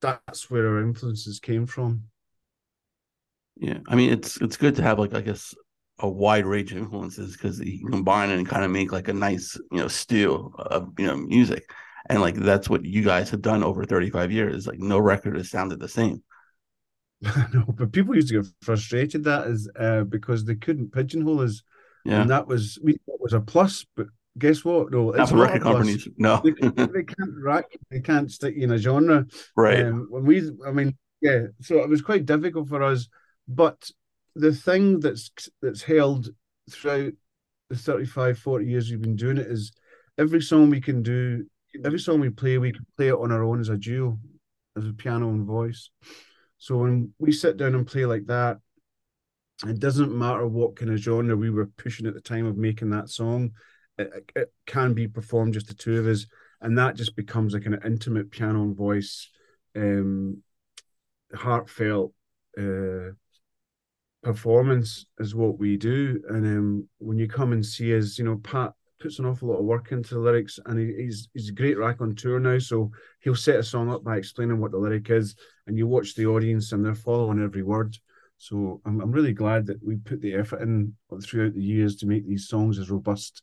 that's 0.00 0.50
where 0.50 0.68
our 0.68 0.82
influences 0.82 1.40
came 1.40 1.66
from. 1.66 2.04
Yeah, 3.56 3.78
I 3.88 3.94
mean 3.94 4.10
it's 4.10 4.40
it's 4.40 4.56
good 4.56 4.76
to 4.76 4.82
have 4.82 4.98
like 4.98 5.14
I 5.14 5.20
guess 5.20 5.54
a 5.98 6.08
wide 6.08 6.46
range 6.46 6.72
of 6.72 6.78
influences 6.78 7.36
because 7.36 7.60
you 7.60 7.86
combine 7.88 8.30
it 8.30 8.38
and 8.38 8.48
kind 8.48 8.64
of 8.64 8.70
make 8.70 8.90
like 8.90 9.08
a 9.08 9.12
nice 9.12 9.58
you 9.70 9.78
know 9.78 9.88
stew 9.88 10.52
of 10.56 10.92
you 10.98 11.06
know 11.06 11.16
music, 11.16 11.70
and 12.08 12.22
like 12.22 12.36
that's 12.36 12.70
what 12.70 12.84
you 12.84 13.02
guys 13.04 13.28
have 13.30 13.42
done 13.42 13.62
over 13.62 13.84
thirty 13.84 14.08
five 14.08 14.32
years. 14.32 14.66
Like 14.66 14.78
no 14.78 14.98
record 14.98 15.36
has 15.36 15.50
sounded 15.50 15.78
the 15.78 15.88
same. 15.88 16.22
no, 17.52 17.64
but 17.68 17.92
people 17.92 18.14
used 18.14 18.28
to 18.28 18.40
get 18.40 18.50
frustrated 18.62 19.24
that 19.24 19.46
is 19.46 19.68
uh, 19.78 20.04
because 20.04 20.44
they 20.44 20.54
couldn't 20.54 20.90
pigeonhole 20.90 21.42
us 21.42 21.62
yeah. 22.04 22.22
And 22.22 22.30
that 22.30 22.46
was 22.46 22.78
we 22.82 22.92
thought 23.06 23.20
was 23.20 23.32
a 23.32 23.40
plus, 23.40 23.84
but 23.96 24.06
guess 24.38 24.64
what? 24.64 24.90
No, 24.90 25.12
it's 25.12 25.30
not 25.30 25.40
record 25.40 25.62
companies. 25.62 26.08
No, 26.16 26.40
they, 26.42 26.50
they, 26.68 27.04
can't 27.04 27.34
rack, 27.42 27.66
they 27.90 28.00
can't 28.00 28.30
stick 28.30 28.56
in 28.56 28.72
a 28.72 28.78
genre. 28.78 29.26
Right. 29.56 29.84
Um, 29.84 30.06
when 30.10 30.24
we, 30.24 30.50
I 30.66 30.72
mean, 30.72 30.96
yeah. 31.20 31.46
So 31.60 31.78
it 31.78 31.88
was 31.88 32.02
quite 32.02 32.26
difficult 32.26 32.68
for 32.68 32.82
us. 32.82 33.08
But 33.48 33.90
the 34.34 34.54
thing 34.54 35.00
that's 35.00 35.30
that's 35.60 35.82
held 35.82 36.28
throughout 36.70 37.12
the 37.68 37.76
35, 37.76 38.38
40 38.38 38.66
years 38.66 38.90
we've 38.90 39.00
been 39.00 39.16
doing 39.16 39.38
it 39.38 39.46
is 39.46 39.72
every 40.18 40.40
song 40.40 40.70
we 40.70 40.80
can 40.80 41.02
do, 41.02 41.46
every 41.84 41.98
song 41.98 42.20
we 42.20 42.30
play, 42.30 42.58
we 42.58 42.72
can 42.72 42.86
play 42.96 43.08
it 43.08 43.14
on 43.14 43.32
our 43.32 43.44
own 43.44 43.60
as 43.60 43.68
a 43.68 43.76
duo, 43.76 44.18
as 44.76 44.86
a 44.86 44.92
piano 44.92 45.28
and 45.28 45.46
voice. 45.46 45.90
So 46.58 46.76
when 46.76 47.14
we 47.18 47.32
sit 47.32 47.56
down 47.56 47.74
and 47.74 47.86
play 47.86 48.06
like 48.06 48.26
that, 48.26 48.58
it 49.66 49.78
doesn't 49.78 50.16
matter 50.16 50.46
what 50.46 50.76
kind 50.76 50.90
of 50.90 50.98
genre 50.98 51.36
we 51.36 51.50
were 51.50 51.66
pushing 51.66 52.06
at 52.06 52.14
the 52.14 52.20
time 52.20 52.46
of 52.46 52.56
making 52.56 52.90
that 52.90 53.10
song. 53.10 53.52
It, 53.98 54.30
it 54.34 54.52
can 54.66 54.94
be 54.94 55.06
performed 55.06 55.54
just 55.54 55.68
the 55.68 55.74
two 55.74 55.98
of 55.98 56.06
us 56.06 56.26
and 56.60 56.78
that 56.78 56.96
just 56.96 57.16
becomes 57.16 57.54
a 57.54 57.60
kind 57.60 57.74
of 57.74 57.84
intimate 57.84 58.30
piano 58.30 58.62
and 58.62 58.76
voice 58.76 59.28
um 59.76 60.42
heartfelt 61.34 62.12
uh 62.58 63.12
performance 64.22 65.06
is 65.18 65.34
what 65.34 65.58
we 65.58 65.76
do. 65.76 66.22
And 66.28 66.46
um 66.46 66.88
when 66.98 67.18
you 67.18 67.28
come 67.28 67.52
and 67.52 67.64
see 67.64 67.96
us 67.96 68.18
you 68.18 68.24
know 68.24 68.36
pat 68.36 68.72
puts 69.00 69.18
an 69.18 69.24
awful 69.24 69.48
lot 69.48 69.58
of 69.58 69.64
work 69.64 69.92
into 69.92 70.14
the 70.14 70.20
lyrics 70.20 70.58
and 70.66 70.78
he, 70.78 71.04
he's 71.04 71.28
he's 71.32 71.48
a 71.48 71.52
great 71.52 71.78
raconteur 71.78 72.38
now 72.38 72.58
so 72.58 72.90
he'll 73.20 73.34
set 73.34 73.58
a 73.58 73.62
song 73.62 73.90
up 73.90 74.04
by 74.04 74.18
explaining 74.18 74.60
what 74.60 74.72
the 74.72 74.78
lyric 74.78 75.08
is 75.08 75.36
and 75.66 75.78
you 75.78 75.86
watch 75.86 76.14
the 76.14 76.26
audience 76.26 76.72
and 76.72 76.84
they're 76.84 76.94
following 76.94 77.42
every 77.42 77.62
word 77.62 77.96
so 78.40 78.80
I'm, 78.86 79.02
I'm 79.02 79.12
really 79.12 79.34
glad 79.34 79.66
that 79.66 79.84
we 79.84 79.96
put 79.96 80.22
the 80.22 80.32
effort 80.32 80.62
in 80.62 80.94
throughout 81.22 81.52
the 81.52 81.62
years 81.62 81.96
to 81.96 82.06
make 82.06 82.26
these 82.26 82.48
songs 82.48 82.78
as 82.78 82.90
robust 82.90 83.42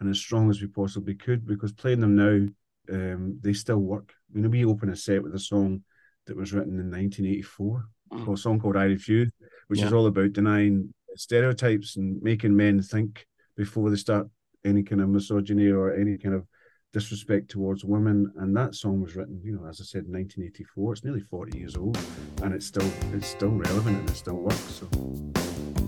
and 0.00 0.08
as 0.08 0.18
strong 0.18 0.48
as 0.48 0.62
we 0.62 0.68
possibly 0.68 1.14
could 1.14 1.46
because 1.46 1.70
playing 1.70 2.00
them 2.00 2.16
now, 2.16 2.48
um, 2.90 3.38
they 3.42 3.52
still 3.52 3.80
work. 3.80 4.14
You 4.32 4.40
know, 4.40 4.48
we 4.48 4.64
open 4.64 4.88
a 4.88 4.96
set 4.96 5.22
with 5.22 5.34
a 5.34 5.38
song 5.38 5.82
that 6.26 6.36
was 6.36 6.54
written 6.54 6.80
in 6.80 6.90
1984, 6.90 7.84
mm. 8.14 8.32
a 8.32 8.36
song 8.38 8.58
called 8.58 8.78
I 8.78 8.84
Refuse, 8.84 9.30
which 9.66 9.80
yeah. 9.80 9.86
is 9.86 9.92
all 9.92 10.06
about 10.06 10.32
denying 10.32 10.94
stereotypes 11.14 11.96
and 11.96 12.22
making 12.22 12.56
men 12.56 12.80
think 12.80 13.26
before 13.54 13.90
they 13.90 13.96
start 13.96 14.28
any 14.64 14.82
kind 14.82 15.02
of 15.02 15.10
misogyny 15.10 15.68
or 15.68 15.94
any 15.94 16.16
kind 16.16 16.34
of 16.34 16.46
disrespect 16.92 17.50
towards 17.50 17.84
women. 17.84 18.32
And 18.36 18.56
that 18.56 18.74
song 18.74 19.00
was 19.00 19.16
written, 19.16 19.40
you 19.42 19.52
know, 19.52 19.68
as 19.68 19.80
I 19.80 19.84
said, 19.84 20.04
in 20.04 20.12
1984. 20.12 20.92
It's 20.92 21.04
nearly 21.04 21.20
40 21.20 21.58
years 21.58 21.76
old, 21.76 21.98
and 22.42 22.54
it's 22.54 22.66
still 22.66 22.90
it's 23.12 23.26
still 23.26 23.50
relevant 23.50 23.98
and 24.00 24.10
it 24.10 24.16
still 24.16 24.36
works. 24.36 24.80
So. 24.80 25.87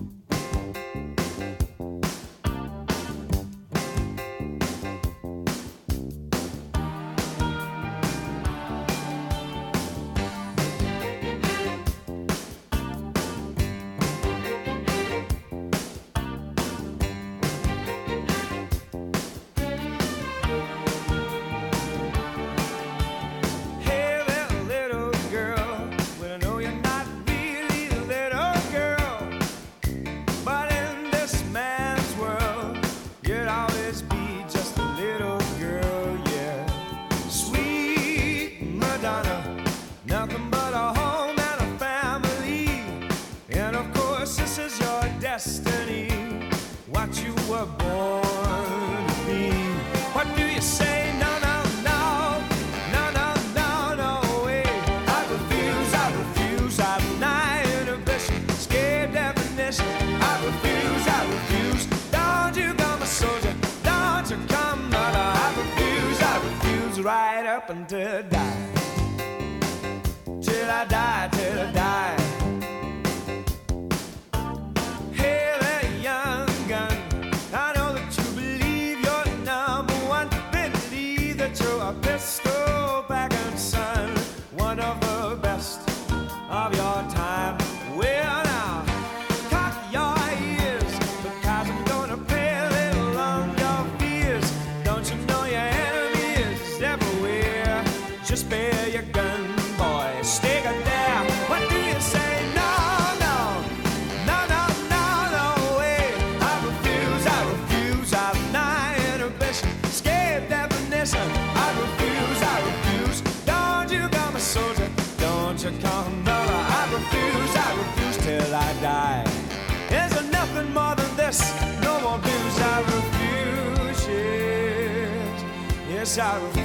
Yes, 126.16 126.59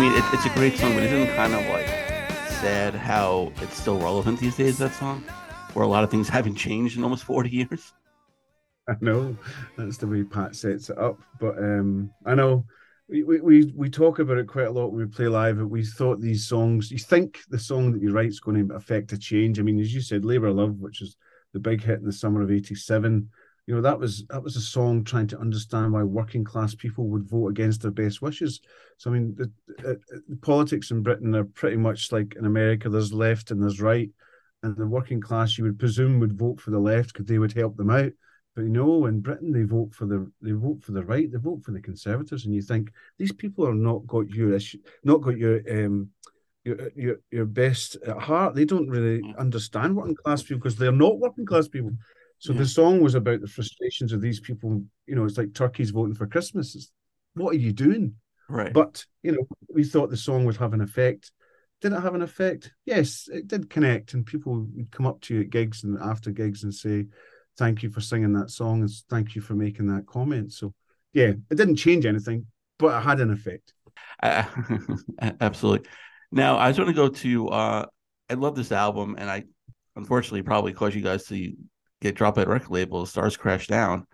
mean, 0.00 0.12
it, 0.12 0.24
it's 0.32 0.46
a 0.46 0.50
great 0.50 0.78
song, 0.78 0.94
but 0.94 1.02
isn't 1.02 1.36
kind 1.36 1.52
of 1.52 1.60
like 1.66 1.86
sad 2.48 2.94
how 2.94 3.52
it's 3.60 3.78
still 3.78 3.98
relevant 3.98 4.40
these 4.40 4.56
days? 4.56 4.78
That 4.78 4.94
song, 4.94 5.22
where 5.74 5.84
a 5.84 5.88
lot 5.88 6.04
of 6.04 6.10
things 6.10 6.26
haven't 6.26 6.54
changed 6.54 6.96
in 6.96 7.04
almost 7.04 7.24
forty 7.24 7.50
years. 7.50 7.92
I 8.88 8.94
know 9.02 9.36
that's 9.76 9.98
the 9.98 10.06
way 10.06 10.24
Pat 10.24 10.56
sets 10.56 10.88
it 10.88 10.96
up, 10.96 11.20
but 11.38 11.58
um, 11.58 12.10
I 12.24 12.34
know 12.34 12.64
we, 13.08 13.22
we 13.22 13.72
we 13.76 13.90
talk 13.90 14.20
about 14.20 14.38
it 14.38 14.46
quite 14.46 14.68
a 14.68 14.70
lot 14.70 14.90
when 14.90 15.06
we 15.06 15.06
play 15.06 15.28
live. 15.28 15.58
We 15.58 15.84
thought 15.84 16.18
these 16.18 16.46
songs, 16.46 16.90
you 16.90 16.98
think 16.98 17.40
the 17.50 17.58
song 17.58 17.92
that 17.92 18.00
you 18.00 18.10
write 18.10 18.28
is 18.28 18.40
going 18.40 18.68
to 18.68 18.74
affect 18.74 19.12
a 19.12 19.18
change. 19.18 19.60
I 19.60 19.62
mean, 19.62 19.80
as 19.80 19.92
you 19.92 20.00
said, 20.00 20.24
"Labor 20.24 20.50
Love," 20.50 20.80
which 20.80 21.02
is 21.02 21.16
the 21.52 21.60
big 21.60 21.82
hit 21.82 21.98
in 21.98 22.06
the 22.06 22.12
summer 22.12 22.40
of 22.40 22.50
'87. 22.50 23.28
You 23.70 23.76
know 23.76 23.82
that 23.82 24.00
was 24.00 24.26
that 24.30 24.42
was 24.42 24.56
a 24.56 24.60
song 24.60 25.04
trying 25.04 25.28
to 25.28 25.38
understand 25.38 25.92
why 25.92 26.02
working 26.02 26.42
class 26.42 26.74
people 26.74 27.06
would 27.06 27.28
vote 27.28 27.50
against 27.50 27.82
their 27.82 27.92
best 27.92 28.20
wishes. 28.20 28.58
So 28.96 29.10
I 29.10 29.12
mean, 29.12 29.36
the, 29.36 29.52
the 30.28 30.36
politics 30.42 30.90
in 30.90 31.04
Britain 31.04 31.36
are 31.36 31.44
pretty 31.44 31.76
much 31.76 32.10
like 32.10 32.34
in 32.34 32.46
America. 32.46 32.88
There's 32.88 33.12
left 33.12 33.52
and 33.52 33.62
there's 33.62 33.80
right, 33.80 34.10
and 34.64 34.76
the 34.76 34.88
working 34.88 35.20
class 35.20 35.56
you 35.56 35.62
would 35.62 35.78
presume 35.78 36.18
would 36.18 36.36
vote 36.36 36.60
for 36.60 36.72
the 36.72 36.80
left 36.80 37.12
because 37.12 37.26
they 37.26 37.38
would 37.38 37.52
help 37.52 37.76
them 37.76 37.90
out. 37.90 38.10
But 38.56 38.62
you 38.62 38.70
know, 38.70 39.06
in 39.06 39.20
Britain, 39.20 39.52
they 39.52 39.62
vote 39.62 39.94
for 39.94 40.06
the 40.06 40.28
they 40.42 40.50
vote 40.50 40.82
for 40.82 40.90
the 40.90 41.04
right, 41.04 41.30
they 41.30 41.38
vote 41.38 41.62
for 41.62 41.70
the 41.70 41.80
Conservatives, 41.80 42.46
and 42.46 42.52
you 42.52 42.62
think 42.62 42.90
these 43.18 43.30
people 43.32 43.68
are 43.68 43.72
not 43.72 44.04
got 44.04 44.28
your 44.30 44.52
issue, 44.52 44.78
not 45.04 45.20
got 45.22 45.38
your 45.38 45.60
um 45.70 46.08
your 46.64 46.90
your 46.96 47.16
your 47.30 47.46
best 47.46 47.98
at 48.04 48.18
heart. 48.18 48.56
They 48.56 48.64
don't 48.64 48.88
really 48.88 49.22
understand 49.38 49.94
working 49.94 50.16
class 50.16 50.42
people 50.42 50.58
because 50.58 50.74
they're 50.74 50.90
not 50.90 51.20
working 51.20 51.46
class 51.46 51.68
people. 51.68 51.92
So 52.40 52.52
Yeah. 52.54 52.60
the 52.60 52.66
song 52.66 53.00
was 53.00 53.14
about 53.14 53.40
the 53.42 53.46
frustrations 53.46 54.12
of 54.12 54.20
these 54.20 54.40
people. 54.40 54.82
You 55.06 55.14
know, 55.14 55.24
it's 55.24 55.38
like 55.38 55.52
turkeys 55.54 55.90
voting 55.90 56.14
for 56.14 56.26
Christmas. 56.26 56.74
It's, 56.74 56.90
what 57.34 57.54
are 57.54 57.58
you 57.58 57.72
doing? 57.72 58.14
Right. 58.48 58.72
But 58.72 59.04
you 59.22 59.32
know, 59.32 59.46
we 59.68 59.84
thought 59.84 60.10
the 60.10 60.16
song 60.16 60.44
would 60.46 60.56
have 60.56 60.72
an 60.72 60.80
effect. 60.80 61.30
Did 61.82 61.92
it 61.92 62.00
have 62.00 62.14
an 62.14 62.22
effect? 62.22 62.72
Yes, 62.84 63.28
it 63.32 63.46
did 63.46 63.70
connect, 63.70 64.14
and 64.14 64.26
people 64.26 64.66
would 64.74 64.90
come 64.90 65.06
up 65.06 65.20
to 65.22 65.34
you 65.34 65.40
at 65.42 65.50
gigs 65.50 65.84
and 65.84 65.98
after 65.98 66.30
gigs 66.30 66.64
and 66.64 66.74
say, 66.74 67.06
"Thank 67.56 67.82
you 67.82 67.90
for 67.90 68.00
singing 68.00 68.32
that 68.34 68.50
song, 68.50 68.80
and 68.80 68.90
thank 69.08 69.34
you 69.34 69.40
for 69.40 69.54
making 69.54 69.86
that 69.88 70.06
comment." 70.06 70.52
So, 70.52 70.74
yeah, 71.12 71.32
it 71.50 71.56
didn't 71.56 71.76
change 71.76 72.04
anything, 72.06 72.46
but 72.78 72.98
it 72.98 73.02
had 73.02 73.20
an 73.20 73.30
effect. 73.30 73.72
I- 74.22 74.46
absolutely. 75.40 75.88
Now 76.32 76.58
I 76.58 76.70
just 76.70 76.78
want 76.78 76.88
to 76.88 76.94
go 76.94 77.08
to. 77.08 77.48
uh 77.48 77.86
I 78.28 78.34
love 78.34 78.54
this 78.56 78.72
album, 78.72 79.16
and 79.18 79.30
I 79.30 79.44
unfortunately 79.96 80.42
probably 80.42 80.72
caused 80.72 80.94
you 80.96 81.02
guys 81.02 81.24
to 81.26 81.52
get 82.00 82.14
dropped 82.16 82.38
at 82.38 82.48
record 82.48 82.70
label. 82.70 83.06
Stars 83.06 83.36
Crash 83.36 83.66
Down, 83.68 84.06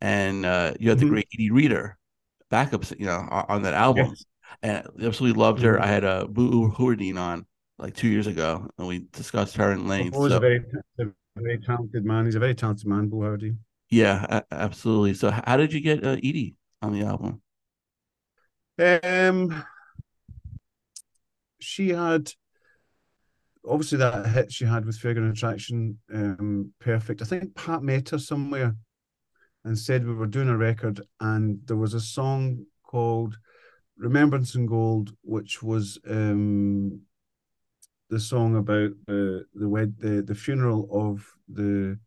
and 0.00 0.46
uh 0.46 0.74
you 0.80 0.90
had 0.90 0.98
the 0.98 1.04
Mhm. 1.04 1.10
great 1.10 1.28
Eddi 1.36 1.50
Reader 1.52 1.98
backups, 2.50 2.98
you 2.98 3.06
know, 3.06 3.26
on, 3.30 3.46
on 3.48 3.62
that 3.62 3.74
album, 3.74 4.08
Yes. 4.08 4.24
and 4.62 4.78
I 5.00 5.06
absolutely 5.06 5.40
loved 5.40 5.62
her. 5.62 5.78
Mhm. 5.78 5.82
I 5.82 5.86
had 5.88 6.04
a 6.04 6.26
Boo 6.28 6.70
Hewerdine 6.72 7.18
on 7.18 7.46
like 7.78 7.94
two 7.96 8.08
years 8.08 8.26
ago, 8.26 8.68
and 8.78 8.86
we 8.88 9.06
discussed 9.12 9.56
her 9.56 9.72
in 9.72 9.88
length. 9.88 10.16
Bo 10.16 10.28
So 10.28 10.36
a 10.36 10.40
very, 10.40 10.64
a 10.98 11.04
very 11.36 11.58
talented 11.58 12.04
man. 12.04 12.24
He's 12.24 12.34
a 12.34 12.40
very 12.40 12.54
talented 12.54 12.86
man, 12.86 13.08
Boo 13.08 13.22
Hardy. 13.22 13.56
yeah, 13.90 14.40
absolutely. 14.50 15.14
So 15.14 15.30
how 15.30 15.56
did 15.56 15.72
you 15.72 15.80
get 15.80 16.04
uh, 16.04 16.16
Eddi 16.16 16.54
on 16.82 16.92
the 16.92 17.04
album? 17.06 17.42
Um, 18.78 19.64
she 21.60 21.90
had 21.90 22.32
obviously 23.68 23.98
that 23.98 24.26
hit 24.26 24.52
she 24.52 24.64
had 24.64 24.84
with 24.84 24.98
Fairground 24.98 25.32
Attraction, 25.32 25.98
um, 26.12 26.72
perfect. 26.80 27.22
I 27.22 27.24
think 27.24 27.54
Pat 27.54 27.82
met 27.82 28.10
her 28.10 28.18
somewhere 28.18 28.74
and 29.64 29.78
said 29.78 30.06
we 30.06 30.14
were 30.14 30.26
doing 30.26 30.48
a 30.48 30.56
record, 30.56 31.00
and 31.20 31.58
there 31.64 31.76
was 31.76 31.94
a 31.94 32.00
song 32.00 32.64
called 32.84 33.36
Remembrance 33.98 34.54
in 34.54 34.66
Gold, 34.66 35.12
which 35.22 35.62
was 35.62 35.98
um 36.08 37.00
the 38.08 38.20
song 38.20 38.56
about 38.56 38.90
uh, 39.08 39.42
the 39.54 39.68
wed 39.68 39.94
the 39.98 40.22
the 40.22 40.34
funeral 40.34 40.88
of 40.92 41.26
the 41.48 41.98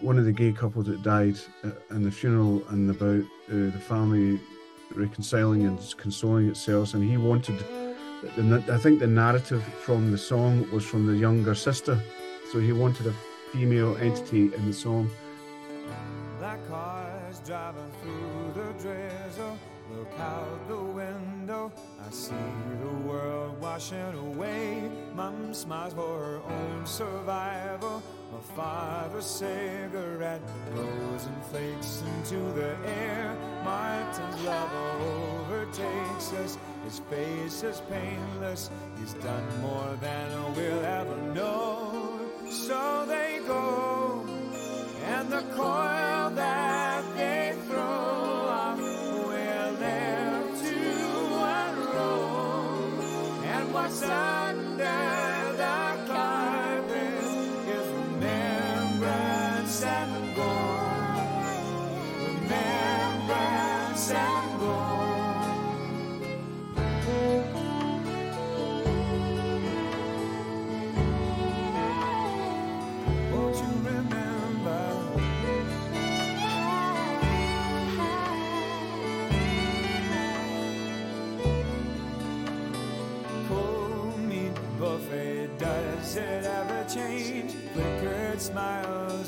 one 0.00 0.18
of 0.18 0.24
the 0.24 0.32
gay 0.32 0.50
couples 0.50 0.86
that 0.86 1.02
died 1.02 1.38
uh, 1.62 1.70
and 1.90 2.04
the 2.04 2.10
funeral 2.10 2.64
and 2.70 2.90
about 2.90 3.22
uh, 3.48 3.70
the 3.70 3.82
family 3.86 4.40
reconciling 4.94 5.66
and 5.66 5.94
consoling 5.96 6.48
itself 6.48 6.94
and 6.94 7.08
he 7.08 7.16
wanted 7.16 7.56
the, 8.36 8.64
I 8.72 8.78
think 8.78 8.98
the 8.98 9.06
narrative 9.06 9.62
from 9.80 10.10
the 10.10 10.18
song 10.18 10.68
was 10.72 10.84
from 10.84 11.06
the 11.06 11.16
younger 11.16 11.54
sister 11.54 12.00
so 12.52 12.60
he 12.60 12.72
wanted 12.72 13.06
a 13.06 13.14
female 13.52 13.96
entity 13.98 14.52
in 14.54 14.66
the 14.66 14.72
song 14.72 15.10
Black 16.38 16.58
cars 16.68 17.40
driving 17.44 17.90
through 18.00 18.52
the 18.54 18.72
drizzle. 18.80 19.58
Look 19.90 20.12
out 20.20 20.68
the 20.68 20.76
window. 20.76 21.72
I 22.06 22.10
see 22.10 22.34
the 22.80 23.08
world 23.08 23.60
washing 23.60 24.14
away. 24.14 24.88
Smiles 25.52 25.94
for 25.94 26.18
her 26.18 26.40
own 26.46 26.86
survival. 26.86 28.02
My 28.32 28.40
father's 28.54 29.24
cigarette 29.24 30.42
blows 30.72 31.24
and 31.24 31.44
flakes 31.44 32.02
into 32.16 32.36
the 32.52 32.76
air. 32.86 33.34
Martin's 33.64 34.42
love 34.42 34.70
overtakes 35.02 36.32
us. 36.34 36.58
His 36.84 36.98
face 37.10 37.62
is 37.62 37.80
painless. 37.90 38.70
He's 38.98 39.14
done 39.14 39.62
more 39.62 39.96
than 40.00 40.54
we'll 40.54 40.84
ever 40.84 41.16
know. 41.32 42.20
So 42.50 43.06
they 43.06 43.40
go 43.46 44.26
and 45.06 45.30
the 45.30 45.42
coil 45.54 46.30
that 46.30 47.04
they 47.16 47.54
throw 47.66 47.80
off 47.80 48.78
we're 48.78 49.70
left 49.80 50.64
to 50.64 50.76
unroll. 51.56 53.02
And 53.44 53.72
what's 53.72 54.02
under 54.02 54.37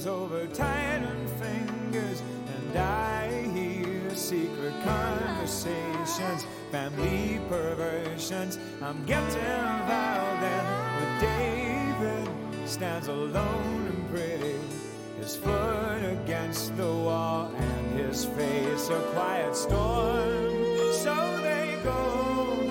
Over 0.06 0.46
tightened 0.46 1.28
fingers, 1.42 2.22
and 2.46 2.78
I 2.78 3.42
hear 3.52 4.14
secret 4.14 4.72
conversations, 4.82 6.46
family 6.70 7.38
perversions. 7.50 8.58
I'm 8.80 9.04
getting 9.04 9.26
involved 9.26 10.42
in 10.42 10.64
with 10.96 11.20
David 11.20 12.28
stands 12.66 13.08
alone 13.08 13.86
and 13.88 14.10
pretty 14.10 14.56
his 15.18 15.36
foot 15.36 16.02
against 16.02 16.74
the 16.78 16.86
wall, 16.86 17.52
and 17.54 17.98
his 18.00 18.24
face 18.24 18.88
a 18.88 19.00
quiet 19.12 19.54
storm. 19.54 20.94
So 20.94 21.14
they 21.42 21.78
go, 21.84 22.69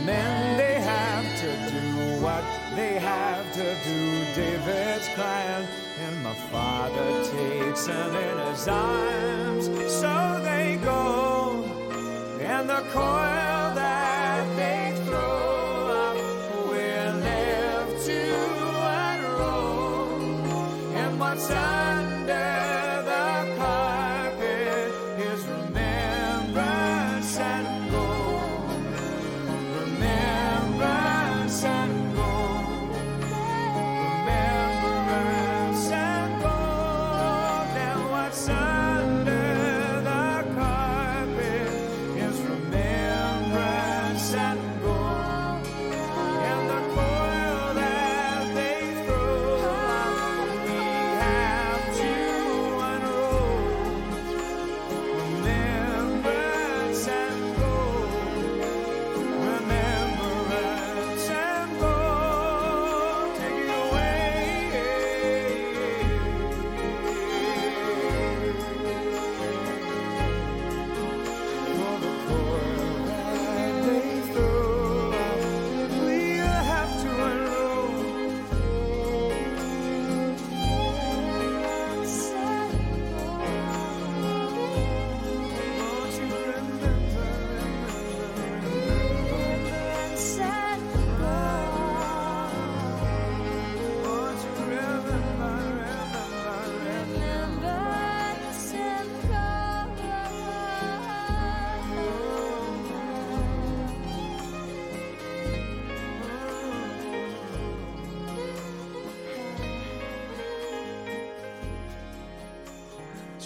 And 0.00 0.08
then 0.08 0.56
they 0.56 0.80
have 0.80 1.26
to 1.40 1.70
do 1.70 2.22
what 2.22 2.42
they 2.74 2.98
have 2.98 3.52
to 3.52 3.76
do. 3.84 4.24
David's 4.34 5.06
crying, 5.14 5.68
and 6.00 6.22
my 6.22 6.32
father 6.50 7.24
takes 7.24 7.86
him 7.86 8.14
in 8.14 8.38
his 8.46 8.66
arms. 8.66 9.66
So 9.92 10.40
they 10.42 10.78
go, 10.82 11.64
and 12.40 12.70
the 12.70 12.82
coil 12.90 13.59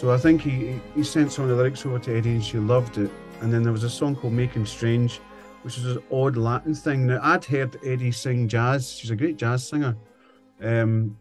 So 0.05 0.13
I 0.13 0.19
think 0.19 0.43
he 0.43 0.79
he 0.95 1.03
sent 1.03 1.33
some 1.33 1.45
of 1.45 1.49
the 1.49 1.57
lyrics 1.57 1.87
over 1.87 1.99
to 1.99 2.11
Eddi 2.11 2.27
and 2.27 2.45
she 2.45 2.59
loved 2.59 2.99
it. 2.99 3.11
And 3.41 3.51
then 3.51 3.63
there 3.63 3.73
was 3.73 3.85
a 3.85 3.89
song 3.89 4.15
called 4.15 4.35
Making 4.35 4.67
Strange, 4.67 5.17
which 5.63 5.79
is 5.79 5.97
an 5.97 6.03
odd 6.13 6.37
Latin 6.37 6.75
thing. 6.75 7.07
Now 7.07 7.21
I'd 7.23 7.43
heard 7.43 7.73
Eddi 7.81 8.15
sing 8.15 8.47
jazz. 8.47 8.93
She's 8.93 9.11
a 9.11 9.17
great 9.17 9.39
jazz 9.39 9.67
singer. 9.67 9.97
Um, 10.61 11.17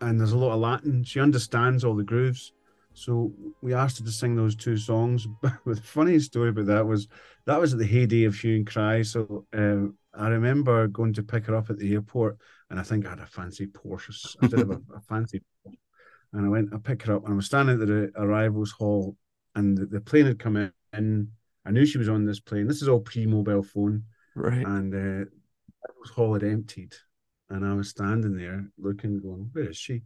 and 0.00 0.18
there's 0.18 0.32
a 0.32 0.38
lot 0.38 0.54
of 0.54 0.60
Latin. 0.60 1.04
She 1.04 1.20
understands 1.20 1.84
all 1.84 1.94
the 1.94 2.02
grooves. 2.02 2.54
So 2.94 3.30
we 3.60 3.74
asked 3.74 3.98
her 3.98 4.06
to 4.06 4.10
sing 4.10 4.36
those 4.36 4.56
two 4.56 4.78
songs. 4.78 5.28
But 5.42 5.52
the 5.66 5.82
funny 5.82 6.18
story 6.18 6.48
about 6.48 6.64
that 6.64 6.86
was 6.86 7.08
that 7.44 7.60
was 7.60 7.74
at 7.74 7.78
the 7.78 7.84
heyday 7.84 8.24
of 8.24 8.36
Hue 8.36 8.56
and 8.56 8.66
Cry. 8.66 9.02
So 9.02 9.44
um, 9.52 9.98
I 10.14 10.28
remember 10.28 10.88
going 10.88 11.12
to 11.12 11.22
pick 11.22 11.44
her 11.44 11.56
up 11.56 11.68
at 11.68 11.76
the 11.76 11.92
airport, 11.92 12.38
and 12.70 12.80
I 12.80 12.84
think 12.84 13.04
I 13.04 13.10
had 13.10 13.20
a 13.20 13.26
fancy 13.26 13.66
Porsche. 13.66 14.34
I 14.40 14.46
did 14.46 14.60
have 14.60 14.70
a, 14.70 14.80
a 14.96 15.00
fancy 15.10 15.42
and 16.34 16.44
I 16.44 16.48
went, 16.50 16.74
I 16.74 16.78
picked 16.78 17.06
her 17.06 17.14
up, 17.16 17.24
and 17.24 17.32
I 17.32 17.36
was 17.36 17.46
standing 17.46 17.80
at 17.80 17.86
the 17.86 18.12
arrivals 18.16 18.72
hall, 18.72 19.16
and 19.54 19.76
the, 19.78 19.86
the 19.86 20.00
plane 20.00 20.26
had 20.26 20.38
come 20.38 20.56
in. 20.56 21.28
I 21.66 21.70
knew 21.70 21.86
she 21.86 21.96
was 21.98 22.10
on 22.10 22.26
this 22.26 22.40
plane. 22.40 22.66
This 22.66 22.82
is 22.82 22.88
all 22.88 23.00
pre-mobile 23.00 23.62
phone, 23.62 24.04
Right. 24.36 24.66
and 24.66 24.92
uh, 24.94 25.24
the 26.04 26.12
hall 26.14 26.34
had 26.34 26.42
emptied, 26.44 26.94
and 27.48 27.64
I 27.64 27.72
was 27.72 27.88
standing 27.88 28.36
there 28.36 28.68
looking, 28.78 29.20
going, 29.20 29.48
"Where 29.52 29.70
is 29.70 29.78
she?" 29.78 30.02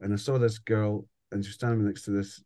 And 0.00 0.12
I 0.12 0.16
saw 0.16 0.38
this 0.38 0.58
girl, 0.58 1.06
and 1.30 1.44
she 1.44 1.50
was 1.50 1.54
standing 1.54 1.84
next 1.86 2.02
to 2.04 2.10
this 2.10 2.42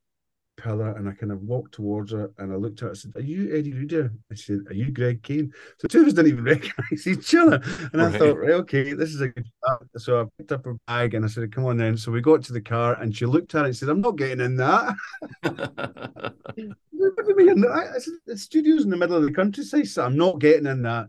pillar, 0.62 0.90
and 0.96 1.08
I 1.08 1.12
kind 1.12 1.32
of 1.32 1.42
walked 1.42 1.74
towards 1.74 2.12
her, 2.12 2.30
and 2.38 2.52
I 2.52 2.56
looked 2.56 2.82
at 2.82 2.86
her. 2.86 2.90
I 2.90 2.94
said, 2.94 3.12
"Are 3.16 3.20
you 3.20 3.48
Eddi 3.48 3.74
Reader?" 3.74 4.12
she 4.34 4.52
said, 4.52 4.60
"Are 4.70 4.74
you 4.74 4.90
Greg 4.90 5.22
Kane?" 5.22 5.52
So 5.78 5.88
two 5.88 6.02
of 6.02 6.06
us 6.06 6.12
didn't 6.12 6.32
even 6.32 6.44
recognize 6.54 7.06
each 7.06 7.34
other, 7.34 7.60
and 7.92 8.00
I 8.00 8.16
thought, 8.16 8.38
"Right, 8.38 8.52
okay, 8.52 8.92
this 8.92 9.10
is 9.10 9.20
a 9.20 9.28
good 9.28 9.46
start." 9.58 9.88
So 9.98 10.20
I 10.20 10.24
picked 10.38 10.52
up 10.52 10.64
her 10.64 10.76
bag, 10.86 11.14
and 11.14 11.24
I 11.24 11.28
said, 11.28 11.52
"Come 11.52 11.64
on 11.64 11.76
then." 11.76 11.96
So 11.96 12.12
we 12.12 12.20
got 12.20 12.42
to 12.44 12.52
the 12.52 12.60
car, 12.60 13.00
and 13.00 13.14
she 13.14 13.26
looked 13.26 13.54
at 13.54 13.64
it 13.64 13.68
and 13.68 13.76
said, 13.76 13.88
"I'm 13.88 14.00
not 14.00 14.16
getting 14.16 14.44
in 14.44 14.56
that." 14.56 14.94
What 15.42 17.26
do 17.26 17.34
you 17.36 17.54
mean? 17.54 17.64
I 17.66 17.98
said, 17.98 18.14
"The 18.26 18.38
studio's 18.38 18.84
in 18.84 18.90
the 18.90 18.96
middle 18.96 19.16
of 19.16 19.24
the 19.24 19.32
countryside, 19.32 19.88
so 19.88 20.04
I'm 20.04 20.16
not 20.16 20.38
getting 20.38 20.66
in 20.66 20.82
that." 20.82 21.08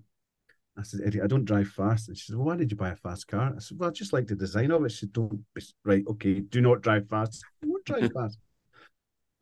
I 0.76 0.82
said, 0.82 1.02
Eddi, 1.02 1.24
I 1.24 1.28
don't 1.28 1.46
drive 1.46 1.68
fast. 1.68 2.08
And 2.08 2.18
she 2.18 2.26
said, 2.26 2.36
well, 2.36 2.48
why 2.48 2.56
did 2.56 2.72
you 2.72 2.78
buy 2.78 2.90
a 2.90 2.96
fast 2.96 3.28
car? 3.28 3.54
I 3.56 3.60
said, 3.60 3.78
well, 3.78 3.90
I 3.90 3.94
just 3.94 4.12
like 4.12 4.26
the 4.26 4.36
design 4.36 4.72
of 4.72 4.84
it. 4.84 4.92
She 4.92 5.02
said, 5.02 5.14
don't, 5.14 5.46
be, 5.54 5.62
right, 5.86 6.04
okay, 6.08 6.40
do 6.40 6.62
not 6.62 6.82
drive 6.82 7.08
fast. 7.08 7.44
I 7.64 7.68
won't 7.68 7.86
drive 7.86 8.12
fast. 8.12 8.40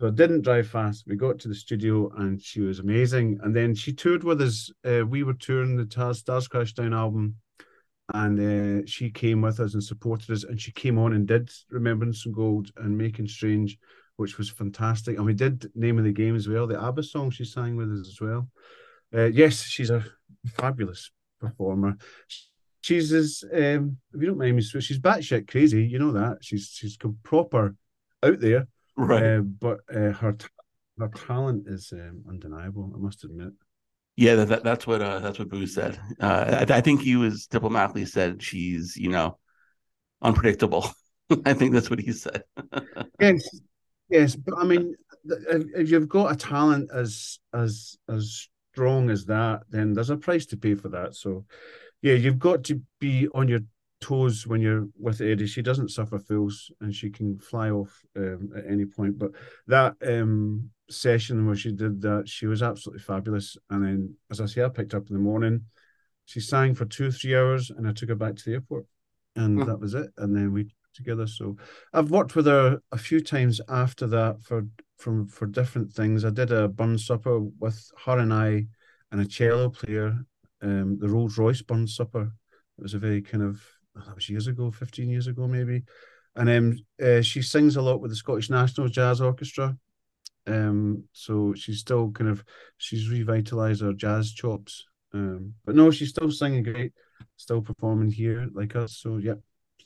So 0.02 0.08
I 0.08 0.10
didn't 0.10 0.42
drive 0.42 0.68
fast. 0.68 1.04
We 1.06 1.16
got 1.16 1.38
to 1.38 1.48
the 1.48 1.54
studio 1.54 2.12
and 2.18 2.42
she 2.42 2.60
was 2.60 2.80
amazing. 2.80 3.40
And 3.44 3.56
then 3.56 3.76
she 3.76 3.94
toured 3.94 4.24
with 4.24 4.42
us. 4.42 4.72
Uh, 4.84 5.06
we 5.06 5.22
were 5.22 5.36
touring 5.36 5.76
the 5.76 6.14
Stars 6.16 6.48
Crash 6.48 6.74
Down 6.74 6.92
album. 6.92 7.36
And 8.12 8.82
uh, 8.82 8.84
she 8.88 9.12
came 9.12 9.42
with 9.42 9.60
us 9.60 9.76
and 9.76 9.84
supported 9.84 10.32
us. 10.32 10.44
And 10.44 10.60
she 10.60 10.72
came 10.72 10.98
on 10.98 11.14
and 11.14 11.28
did 11.28 11.52
Remembrance 11.70 12.26
and 12.26 12.34
Gold 12.34 12.72
and 12.78 12.98
Making 12.98 13.28
Strange, 13.28 13.78
which 14.16 14.40
was 14.40 14.50
fantastic. 14.50 15.18
And 15.18 15.26
we 15.28 15.36
did 15.36 15.70
Name 15.76 16.00
of 16.00 16.06
the 16.06 16.12
Game 16.12 16.36
as 16.36 16.48
well, 16.48 16.66
the 16.66 16.82
ABBA 16.82 17.04
song 17.04 17.30
she 17.30 17.46
sang 17.46 17.76
with 17.76 17.92
us 17.92 18.08
as 18.08 18.20
well. 18.20 18.50
Uh, 19.16 19.26
yes, 19.26 19.62
she's 19.62 19.92
a 19.92 20.04
fabulous 20.48 21.12
performer. 21.40 21.96
She's 22.82 23.14
as 23.14 23.44
um, 23.54 23.98
if 24.16 24.20
you 24.20 24.26
don't 24.26 24.40
mind 24.40 24.56
me, 24.56 24.64
she's 24.64 25.00
batshit 25.00 25.48
crazy. 25.48 25.86
You 25.86 26.00
know 26.00 26.14
that 26.14 26.40
she's 26.42 26.72
she's 26.74 26.98
proper 27.22 27.76
out 28.24 28.40
there, 28.40 28.68
right. 28.98 29.24
uh, 29.24 29.42
but 29.42 29.80
uh, 29.94 30.12
her 30.12 30.34
ta- 30.34 30.48
her 31.00 31.10
talent 31.10 31.68
is 31.68 31.92
um, 31.94 32.24
undeniable. 32.28 32.92
I 32.96 33.00
must 33.00 33.24
admit. 33.24 33.54
Yeah, 34.16 34.36
that, 34.36 34.50
that 34.50 34.64
that's 34.64 34.86
what 34.86 35.02
uh, 35.02 35.20
that's 35.20 35.40
what 35.40 35.50
Boo 35.50 35.66
said. 35.66 36.00
Uh, 36.20 36.66
I, 36.70 36.78
I 36.78 36.82
think 36.82 37.02
he 37.02 37.16
was 37.16 37.48
diplomatically 37.48 38.06
said 38.06 38.44
she's 38.44 38.96
you 38.98 39.10
know 39.10 39.38
unpredictable. 40.22 40.86
I 41.46 41.54
think 41.54 41.74
that's 41.74 41.90
what 41.90 42.00
he 42.00 42.12
said. 42.12 42.44
Yes, 43.20 43.48
yes, 44.10 44.36
but 44.36 44.58
I 44.58 44.64
mean, 44.64 44.96
if, 45.26 45.64
if 45.76 45.90
you've 45.92 46.10
got 46.10 46.32
a 46.32 46.36
talent 46.36 46.90
as 46.94 47.40
as 47.54 47.98
as 48.10 48.50
strong 48.74 49.10
as 49.10 49.26
that, 49.26 49.62
then 49.70 49.94
there's 49.94 50.10
a 50.10 50.18
price 50.18 50.46
to 50.48 50.58
pay 50.58 50.76
for 50.76 50.90
that. 50.90 51.16
So, 51.16 51.46
yeah, 52.02 52.14
you've 52.14 52.40
got 52.40 52.64
to 52.66 52.82
be 53.00 53.28
on 53.34 53.48
your 53.48 53.60
toes 54.02 54.46
when 54.48 54.62
you're 54.62 54.88
with 55.00 55.20
Eddi. 55.20 55.48
She 55.48 55.62
doesn't 55.62 55.90
suffer 55.90 56.20
fools 56.20 56.72
and 56.82 56.94
she 56.94 57.10
can 57.10 57.38
fly 57.40 57.70
off 57.70 58.02
um, 58.18 58.50
at 58.58 58.66
any 58.70 58.86
point. 58.86 59.18
But 59.18 59.32
that 59.68 59.96
um, 60.06 60.70
session 60.90 61.46
where 61.46 61.56
she 61.56 61.72
did 61.72 62.02
that, 62.02 62.28
she 62.28 62.48
was 62.48 62.62
absolutely 62.62 63.04
fabulous. 63.04 63.58
And 63.70 63.86
then, 63.86 64.16
as 64.30 64.42
I 64.42 64.46
say, 64.48 64.64
I 64.64 64.70
picked 64.70 64.94
up 64.94 65.08
in 65.10 65.16
the 65.16 65.22
morning. 65.22 65.62
She 66.26 66.40
sang 66.40 66.76
for 66.76 66.86
two 66.86 67.12
three 67.12 67.36
hours, 67.36 67.72
and 67.72 67.88
I 67.88 67.94
took 67.94 68.10
her 68.10 68.16
back 68.16 68.36
to 68.36 68.46
the 68.46 68.54
airport, 68.54 68.86
and 69.36 69.60
Hmm. 69.60 69.66
that 69.66 69.80
was 69.80 69.94
it. 69.94 70.12
And 70.18 70.36
then 70.36 70.52
we 70.54 70.74
together. 70.94 71.28
So 71.28 71.58
I've 71.94 72.12
worked 72.12 72.36
with 72.36 72.46
her 72.48 72.82
a 72.92 72.98
few 72.98 73.22
times 73.22 73.62
after 73.70 74.08
that 74.08 74.42
for 74.42 74.68
from 74.98 75.28
for 75.28 75.46
different 75.46 75.92
things. 75.94 76.24
I 76.24 76.30
did 76.30 76.52
a 76.52 76.68
burn 76.68 76.98
supper 76.98 77.40
with 77.40 77.90
her 78.06 78.20
and 78.20 78.34
I 78.34 78.68
and 79.12 79.22
a 79.22 79.26
cello 79.26 79.70
player, 79.70 80.18
um, 80.62 80.98
the 81.00 81.10
Rolls 81.10 81.38
Royce 81.38 81.62
burn 81.62 81.88
supper. 81.88 82.32
It 82.78 82.82
was 82.82 82.94
a 82.94 83.00
very 83.00 83.22
kind 83.22 83.44
of 83.44 83.62
that 83.96 84.16
was 84.16 84.30
years 84.30 84.48
ago, 84.48 84.72
fifteen 84.72 85.10
years 85.10 85.28
ago 85.28 85.48
maybe. 85.48 85.84
And 86.36 86.50
um, 86.50 86.78
uh, 87.04 87.22
she 87.22 87.42
sings 87.42 87.76
a 87.76 87.82
lot 87.82 88.00
with 88.00 88.12
the 88.12 88.16
Scottish 88.16 88.50
National 88.50 88.88
Jazz 88.88 89.20
Orchestra. 89.20 89.78
Um, 90.48 91.04
so 91.12 91.54
she's 91.54 91.80
still 91.80 92.12
kind 92.12 92.30
of 92.30 92.44
she's 92.78 93.10
revitalized 93.10 93.82
her 93.82 93.94
jazz 93.94 94.32
chops. 94.32 94.86
Um, 95.14 95.54
but 95.66 95.76
no, 95.76 95.92
she's 95.92 96.10
still 96.10 96.32
singing 96.32 96.64
great, 96.64 96.94
still 97.36 97.62
performing 97.62 98.12
here 98.12 98.48
like 98.54 98.76
us. 98.76 98.98
So 98.98 99.18
yeah, 99.18 99.36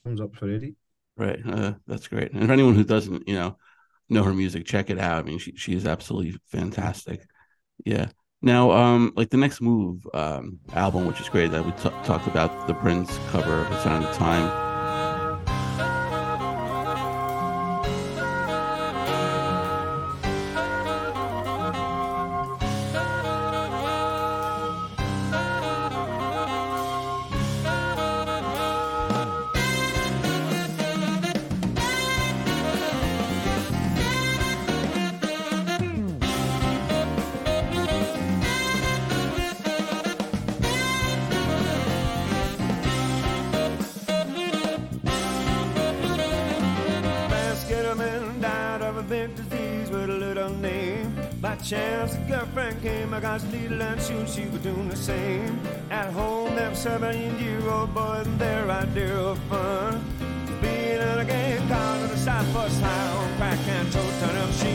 thumbs 0.03 0.22
up 0.22 0.36
for 0.36 0.47
Eddi. 0.47 0.76
Right. 1.18 1.39
Uh, 1.45 1.74
that's 1.88 2.08
great. 2.08 2.32
And 2.32 2.45
for 2.45 2.53
anyone 2.53 2.76
who 2.76 2.84
doesn't, 2.84 3.28
you 3.28 3.36
know, 3.36 3.58
know 4.10 4.24
her 4.24 4.34
music, 4.34 4.66
check 4.66 4.89
it 4.89 4.99
out. 4.99 5.20
I 5.20 5.24
mean, 5.24 5.39
she 5.39 5.56
she 5.56 5.74
is 5.74 5.86
absolutely 5.86 6.38
fantastic. 6.45 7.26
Yeah. 7.86 8.10
Now, 8.46 8.70
um, 8.72 9.12
like 9.16 9.32
the 9.32 9.38
next 9.38 9.60
move 9.60 10.08
um 10.14 10.60
album, 10.74 11.08
which 11.08 11.20
is 11.20 11.28
great 11.28 11.50
that 11.52 11.66
we 11.66 11.72
t- 11.72 11.89
talked 12.06 12.28
about 12.28 12.68
the 12.68 12.76
Prince 12.76 13.20
cover 13.32 13.62
of 13.62 13.72
"A 13.72 13.82
Sign 13.82 14.04
of 14.04 14.16
Time." 14.16 14.75
Chance, 52.06 52.18
a 52.18 52.30
girlfriend 52.30 52.82
came. 52.82 53.14
I 53.14 53.20
got 53.20 53.43
needle 53.51 53.82
and 53.82 54.01
soon 54.01 54.28
she 54.28 54.45
was 54.47 54.62
doing 54.62 54.89
the 54.89 54.95
same. 54.95 55.60
At 55.89 56.14
home, 56.14 56.56
them 56.56 56.76
seven-year-old 56.76 57.93
boys 57.93 58.28
and 58.28 58.39
their 58.39 58.70
idea 58.70 59.16
of 59.16 59.39
fun. 59.49 60.03
Being 60.62 61.01
in 61.01 61.20
a 61.20 61.26
gang 61.26 61.68
called 61.68 62.01
to 62.01 62.08
the 62.08 62.18
Southwest 62.18 62.82
High 62.82 63.18
on 63.18 63.38
crack 63.38 63.60
and 63.68 63.91
toast 63.91 64.24
on 64.24 64.36
a 64.36 64.45
machine 64.47 64.75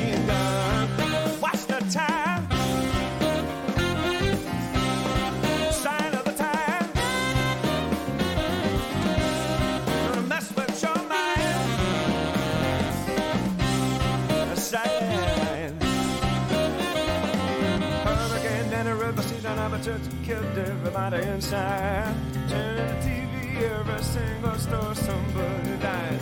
killed 20.31 20.59
everybody 20.59 21.23
inside. 21.27 22.15
Turn 22.49 22.77
the 22.77 22.95
TV, 23.05 23.63
every 23.63 24.03
single 24.05 24.55
store, 24.59 24.95
somebody 24.95 25.77
died. 25.83 26.21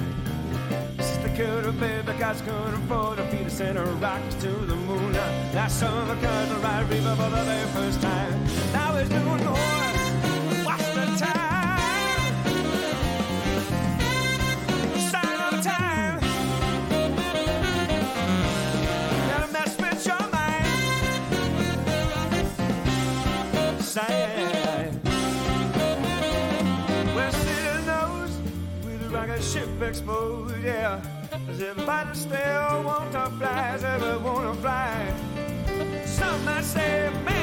Sister 0.98 1.28
killed 1.36 1.64
her 1.66 1.72
baby, 1.72 2.18
God's 2.18 2.40
couldn't 2.40 2.74
afford 2.74 3.18
to 3.18 3.24
feed 3.24 3.46
us 3.46 3.60
in 3.60 3.76
a 3.76 3.84
rock 3.84 4.22
to 4.40 4.50
the 4.70 4.76
moon. 4.76 5.12
Last 5.12 5.80
summer, 5.80 6.16
cause 6.22 6.48
the 6.48 6.56
right 6.56 6.88
river 6.88 7.14
for 7.16 7.30
the 7.36 7.42
very 7.50 7.68
first 7.76 8.00
time. 8.00 8.32
Now 8.72 8.96
he's 8.96 9.10
doing 9.10 9.44
the 9.44 9.77
with 29.28 29.38
a 29.38 29.42
ship 29.42 29.82
exposed, 29.82 30.54
yeah. 30.62 31.00
Does 31.46 31.60
everybody 31.60 32.18
still 32.18 32.82
want 32.84 33.12
to 33.12 33.30
fly? 33.38 33.72
Does 33.72 33.84
everyone 33.84 34.22
want 34.22 34.56
to 34.56 34.62
fly? 34.62 36.04
Some 36.04 36.44
might 36.44 36.64
say 36.64 37.10
man 37.24 37.37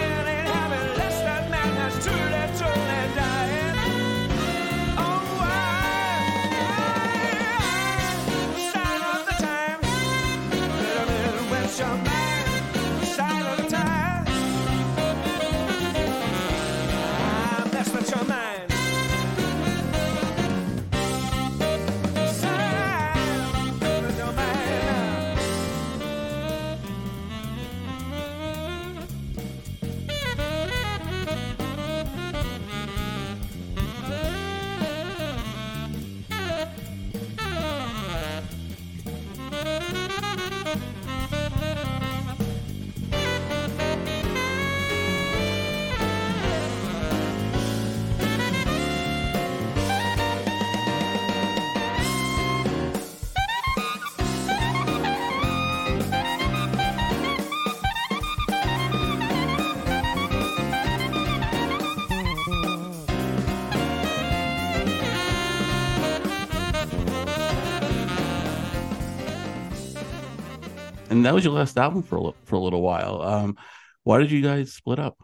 that 71.25 71.33
was 71.33 71.43
your 71.43 71.53
last 71.53 71.77
album 71.77 72.03
for 72.03 72.17
a 72.17 72.31
for 72.45 72.55
a 72.55 72.59
little 72.59 72.81
while. 72.81 73.21
Um, 73.21 73.57
why 74.03 74.19
did 74.19 74.31
you 74.31 74.41
guys 74.41 74.73
split 74.73 74.99
up? 74.99 75.17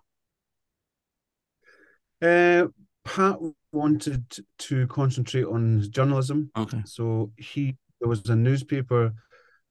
Uh, 2.21 2.67
Pat 3.03 3.37
wanted 3.71 4.23
to 4.59 4.87
concentrate 4.87 5.45
on 5.45 5.81
journalism, 5.89 6.51
Okay. 6.57 6.81
so 6.85 7.31
he 7.37 7.75
there 7.99 8.09
was 8.09 8.27
a 8.29 8.35
newspaper 8.35 9.13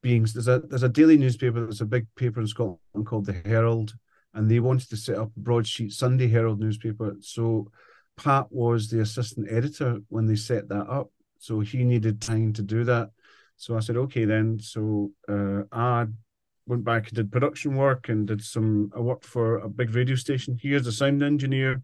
being 0.03 0.25
there's 0.35 0.49
a 0.49 0.61
there's 0.61 0.83
a 0.83 0.89
daily 0.89 1.17
newspaper 1.17 1.65
that's 1.65 1.81
a 1.81 1.87
big 1.87 2.07
paper 2.17 2.41
in 2.41 2.47
Scotland 2.47 3.07
called 3.07 3.27
the 3.27 3.41
Herald, 3.45 3.95
and 4.35 4.51
they 4.51 4.59
wanted 4.61 4.89
to 4.91 4.97
set 4.97 5.17
up 5.17 5.31
a 5.37 5.41
broadsheet 5.41 5.93
Sunday 5.93 6.29
Herald 6.29 6.59
newspaper. 6.61 7.15
So 7.21 7.71
Pat 8.17 8.47
was 8.51 8.89
the 8.89 9.01
assistant 9.01 9.47
editor 9.51 9.99
when 10.09 10.27
they 10.27 10.37
set 10.37 10.69
that 10.69 10.89
up, 10.89 11.11
so 11.39 11.61
he 11.61 11.85
needed 11.85 12.21
time 12.21 12.53
to 12.55 12.63
do 12.63 12.85
that. 12.85 13.11
So 13.61 13.77
I 13.77 13.81
said, 13.81 13.97
okay 13.99 14.25
then. 14.25 14.59
So 14.59 15.11
uh, 15.29 15.63
I 15.71 16.07
went 16.67 16.83
back 16.83 17.09
and 17.09 17.17
did 17.17 17.31
production 17.31 17.77
work 17.77 18.09
and 18.09 18.27
did 18.27 18.43
some. 18.43 18.91
I 18.97 19.01
worked 19.01 19.27
for 19.27 19.59
a 19.59 19.69
big 19.69 19.95
radio 19.95 20.17
station 20.17 20.57
here 20.59 20.77
as 20.77 20.87
a 20.87 20.93
sound 20.93 21.23
engineer 21.23 21.83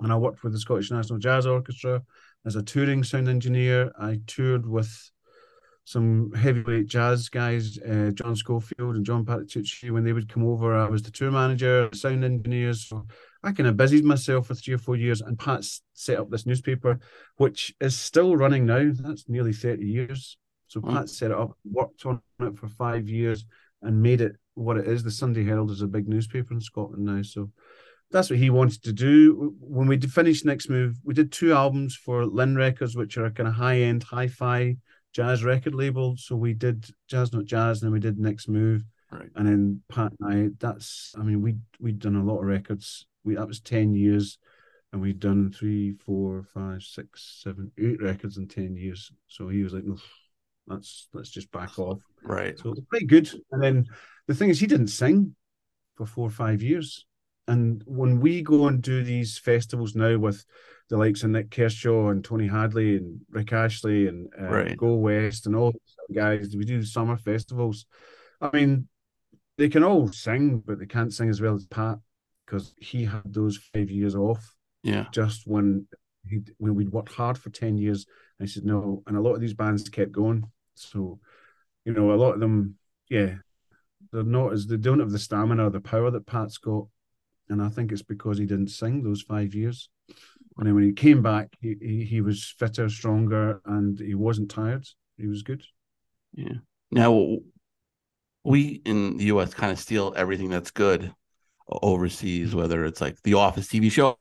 and 0.00 0.10
I 0.10 0.16
worked 0.16 0.42
with 0.42 0.54
the 0.54 0.58
Scottish 0.58 0.90
National 0.90 1.18
Jazz 1.18 1.46
Orchestra 1.46 2.02
as 2.46 2.56
a 2.56 2.62
touring 2.62 3.04
sound 3.04 3.28
engineer. 3.28 3.92
I 4.00 4.20
toured 4.26 4.66
with 4.66 5.10
some 5.84 6.32
heavyweight 6.32 6.86
jazz 6.86 7.28
guys, 7.28 7.78
uh, 7.78 8.12
John 8.14 8.34
Scofield 8.34 8.96
and 8.96 9.04
John 9.04 9.24
Patitucci, 9.26 9.90
when 9.90 10.04
they 10.04 10.14
would 10.14 10.32
come 10.32 10.46
over, 10.46 10.74
I 10.74 10.88
was 10.88 11.02
the 11.02 11.10
tour 11.10 11.30
manager, 11.30 11.90
sound 11.92 12.24
engineers. 12.24 12.86
So 12.86 13.04
I 13.42 13.52
kind 13.52 13.68
of 13.68 13.76
busied 13.76 14.04
myself 14.04 14.46
for 14.46 14.54
three 14.54 14.74
or 14.74 14.78
four 14.78 14.96
years. 14.96 15.20
And 15.20 15.38
Pat 15.38 15.64
set 15.92 16.18
up 16.18 16.30
this 16.30 16.46
newspaper, 16.46 17.00
which 17.36 17.74
is 17.80 17.98
still 17.98 18.34
running 18.34 18.64
now. 18.64 18.92
That's 18.94 19.28
nearly 19.28 19.52
30 19.52 19.84
years. 19.84 20.38
So 20.72 20.80
Wow. 20.80 20.94
Pat 20.94 21.10
set 21.10 21.30
it 21.30 21.36
up, 21.36 21.58
worked 21.70 22.06
on 22.06 22.22
it 22.40 22.56
for 22.56 22.66
five 22.66 23.06
years, 23.06 23.44
and 23.82 24.02
made 24.02 24.22
it 24.22 24.36
what 24.54 24.78
it 24.78 24.88
is. 24.88 25.02
The 25.02 25.10
Sunday 25.10 25.44
Herald 25.44 25.70
is 25.70 25.82
a 25.82 25.86
big 25.86 26.08
newspaper 26.08 26.54
in 26.54 26.62
Scotland 26.62 27.04
now. 27.04 27.20
So 27.20 27.50
that's 28.10 28.30
what 28.30 28.38
he 28.38 28.48
wanted 28.48 28.82
to 28.84 28.92
do. 28.92 29.54
When 29.60 29.86
we 29.86 29.98
did 29.98 30.10
finish 30.10 30.46
Next 30.46 30.70
Move, 30.70 30.96
we 31.04 31.12
did 31.12 31.30
two 31.30 31.52
albums 31.52 31.94
for 31.94 32.24
Linn 32.24 32.56
Records, 32.56 32.96
which 32.96 33.18
are 33.18 33.26
a 33.26 33.30
kind 33.30 33.48
of 33.48 33.54
high 33.54 33.80
end, 33.80 34.02
hi 34.02 34.28
fi 34.28 34.78
jazz 35.12 35.44
record 35.44 35.74
label. 35.74 36.16
So 36.16 36.36
we 36.36 36.54
did 36.54 36.86
Jazz 37.06 37.34
Not 37.34 37.44
Jazz, 37.44 37.82
and 37.82 37.88
then 37.88 37.92
we 37.92 38.00
did 38.00 38.18
Next 38.18 38.48
Move. 38.48 38.82
Right. 39.10 39.28
And 39.36 39.46
then 39.46 39.82
Pat 39.90 40.14
and 40.20 40.34
I, 40.34 40.48
that's, 40.58 41.14
I 41.18 41.22
mean, 41.22 41.42
we 41.42 41.56
we'd 41.80 41.98
done 41.98 42.16
a 42.16 42.24
lot 42.24 42.38
of 42.38 42.46
records. 42.46 43.06
We 43.24 43.34
That 43.34 43.46
was 43.46 43.60
10 43.60 43.92
years, 43.92 44.38
and 44.90 45.02
we'd 45.02 45.20
done 45.20 45.52
three, 45.52 45.92
four, 45.92 46.44
five, 46.54 46.82
six, 46.82 47.40
seven, 47.42 47.70
eight 47.78 48.00
records 48.00 48.38
in 48.38 48.48
10 48.48 48.74
years. 48.74 49.12
So 49.28 49.48
he 49.48 49.62
was 49.62 49.74
like, 49.74 49.84
no, 49.84 49.98
let's, 50.72 51.08
let's 51.12 51.30
just 51.30 51.50
back 51.52 51.78
off. 51.78 52.00
Right. 52.22 52.58
So 52.58 52.70
it 52.70 52.76
was 52.76 52.84
quite 52.88 53.06
good. 53.06 53.30
And 53.52 53.62
then 53.62 53.86
the 54.26 54.34
thing 54.34 54.50
is, 54.50 54.60
he 54.60 54.66
didn't 54.66 54.88
sing 54.88 55.34
for 55.96 56.06
four 56.06 56.26
or 56.26 56.30
five 56.30 56.62
years. 56.62 57.06
And 57.48 57.82
when 57.86 58.20
we 58.20 58.42
go 58.42 58.66
and 58.68 58.80
do 58.80 59.02
these 59.02 59.36
festivals 59.38 59.94
now 59.96 60.16
with 60.16 60.44
the 60.88 60.96
likes 60.96 61.22
of 61.24 61.30
Nik 61.30 61.50
Kershaw 61.50 62.08
and 62.10 62.24
Tony 62.24 62.46
Hadley 62.46 62.96
and 62.96 63.20
Rick 63.30 63.52
Astley 63.52 64.06
and 64.08 64.28
uh, 64.40 64.44
Right. 64.44 64.76
Go 64.76 64.94
West 64.94 65.46
and 65.46 65.56
all 65.56 65.72
those 65.72 66.16
guys, 66.16 66.54
we 66.56 66.64
do 66.64 66.82
summer 66.84 67.16
festivals. 67.16 67.86
I 68.40 68.50
mean, 68.52 68.88
they 69.58 69.68
can 69.68 69.82
all 69.84 70.08
sing, 70.08 70.62
but 70.64 70.78
they 70.78 70.86
can't 70.86 71.12
sing 71.12 71.28
as 71.30 71.40
well 71.40 71.54
as 71.54 71.66
Pat 71.66 71.98
because 72.46 72.74
he 72.78 73.04
had 73.04 73.22
those 73.26 73.56
five 73.72 73.90
years 73.90 74.14
off 74.14 74.54
Yeah. 74.82 75.06
just 75.12 75.42
when 75.46 75.86
he 76.28 76.40
when 76.58 76.74
we'd 76.74 76.90
worked 76.92 77.12
hard 77.12 77.36
for 77.36 77.50
10 77.50 77.76
years 77.78 78.06
and 78.38 78.48
he 78.48 78.52
said 78.52 78.64
no 78.64 79.02
and 79.06 79.16
a 79.16 79.20
lot 79.20 79.34
of 79.34 79.40
these 79.40 79.54
bands 79.54 79.88
kept 79.88 80.12
going 80.12 80.44
so 80.74 81.18
you 81.84 81.92
know 81.92 82.12
a 82.12 82.16
lot 82.16 82.34
of 82.34 82.40
them 82.40 82.76
yeah 83.08 83.34
they're 84.12 84.22
not 84.24 84.52
as 84.52 84.66
they 84.66 84.76
don't 84.76 85.00
have 85.00 85.10
the 85.10 85.18
stamina 85.18 85.66
or 85.66 85.70
the 85.70 85.80
power 85.80 86.10
that 86.10 86.26
pat's 86.26 86.58
got 86.58 86.86
and 87.48 87.62
i 87.62 87.68
think 87.68 87.92
it's 87.92 88.02
because 88.02 88.38
he 88.38 88.46
didn't 88.46 88.68
sing 88.68 89.02
those 89.02 89.22
five 89.22 89.54
years 89.54 89.88
and 90.58 90.66
then 90.66 90.74
when 90.74 90.84
he 90.84 90.92
came 90.92 91.22
back 91.22 91.48
he, 91.60 91.76
he, 91.80 92.04
he 92.04 92.20
was 92.20 92.54
fitter 92.58 92.88
stronger 92.88 93.60
and 93.66 93.98
he 93.98 94.14
wasn't 94.14 94.50
tired 94.50 94.86
he 95.16 95.26
was 95.26 95.42
good 95.42 95.62
Yeah. 96.34 96.58
Now, 96.90 97.38
we 98.44 98.82
in 98.84 99.16
the 99.18 99.24
U.S. 99.26 99.54
kind 99.54 99.72
of 99.72 99.78
steal 99.78 100.12
everything 100.16 100.50
that's 100.50 100.70
good 100.70 101.12
overseas, 101.68 102.54
whether 102.54 102.84
it's 102.84 103.00
like 103.00 103.16
The 103.22 103.34
Office 103.34 103.68
TV 103.68 103.90
show, 103.90 104.18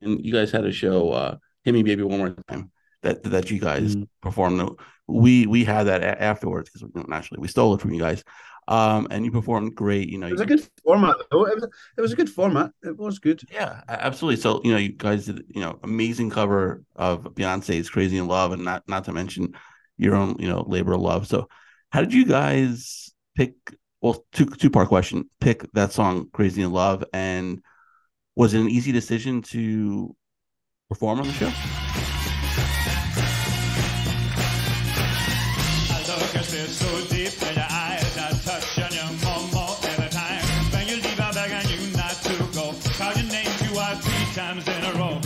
and 0.00 0.24
you 0.24 0.32
guys 0.32 0.50
had 0.52 0.64
a 0.64 0.72
show, 0.72 1.10
uh, 1.10 1.36
"Hit 1.64 1.74
Me 1.74 1.82
Baby 1.82 2.02
One 2.04 2.18
More 2.18 2.34
Time," 2.48 2.70
that 3.02 3.22
that 3.24 3.50
you 3.50 3.58
guys 3.58 3.96
Mm. 3.96 4.08
performed. 4.22 4.78
We 5.10 5.46
we 5.46 5.64
had 5.64 5.84
that 5.84 6.02
a- 6.02 6.22
afterwards 6.22 6.70
because 6.70 6.88
naturally 7.08 7.40
we 7.40 7.48
stole 7.48 7.74
it 7.74 7.80
from 7.80 7.92
you 7.92 8.00
guys, 8.00 8.22
um, 8.68 9.08
and 9.10 9.24
you 9.24 9.32
performed 9.32 9.74
great. 9.74 10.08
You 10.08 10.18
know, 10.18 10.28
it 10.28 10.32
was 10.32 10.40
a 10.40 10.46
good 10.46 10.66
format 10.84 11.16
though 11.30 11.46
it 11.46 11.54
was, 11.54 11.68
it 11.96 12.00
was 12.00 12.12
a 12.12 12.16
good 12.16 12.30
format 12.30 12.70
it 12.82 12.96
was 12.96 13.18
good 13.18 13.42
Yeah, 13.50 13.82
absolutely. 13.88 14.40
So, 14.40 14.60
you 14.64 14.72
know, 14.72 14.78
you 14.78 14.92
guys 14.92 15.26
did, 15.26 15.44
you 15.48 15.60
know, 15.60 15.78
amazing 15.82 16.30
cover 16.30 16.82
of 16.96 17.24
Beyonce's 17.24 17.90
Crazy 17.90 18.16
in 18.18 18.28
Love 18.28 18.52
and 18.52 18.64
not 18.64 18.88
not 18.88 19.04
to 19.04 19.12
mention 19.12 19.54
your 19.98 20.14
own, 20.14 20.36
you 20.38 20.48
know, 20.48 20.64
labor 20.66 20.92
of 20.92 21.00
love. 21.00 21.26
So 21.26 21.48
how 21.90 22.00
did 22.00 22.14
you 22.14 22.24
guys 22.24 23.12
pick 23.34 23.54
well, 24.00 24.24
two 24.32 24.46
two 24.46 24.70
part 24.70 24.88
question, 24.88 25.28
pick 25.40 25.70
that 25.72 25.92
song 25.92 26.28
Crazy 26.32 26.62
in 26.62 26.72
Love 26.72 27.04
and 27.12 27.60
was 28.36 28.54
it 28.54 28.60
an 28.60 28.70
easy 28.70 28.92
decision 28.92 29.42
to 29.42 30.14
perform 30.88 31.20
on 31.20 31.26
the 31.26 31.32
show? 31.32 32.19
So 36.70 36.86
deep 37.10 37.34
in 37.42 37.54
your 37.58 37.66
eyes, 37.66 38.14
I 38.14 38.30
touch 38.46 38.78
on 38.78 38.92
you 38.94 39.06
more, 39.26 39.74
every 39.90 40.10
time. 40.14 40.44
When 40.70 40.86
you 40.86 40.96
leave, 41.02 41.18
I 41.18 41.30
beg 41.34 41.50
you 41.66 41.82
not 41.98 42.14
to 42.26 42.34
go. 42.54 42.66
Call 42.94 43.12
your 43.18 43.26
name 43.26 43.52
two 43.58 43.74
or 43.74 43.92
three 43.98 44.26
times 44.38 44.64
in 44.70 44.82
a 44.86 44.92
row. 44.94 45.18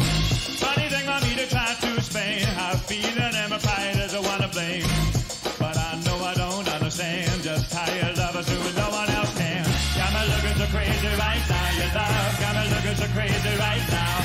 Funny 0.65 0.89
thing 0.89 1.05
for 1.05 1.21
me 1.21 1.33
to 1.37 1.47
try 1.53 1.69
to 1.85 1.89
explain. 2.01 2.49
I 2.49 2.77
feel 2.89 3.13
that 3.21 3.35
I'm 3.37 3.53
a 3.53 3.61
pride 3.61 3.97
as 4.01 4.15
a 4.15 4.23
one 4.25 4.41
to 4.41 4.49
blame. 4.49 4.89
But 5.61 5.77
I 5.77 6.01
know 6.09 6.19
I 6.25 6.35
don't 6.35 6.69
understand 6.81 7.43
just 7.45 7.73
how 7.73 7.93
your 7.93 8.13
love 8.17 8.37
is 8.41 8.47
doing 8.49 8.77
no 8.81 8.89
one 8.89 9.11
else 9.13 9.33
can. 9.37 9.65
Got 10.01 10.11
me 10.17 10.23
looking 10.33 10.57
so 10.57 10.67
crazy 10.73 11.11
right 11.13 11.45
now, 11.45 11.69
your 11.77 11.91
love. 11.93 12.33
Got 12.41 12.53
me 12.57 12.65
looking 12.73 12.97
so 12.97 13.09
crazy 13.13 13.53
right 13.61 13.85
now. 13.93 14.17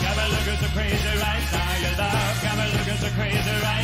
Got 0.00 0.14
me 0.16 0.24
looking 0.32 0.58
so 0.64 0.68
crazy 0.72 1.12
right 1.20 1.44
now, 1.52 1.70
your 1.84 1.94
love. 2.00 2.34
Got 2.40 2.54
me 2.56 2.66
looking 2.72 2.98
so 3.04 3.10
crazy 3.20 3.54
right 3.60 3.83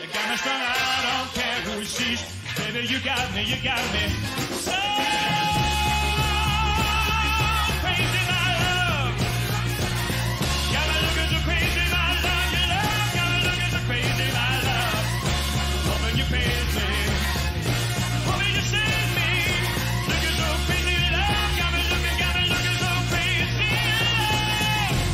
You 0.00 0.06
got 0.06 0.30
me 0.30 0.36
strung 0.36 0.56
I 0.56 1.20
don't 1.20 1.34
care 1.34 1.60
who 1.76 1.84
sees. 1.84 2.24
Baby, 2.56 2.86
you 2.88 3.00
got 3.00 3.34
me, 3.34 3.44
you 3.44 3.62
got 3.62 3.84
me. 3.92 4.08
So 4.64 5.49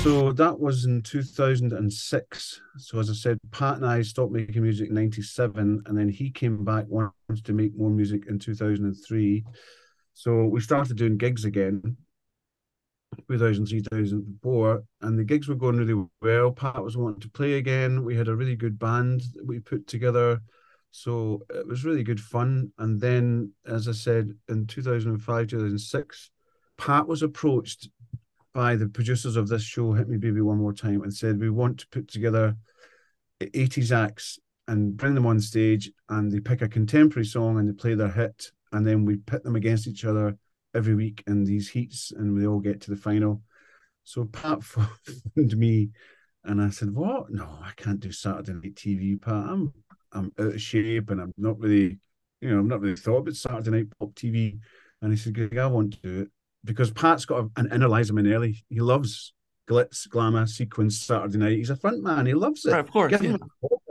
So 0.07 0.31
that 0.35 0.61
was 0.61 0.85
in 0.85 1.03
2006. 1.03 2.61
So 2.77 3.01
as 3.01 3.11
I 3.11 3.13
said, 3.13 3.39
Pat 3.51 3.79
and 3.79 3.85
I 3.85 4.03
stopped 4.03 4.31
making 4.31 4.63
music 4.63 4.91
in 4.91 4.95
97 4.95 5.83
and 5.85 5.99
then 5.99 6.09
he 6.09 6.31
came 6.31 6.65
back 6.65 6.85
once 6.87 7.11
to 7.43 7.53
make 7.53 7.77
more 7.77 7.91
music 7.91 8.27
in 8.29 8.39
2003. 8.39 9.45
So 10.15 10.45
we 10.45 10.61
started 10.61 10.97
doing 10.97 11.17
gigs 11.17 11.45
again 11.45 11.97
2003, 13.29 13.81
2004 13.81 14.85
and 15.01 15.19
the 15.19 15.25
gigs 15.25 15.49
were 15.49 15.57
going 15.57 15.79
really 15.79 16.07
well. 16.23 16.53
Pat 16.53 16.85
was 16.85 16.97
wanting 16.97 17.23
to 17.23 17.31
play 17.31 17.55
again. 17.55 18.05
We 18.05 18.15
had 18.15 18.29
a 18.29 18.37
really 18.37 18.55
good 18.55 18.79
band 18.79 19.23
that 19.35 19.45
we 19.45 19.59
put 19.59 19.89
together. 19.89 20.41
So 20.93 21.43
it 21.51 21.67
was 21.67 21.85
really 21.85 22.05
good 22.05 22.21
fun. 22.21 22.71
And 22.79 23.01
then, 23.01 23.51
as 23.67 23.89
I 23.89 23.93
said, 23.93 24.31
in 24.49 24.69
2005, 24.69 25.49
2006, 25.49 26.31
Pat 26.79 27.09
was 27.09 27.23
approached 27.23 27.89
by 28.57 28.75
the 28.75 28.89
producers 28.89 29.37
of 29.37 29.49
this 29.49 29.63
show, 29.63 29.93
Hit 29.93 30.09
Me 30.09 30.17
Baby 30.17 30.41
One 30.41 30.57
More 30.57 30.73
Time, 30.73 31.03
and 31.03 31.13
said, 31.13 31.39
We 31.39 31.51
want 31.51 31.81
to 31.81 31.89
put 31.89 32.09
together 32.09 32.57
80s 33.39 33.95
acts 33.95 34.39
and 34.67 34.97
bring 34.97 35.15
them 35.15 35.27
on 35.27 35.41
stage, 35.41 35.93
and 36.09 36.33
they 36.33 36.41
pick 36.41 36.63
a 36.63 36.69
contemporary 36.69 37.27
song 37.27 37.59
and 37.59 37.69
they 37.69 37.75
play 37.75 37.93
their 37.93 38.11
hit, 38.11 38.51
and 38.73 38.87
then 38.87 39.05
we 39.05 39.17
pit 39.17 39.45
them 39.45 39.57
against 39.57 39.87
each 39.87 40.07
other 40.07 40.39
every 40.75 40.95
week 40.95 41.23
in 41.27 41.45
these 41.45 41.69
heats, 41.69 42.13
and 42.17 42.35
we 42.35 42.47
all 42.47 42.59
get 42.59 42.81
to 42.81 42.91
the 42.91 42.97
final. 42.97 43.43
So 44.05 44.25
Pat 44.25 44.65
phoned 44.65 45.55
me, 45.59 45.91
and 46.43 46.63
I 46.63 46.71
said, 46.71 46.95
"What? 46.95 47.31
No, 47.31 47.45
I 47.45 47.73
can't 47.77 48.01
do 48.01 48.11
Saturday 48.11 48.55
night 48.55 48.75
TV, 48.75 49.21
Pat. 49.21 49.35
I'm 49.35 49.71
I'm 50.13 50.33
out 50.41 50.55
of 50.55 50.63
shape, 50.63 51.11
and 51.11 51.21
I'm 51.21 51.35
not 51.37 51.59
really 51.61 51.99
you 52.41 52.51
know, 52.51 52.61
I'm 52.61 52.69
not 52.69 52.81
really 52.81 52.97
thought 52.97 53.19
about 53.19 53.35
Saturday 53.35 53.71
Night 53.71 53.99
Pop 53.99 54.15
TV. 54.15 54.59
And 55.03 55.13
he 55.13 55.19
said, 55.19 55.35
Greg, 55.35 55.59
I 55.59 55.67
want 55.67 55.93
to 55.93 56.01
do 56.01 56.21
it 56.23 56.31
because 56.67 56.91
Pat's 56.91 57.25
got 57.25 57.49
an 57.57 57.73
inner 57.73 57.89
Liza 57.89 58.13
Minnelli. 58.13 58.63
He 58.69 58.81
loves 58.81 59.33
glitz, 59.69 60.09
glamour, 60.09 60.47
sequence, 60.47 61.01
Saturday 61.01 61.39
night. 61.39 61.57
He's 61.57 61.71
a 61.71 61.77
front 61.77 62.03
man. 62.03 62.27
He 62.27 62.35
loves 62.35 62.65
it. 62.67 62.73
Right, 62.73 62.81
of 62.81 62.91
course. 62.91 63.13
Yeah. 63.13 63.19
him 63.19 63.35
a 63.37 63.39
call. 63.69 63.83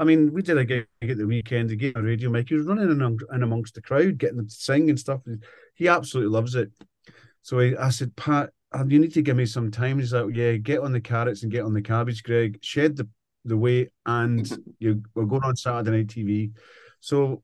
I 0.00 0.04
mean, 0.04 0.32
we 0.32 0.42
did 0.42 0.58
a 0.58 0.64
gig 0.64 0.86
at 1.02 1.16
the 1.16 1.26
weekend. 1.26 1.70
He 1.70 1.76
gave 1.76 1.96
a 1.96 2.02
radio 2.02 2.30
mic. 2.30 2.48
He 2.48 2.54
was 2.54 2.66
running 2.66 2.90
in 2.90 3.42
amongst 3.42 3.74
the 3.74 3.82
crowd, 3.82 4.18
getting 4.18 4.36
them 4.36 4.48
to 4.48 4.54
sing 4.54 4.90
and 4.90 4.98
stuff. 4.98 5.22
He 5.74 5.88
absolutely 5.88 6.32
loves 6.32 6.54
it. 6.54 6.70
So 7.42 7.58
I, 7.58 7.86
I 7.86 7.88
said, 7.90 8.14
Pat, 8.14 8.50
uh, 8.72 8.84
you 8.86 9.00
need 9.00 9.14
to 9.14 9.22
give 9.22 9.36
me 9.36 9.46
some 9.46 9.70
time. 9.70 9.98
He's 9.98 10.12
like, 10.12 10.34
yeah, 10.34 10.52
get 10.56 10.80
on 10.80 10.92
the 10.92 11.00
carrots 11.00 11.42
and 11.42 11.50
get 11.50 11.64
on 11.64 11.72
the 11.72 11.82
cabbage, 11.82 12.22
Greg. 12.22 12.58
Shed 12.62 12.96
the, 12.96 13.08
the 13.44 13.56
weight, 13.56 13.90
and 14.06 14.48
you 14.78 15.02
we're 15.14 15.24
going 15.24 15.42
on 15.42 15.56
Saturday 15.56 15.90
night 15.90 16.06
TV. 16.06 16.52
So 17.00 17.42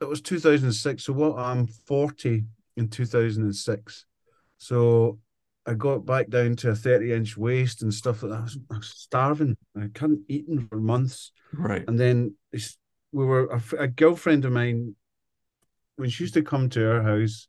it 0.00 0.08
was 0.08 0.20
2006. 0.20 1.04
So 1.04 1.12
what? 1.14 1.38
I'm 1.38 1.66
40 1.66 2.44
in 2.76 2.88
2006. 2.88 4.06
So 4.58 5.18
I 5.66 5.74
got 5.74 6.04
back 6.04 6.28
down 6.28 6.56
to 6.56 6.70
a 6.70 6.74
30 6.74 7.12
inch 7.12 7.36
waist 7.36 7.82
and 7.82 7.92
stuff 7.92 8.22
like 8.22 8.32
that. 8.32 8.38
I 8.38 8.42
was, 8.42 8.58
I 8.70 8.76
was 8.76 8.88
starving. 8.88 9.56
I 9.76 9.88
couldn't 9.94 10.24
eaten 10.28 10.66
for 10.68 10.76
months. 10.76 11.32
Right. 11.52 11.84
And 11.88 11.98
then 11.98 12.34
we 13.12 13.24
were 13.24 13.46
a, 13.46 13.62
a 13.78 13.88
girlfriend 13.88 14.44
of 14.44 14.52
mine 14.52 14.94
when 15.96 16.10
she 16.10 16.24
used 16.24 16.34
to 16.34 16.42
come 16.42 16.68
to 16.70 16.90
our 16.90 17.02
house. 17.02 17.48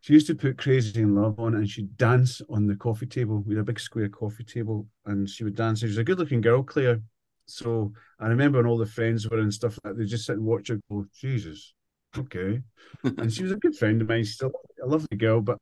She 0.00 0.14
used 0.14 0.26
to 0.26 0.34
put 0.34 0.58
Crazy 0.58 1.00
in 1.00 1.14
Love 1.14 1.38
on 1.38 1.54
and 1.54 1.68
she'd 1.68 1.96
dance 1.96 2.42
on 2.50 2.66
the 2.66 2.74
coffee 2.74 3.06
table. 3.06 3.42
We 3.46 3.54
had 3.54 3.62
a 3.62 3.64
big 3.64 3.78
square 3.78 4.08
coffee 4.08 4.44
table 4.44 4.88
and 5.06 5.28
she 5.28 5.44
would 5.44 5.54
dance. 5.54 5.78
She 5.78 5.86
was 5.86 5.98
a 5.98 6.04
good 6.04 6.18
looking 6.18 6.40
girl, 6.40 6.62
Claire. 6.64 7.00
So 7.46 7.92
I 8.18 8.26
remember 8.26 8.58
when 8.58 8.66
all 8.66 8.78
the 8.78 8.86
friends 8.86 9.28
were 9.28 9.38
and 9.38 9.54
stuff 9.54 9.78
like 9.84 9.94
that, 9.94 9.98
they 9.98 10.06
just 10.06 10.26
sit 10.26 10.36
and 10.36 10.44
watch 10.44 10.68
her 10.68 10.80
go, 10.90 11.06
Jesus, 11.14 11.72
okay. 12.18 12.60
and 13.04 13.32
she 13.32 13.44
was 13.44 13.52
a 13.52 13.56
good 13.56 13.76
friend 13.76 14.02
of 14.02 14.08
mine. 14.08 14.24
She's 14.24 14.34
still 14.34 14.52
a 14.82 14.86
lovely 14.86 15.16
girl, 15.16 15.40
but 15.40 15.58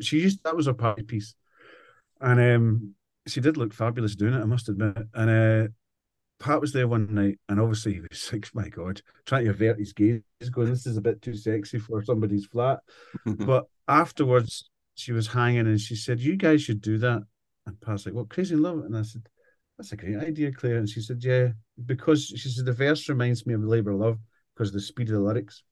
she 0.00 0.20
used 0.20 0.42
that 0.44 0.56
was 0.56 0.66
her 0.66 0.74
party 0.74 1.02
piece. 1.02 1.34
And 2.20 2.40
um, 2.40 2.94
she 3.26 3.40
did 3.40 3.56
look 3.56 3.72
fabulous 3.72 4.14
doing 4.14 4.34
it, 4.34 4.42
I 4.42 4.44
must 4.44 4.68
admit. 4.68 4.96
And 5.14 5.30
uh, 5.30 5.68
Pat 6.40 6.60
was 6.60 6.72
there 6.72 6.88
one 6.88 7.14
night, 7.14 7.38
and 7.48 7.60
obviously 7.60 7.94
he 7.94 8.00
was 8.00 8.30
like, 8.32 8.48
"My 8.54 8.68
God," 8.68 9.02
trying 9.26 9.44
to 9.44 9.50
avert 9.50 9.78
his 9.78 9.92
gaze, 9.92 10.22
going, 10.50 10.70
"This 10.70 10.86
is 10.86 10.96
a 10.96 11.02
bit 11.02 11.22
too 11.22 11.36
sexy 11.36 11.78
for 11.78 12.02
somebody's 12.02 12.46
flat." 12.46 12.80
but 13.26 13.66
afterwards, 13.86 14.70
she 14.94 15.12
was 15.12 15.28
hanging, 15.28 15.66
and 15.66 15.80
she 15.80 15.94
said, 15.94 16.20
"You 16.20 16.36
guys 16.36 16.62
should 16.62 16.80
do 16.80 16.98
that." 16.98 17.22
And 17.66 17.80
Pat's 17.80 18.06
like, 18.06 18.14
"What 18.14 18.30
crazy 18.30 18.54
in 18.54 18.62
love?" 18.62 18.78
And 18.78 18.96
I 18.96 19.02
said, 19.02 19.28
"That's 19.78 19.92
a 19.92 19.96
great 19.96 20.16
idea, 20.16 20.50
Claire." 20.50 20.78
And 20.78 20.88
she 20.88 21.00
said, 21.00 21.22
"Yeah, 21.22 21.48
because 21.84 22.26
she 22.26 22.48
said 22.48 22.64
the 22.64 22.72
verse 22.72 23.08
reminds 23.08 23.46
me 23.46 23.54
of 23.54 23.62
Labour 23.62 23.94
Love 23.94 24.18
because 24.54 24.68
of 24.68 24.74
the 24.74 24.80
speed 24.80 25.08
of 25.08 25.14
the 25.14 25.20
lyrics." 25.20 25.62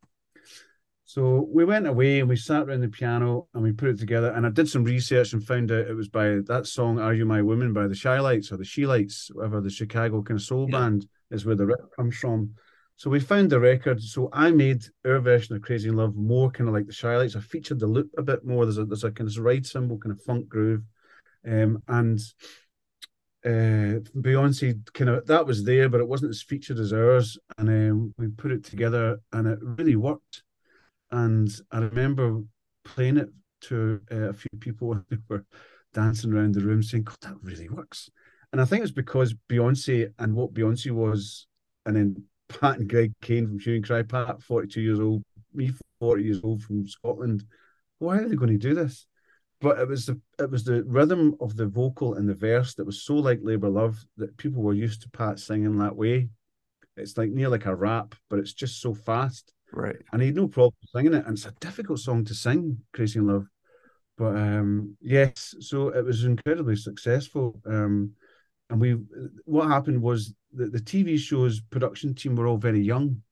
So 1.09 1.49
we 1.51 1.65
went 1.65 1.87
away 1.87 2.21
and 2.21 2.29
we 2.29 2.37
sat 2.37 2.65
around 2.65 2.83
the 2.83 2.89
piano 2.89 3.49
and 3.55 3.63
we 3.63 3.73
put 3.73 3.89
it 3.89 3.99
together. 3.99 4.31
And 4.33 4.45
I 4.45 4.51
did 4.51 4.69
some 4.69 4.85
research 4.85 5.33
and 5.33 5.43
found 5.43 5.73
out 5.73 5.89
it 5.89 5.95
was 5.95 6.11
by 6.11 6.41
that 6.49 6.67
song 6.67 6.99
"Are 6.99 7.15
You 7.15 7.25
My 7.25 7.41
Woman" 7.41 7.73
by 7.73 7.87
the 7.87 7.99
Chi-Lites 7.99 8.53
or 8.53 8.59
the 8.59 8.65
She 8.67 8.85
Lights, 8.87 9.31
whatever 9.33 9.63
the 9.63 9.71
Chicago 9.71 10.21
kind 10.21 10.39
of 10.39 10.45
soul 10.45 10.69
Yeah. 10.69 10.81
band 10.81 11.09
is 11.31 11.47
where 11.47 11.57
the 11.57 11.65
riff 11.65 11.81
comes 11.97 12.15
from. 12.19 12.51
So 12.97 13.09
we 13.09 13.21
found 13.21 13.49
the 13.49 13.59
record. 13.59 14.03
So 14.03 14.29
I 14.35 14.51
made 14.51 14.85
our 15.07 15.19
version 15.19 15.57
of 15.57 15.63
Crazy 15.63 15.89
in 15.89 15.97
Love 15.97 16.15
more 16.15 16.51
kind 16.51 16.69
of 16.69 16.75
like 16.75 16.87
the 16.87 16.93
Chi-Lites. 16.93 17.37
I 17.37 17.41
featured 17.41 17.81
the 17.81 17.87
loop 17.87 18.11
a 18.19 18.23
bit 18.23 18.45
more. 18.45 18.67
There's 18.67 18.77
a 18.77 18.85
there's 18.85 19.05
a 19.05 19.11
kind 19.11 19.31
of 19.31 19.39
ride 19.39 19.65
cymbal, 19.65 19.97
kind 19.97 20.13
of 20.13 20.21
funk 20.21 20.47
groove, 20.47 20.83
um, 21.47 21.83
and 21.89 22.21
uh, 23.47 24.05
Beyonce 24.15 24.93
kind 24.93 25.09
of 25.09 25.27
that 25.27 25.47
was 25.47 25.65
there, 25.65 25.89
but 25.89 26.03
it 26.03 26.09
wasn't 26.09 26.33
as 26.33 26.43
featured 26.43 26.79
as 26.79 26.93
ours. 26.93 27.39
And 27.57 27.71
um, 27.71 28.15
we 28.19 28.29
put 28.29 28.53
it 28.53 28.63
together, 28.63 29.21
and 29.33 29.49
it 29.49 29.59
really 29.63 29.97
worked. 29.97 30.43
And 31.11 31.51
I 31.71 31.79
remember 31.79 32.43
playing 32.85 33.17
it 33.19 33.29
to 33.63 34.01
uh, 34.11 34.31
a 34.31 34.33
few 34.33 34.51
people, 34.61 34.93
and 34.93 35.05
they 35.11 35.17
were 35.29 35.45
dancing 35.95 36.33
around 36.33 36.55
the 36.55 36.61
room 36.61 36.83
saying, 36.83 37.05
"God, 37.05 37.17
that 37.23 37.37
really 37.43 37.69
works." 37.69 38.11
And 38.53 38.61
I 38.61 38.65
think 38.65 38.83
it's 38.83 38.93
because 38.93 39.35
Beyonce 39.51 40.13
and 40.19 40.35
what 40.35 40.55
Beyonce 40.55 40.91
was, 40.91 41.47
and 41.85 41.97
then 41.97 42.25
Pat 42.49 42.79
and 42.79 42.89
Greg 42.89 43.13
Kane 43.21 43.47
from 43.47 43.59
Hue 43.59 43.77
and 43.77 43.87
Cry, 43.87 44.03
Pat, 44.03 44.43
42 44.43 44.81
years 44.81 45.01
old, 45.01 45.23
me 45.53 45.71
40 46.01 46.23
years 46.23 46.41
old 46.43 46.63
from 46.63 46.87
Scotland. 46.87 47.45
Why 47.99 48.19
are 48.19 48.29
they 48.29 48.37
going 48.37 48.53
to 48.53 48.59
do 48.59 48.75
this? 48.75 49.07
But 49.61 49.79
it 49.81 49.89
was 49.89 50.07
the 50.07 50.21
it 50.39 50.51
was 50.51 50.65
the 50.65 50.85
rhythm 50.85 51.35
of 51.41 51.57
the 51.57 51.67
vocal 51.67 52.15
and 52.15 52.29
the 52.29 52.35
verse 52.35 52.75
that 52.75 52.87
was 52.87 53.03
so 53.03 53.17
like 53.17 53.41
Labour 53.43 53.69
Love 53.69 53.99
that 54.17 54.37
people 54.37 54.63
were 54.63 54.73
used 54.73 55.03
to 55.03 55.11
Pat 55.11 55.41
singing 55.41 55.79
that 55.79 55.97
way. 55.97 56.29
It's 56.97 57.19
like 57.19 57.31
near 57.31 57.49
like 57.49 57.67
a 57.67 57.75
rap, 57.75 58.15
but 58.31 58.39
it's 58.39 58.53
just 58.53 58.81
so 58.81 58.95
fast. 58.95 59.53
Right. 59.73 59.97
And 60.13 60.23
he 60.23 60.29
had 60.29 60.37
no 60.37 60.49
problem 60.49 60.75
singing 60.95 61.15
it. 61.15 61.27
And 61.27 61.37
it's 61.37 61.47
a 61.47 61.55
difficult 61.61 62.01
song 62.01 62.25
to 62.25 62.35
sing, 62.35 62.79
Crazy 62.93 63.19
in 63.19 63.27
Love. 63.27 63.47
But 64.17 64.37
um 64.37 64.97
yes, 65.01 65.55
so 65.61 65.89
it 65.89 66.05
was 66.05 66.25
incredibly 66.25 66.77
successful. 66.77 67.61
Um 67.67 68.13
and 68.71 68.81
we 68.81 68.99
what 69.45 69.69
happened 69.69 70.03
was 70.03 70.35
that 70.55 70.73
the 70.73 70.81
TV 70.81 71.19
show's 71.19 71.61
production 71.61 72.15
team 72.15 72.35
were 72.35 72.47
all 72.47 72.57
very 72.57 72.81
young. 72.81 73.23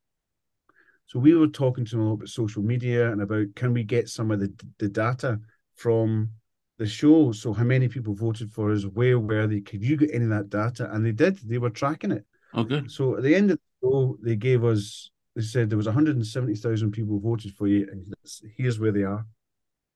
So 1.07 1.18
we 1.18 1.34
were 1.34 1.47
talking 1.47 1.84
to 1.84 1.91
them 1.93 2.01
a 2.01 2.09
lot 2.09 2.14
about 2.14 2.28
social 2.28 2.62
media 2.62 3.11
and 3.12 3.22
about 3.22 3.55
can 3.55 3.72
we 3.72 3.84
get 3.84 4.09
some 4.09 4.30
of 4.30 4.41
the, 4.41 4.53
the 4.78 4.89
data 4.89 5.41
from 5.76 6.30
the 6.78 6.87
show? 6.87 7.32
So 7.32 7.53
how 7.53 7.64
many 7.64 7.89
people 7.89 8.14
voted 8.14 8.51
for 8.51 8.72
us? 8.72 8.84
Where 8.84 9.18
were 9.18 9.47
they? 9.47 9.61
Could 9.61 9.84
you 9.84 9.97
get 9.97 10.11
any 10.12 10.24
of 10.24 10.30
that 10.30 10.51
data? 10.51 10.91
And 10.93 11.07
they 11.07 11.12
did. 11.12 11.39
They 11.39 11.59
were 11.59 11.70
tracking 11.70 12.11
it. 12.11 12.24
Okay. 12.55 12.82
So 12.89 13.16
at 13.16 13.22
the 13.22 13.34
end 13.34 13.51
of 13.51 13.59
the 13.59 13.89
show, 13.89 14.18
they 14.22 14.37
gave 14.37 14.64
us. 14.64 15.11
They 15.37 15.43
said 15.43 15.68
there 15.68 15.76
was 15.76 15.87
170,000 15.87 16.91
people 16.93 17.20
voted 17.20 17.53
for 17.53 17.68
you, 17.68 17.87
and 17.93 18.14
here's 18.57 18.80
where 18.80 18.91
they 18.91 19.03
are. 19.03 19.26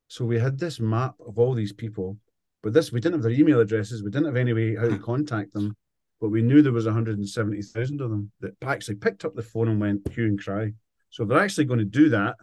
So 0.06 0.26
we 0.26 0.38
had 0.38 0.58
this 0.58 0.78
map 0.78 1.14
of 1.26 1.38
all 1.38 1.54
these 1.54 1.72
people, 1.72 2.18
but 2.62 2.74
this 2.74 2.92
we 2.92 3.00
didn't 3.00 3.14
have 3.14 3.22
their 3.22 3.32
email 3.32 3.58
addresses. 3.58 4.02
We 4.02 4.10
didn't 4.10 4.26
have 4.26 4.36
any 4.36 4.52
way 4.52 4.76
how 4.76 4.88
to 4.88 4.98
contact 4.98 5.54
them, 5.54 5.74
but 6.20 6.28
we 6.28 6.42
knew 6.42 6.60
there 6.60 6.72
was 6.72 6.84
170,000 6.84 8.00
of 8.02 8.10
them 8.10 8.30
that 8.40 8.52
actually 8.62 8.96
picked 8.96 9.24
up 9.24 9.34
the 9.34 9.42
phone 9.42 9.68
and 9.68 9.80
went 9.80 10.12
hue 10.12 10.26
and 10.26 10.38
cry. 10.38 10.72
So 11.08 11.22
if 11.22 11.30
they're 11.30 11.38
actually 11.38 11.64
going 11.64 11.78
to 11.78 11.86
do 11.86 12.10
that, 12.10 12.36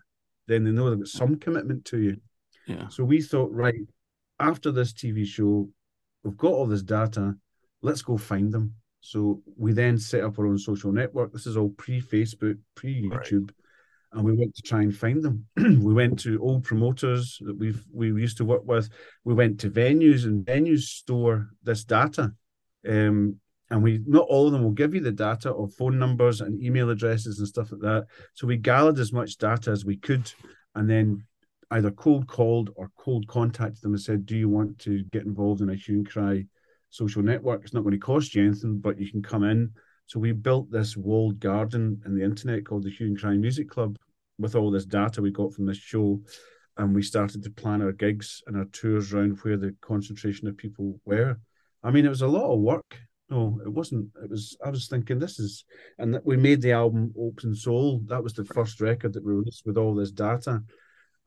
then 0.47 0.63
they 0.63 0.71
know 0.71 0.89
they've 0.89 0.97
got 0.97 1.07
some 1.07 1.35
commitment 1.35 1.85
to 1.85 1.99
you. 1.99 2.17
Yeah. 2.65 2.87
So 2.87 3.03
we 3.03 3.21
thought, 3.21 3.51
right, 3.51 3.75
after 4.39 4.71
this 4.71 4.91
TV 4.91 5.23
show, 5.25 5.69
we've 6.23 6.35
got 6.35 6.51
all 6.53 6.65
this 6.65 6.81
data, 6.81 7.35
let's 7.83 8.01
go 8.01 8.17
find 8.17 8.51
them. 8.51 8.73
So 9.01 9.41
we 9.55 9.73
then 9.73 9.97
set 9.97 10.23
up 10.23 10.37
our 10.39 10.47
own 10.47 10.57
social 10.57 10.91
network. 10.91 11.31
This 11.31 11.47
is 11.47 11.57
all 11.57 11.69
pre 11.69 12.01
Facebook, 12.01 12.57
pre 12.75 13.03
YouTube. 13.03 13.51
And 14.13 14.23
we 14.23 14.33
went 14.33 14.55
to 14.55 14.61
try 14.61 14.81
and 14.81 14.95
find 14.95 15.23
them. 15.23 15.45
we 15.57 15.93
went 15.93 16.19
to 16.19 16.41
old 16.41 16.63
promoters 16.63 17.37
that 17.41 17.57
we've 17.57 17.83
we 17.93 18.07
used 18.07 18.37
to 18.37 18.45
work 18.45 18.65
with. 18.65 18.89
We 19.23 19.33
went 19.33 19.59
to 19.61 19.69
venues 19.69 20.25
and 20.25 20.45
venues 20.45 20.83
store 20.83 21.49
this 21.63 21.83
data. 21.83 22.33
Um, 22.87 23.39
and 23.69 23.83
we 23.83 23.99
not 24.05 24.25
all 24.29 24.47
of 24.47 24.53
them 24.53 24.63
will 24.63 24.71
give 24.71 24.95
you 24.95 25.01
the 25.01 25.11
data 25.11 25.53
of 25.53 25.73
phone 25.73 25.99
numbers 25.99 26.39
and 26.39 26.61
email 26.63 26.89
addresses 26.89 27.39
and 27.39 27.47
stuff 27.47 27.71
like 27.71 27.81
that. 27.81 28.05
So 28.33 28.47
we 28.47 28.57
gathered 28.57 28.97
as 28.97 29.11
much 29.11 29.37
data 29.37 29.71
as 29.71 29.83
we 29.83 29.97
could 29.97 30.31
and 30.73 30.89
then 30.89 31.25
either 31.71 31.91
cold 31.91 32.27
called 32.27 32.69
or 32.75 32.91
cold 32.97 33.27
contacted 33.27 33.81
them 33.81 33.93
and 33.93 34.01
said, 34.01 34.25
Do 34.25 34.37
you 34.37 34.47
want 34.47 34.79
to 34.79 35.03
get 35.11 35.25
involved 35.25 35.61
in 35.61 35.69
a 35.69 35.75
hue 35.75 35.95
and 35.95 36.09
cry 36.09 36.45
social 36.89 37.21
network? 37.21 37.63
It's 37.63 37.73
not 37.73 37.83
going 37.83 37.93
to 37.93 37.99
cost 37.99 38.35
you 38.35 38.45
anything, 38.45 38.79
but 38.79 38.99
you 38.99 39.11
can 39.11 39.21
come 39.21 39.43
in. 39.43 39.71
So 40.05 40.19
we 40.19 40.31
built 40.31 40.71
this 40.71 40.95
walled 40.95 41.39
garden 41.39 42.01
in 42.05 42.15
the 42.15 42.23
internet 42.23 42.65
called 42.65 42.83
the 42.83 42.89
Hue 42.89 43.07
and 43.07 43.19
Cry 43.19 43.35
Music 43.35 43.69
Club 43.69 43.97
with 44.39 44.55
all 44.55 44.71
this 44.71 44.85
data 44.85 45.21
we 45.21 45.31
got 45.31 45.53
from 45.53 45.65
this 45.65 45.77
show. 45.77 46.21
And 46.77 46.93
we 46.93 47.01
started 47.01 47.43
to 47.43 47.49
plan 47.49 47.81
our 47.81 47.91
gigs 47.91 48.43
and 48.47 48.55
our 48.55 48.65
tours 48.65 49.11
around 49.11 49.39
where 49.41 49.57
the 49.57 49.75
concentration 49.81 50.47
of 50.47 50.57
people 50.57 50.99
were. 51.05 51.39
I 51.83 51.91
mean, 51.91 52.05
it 52.05 52.09
was 52.09 52.21
a 52.21 52.27
lot 52.27 52.53
of 52.53 52.59
work. 52.59 52.99
No, 53.29 53.59
it 53.65 53.69
wasn't. 53.69 54.09
It 54.23 54.29
was. 54.29 54.55
I 54.63 54.69
was 54.69 54.87
thinking 54.87 55.19
this 55.19 55.37
is, 55.37 55.65
and 55.97 56.13
that 56.13 56.25
we 56.25 56.37
made 56.37 56.61
the 56.61 56.71
album 56.71 57.13
Open 57.19 57.53
Soul. 57.53 58.01
That 58.05 58.23
was 58.23 58.33
the 58.33 58.45
first 58.45 58.79
record 58.79 59.13
that 59.13 59.25
we 59.25 59.33
released 59.33 59.65
with 59.65 59.77
all 59.77 59.93
this 59.93 60.11
data, 60.11 60.63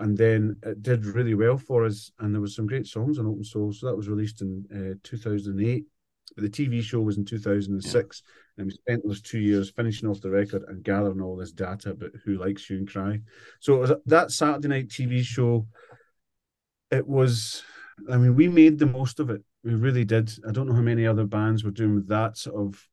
and 0.00 0.16
then 0.16 0.56
it 0.62 0.82
did 0.82 1.04
really 1.04 1.34
well 1.34 1.58
for 1.58 1.84
us. 1.84 2.10
And 2.18 2.34
there 2.34 2.40
was 2.40 2.56
some 2.56 2.66
great 2.66 2.86
songs 2.86 3.18
on 3.18 3.26
Open 3.26 3.44
Soul. 3.44 3.72
So 3.72 3.86
that 3.86 3.96
was 3.96 4.08
released 4.08 4.40
in 4.40 4.64
uh, 4.72 4.98
2008. 5.04 5.84
But 6.34 6.42
the 6.42 6.50
TV 6.50 6.82
show 6.82 7.00
was 7.00 7.18
in 7.18 7.24
2006, 7.24 8.22
and 8.56 8.66
we 8.66 8.72
spent 8.72 9.02
those 9.04 9.20
two 9.20 9.40
years 9.40 9.70
finishing 9.70 10.08
off 10.08 10.20
the 10.20 10.30
record 10.30 10.62
and 10.68 10.82
gathering 10.82 11.20
all 11.20 11.36
this 11.36 11.52
data 11.52 11.90
about 11.90 12.12
who 12.24 12.38
likes 12.38 12.64
Hue 12.64 12.78
and 12.78 12.88
Cry. 12.88 13.20
So 13.58 13.74
it 13.74 13.80
was 13.80 13.92
that 14.06 14.30
Saturday 14.30 14.68
night 14.68 14.88
TV 14.88 15.22
show. 15.22 15.66
It 16.90 17.06
was. 17.06 17.62
I 18.08 18.16
mean, 18.16 18.34
we 18.34 18.48
made 18.48 18.78
the 18.78 18.86
most 18.86 19.20
of 19.20 19.28
it. 19.28 19.42
We 19.64 19.74
really 19.74 20.04
did. 20.04 20.32
I 20.48 20.52
don't 20.52 20.68
know 20.68 20.74
how 20.74 20.80
many 20.80 21.06
other 21.06 21.26
bands 21.26 21.64
were 21.64 21.72
doing 21.72 22.04
that 22.06 22.38
sort 22.38 22.56
of 22.56 22.88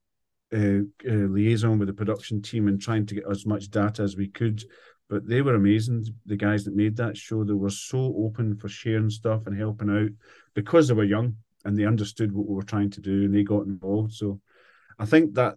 uh, 0.53 0.82
uh, 1.08 1.28
liaison 1.30 1.78
with 1.78 1.88
the 1.88 1.93
production 1.93 2.41
team 2.41 2.68
and 2.68 2.82
trying 2.82 3.05
to 3.05 3.16
get 3.16 3.30
as 3.30 3.45
much 3.45 3.70
data 3.70 4.01
as 4.01 4.18
we 4.18 4.28
could. 4.28 4.64
But 5.10 5.28
they 5.28 5.41
were 5.41 5.55
amazing. 5.55 6.05
The 6.26 6.36
guys 6.36 6.66
that 6.66 6.76
made 6.76 6.97
that 6.97 7.16
show, 7.16 7.43
they 7.43 7.53
were 7.53 7.70
so 7.70 8.14
open 8.18 8.58
for 8.58 8.68
sharing 8.68 9.10
stuff 9.10 9.47
and 9.47 9.58
helping 9.58 9.89
out 9.89 10.10
because 10.53 10.88
they 10.88 10.93
were 10.93 11.03
young 11.03 11.38
and 11.64 11.78
they 11.78 11.86
understood 11.86 12.32
what 12.32 12.47
we 12.47 12.55
were 12.55 12.64
trying 12.64 12.89
to 12.91 13.01
do 13.01 13.24
and 13.24 13.34
they 13.34 13.43
got 13.43 13.66
involved. 13.66 14.14
So 14.14 14.41
I 14.99 15.05
think 15.05 15.36
that 15.36 15.55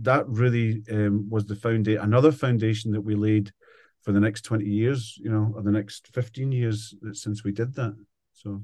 that 0.00 0.28
really 0.28 0.82
um, 0.90 1.28
was 1.28 1.46
the 1.46 1.56
foundation, 1.56 2.02
another 2.02 2.32
foundation 2.32 2.92
that 2.92 3.00
we 3.00 3.14
laid 3.14 3.52
for 4.02 4.12
the 4.12 4.20
next 4.20 4.42
20 4.42 4.64
years, 4.64 5.18
you 5.20 5.30
know, 5.30 5.52
or 5.54 5.62
the 5.62 5.72
next 5.72 6.08
15 6.14 6.52
years 6.52 6.94
since 7.12 7.44
we 7.44 7.52
did 7.52 7.74
that. 7.74 7.96
So 8.32 8.62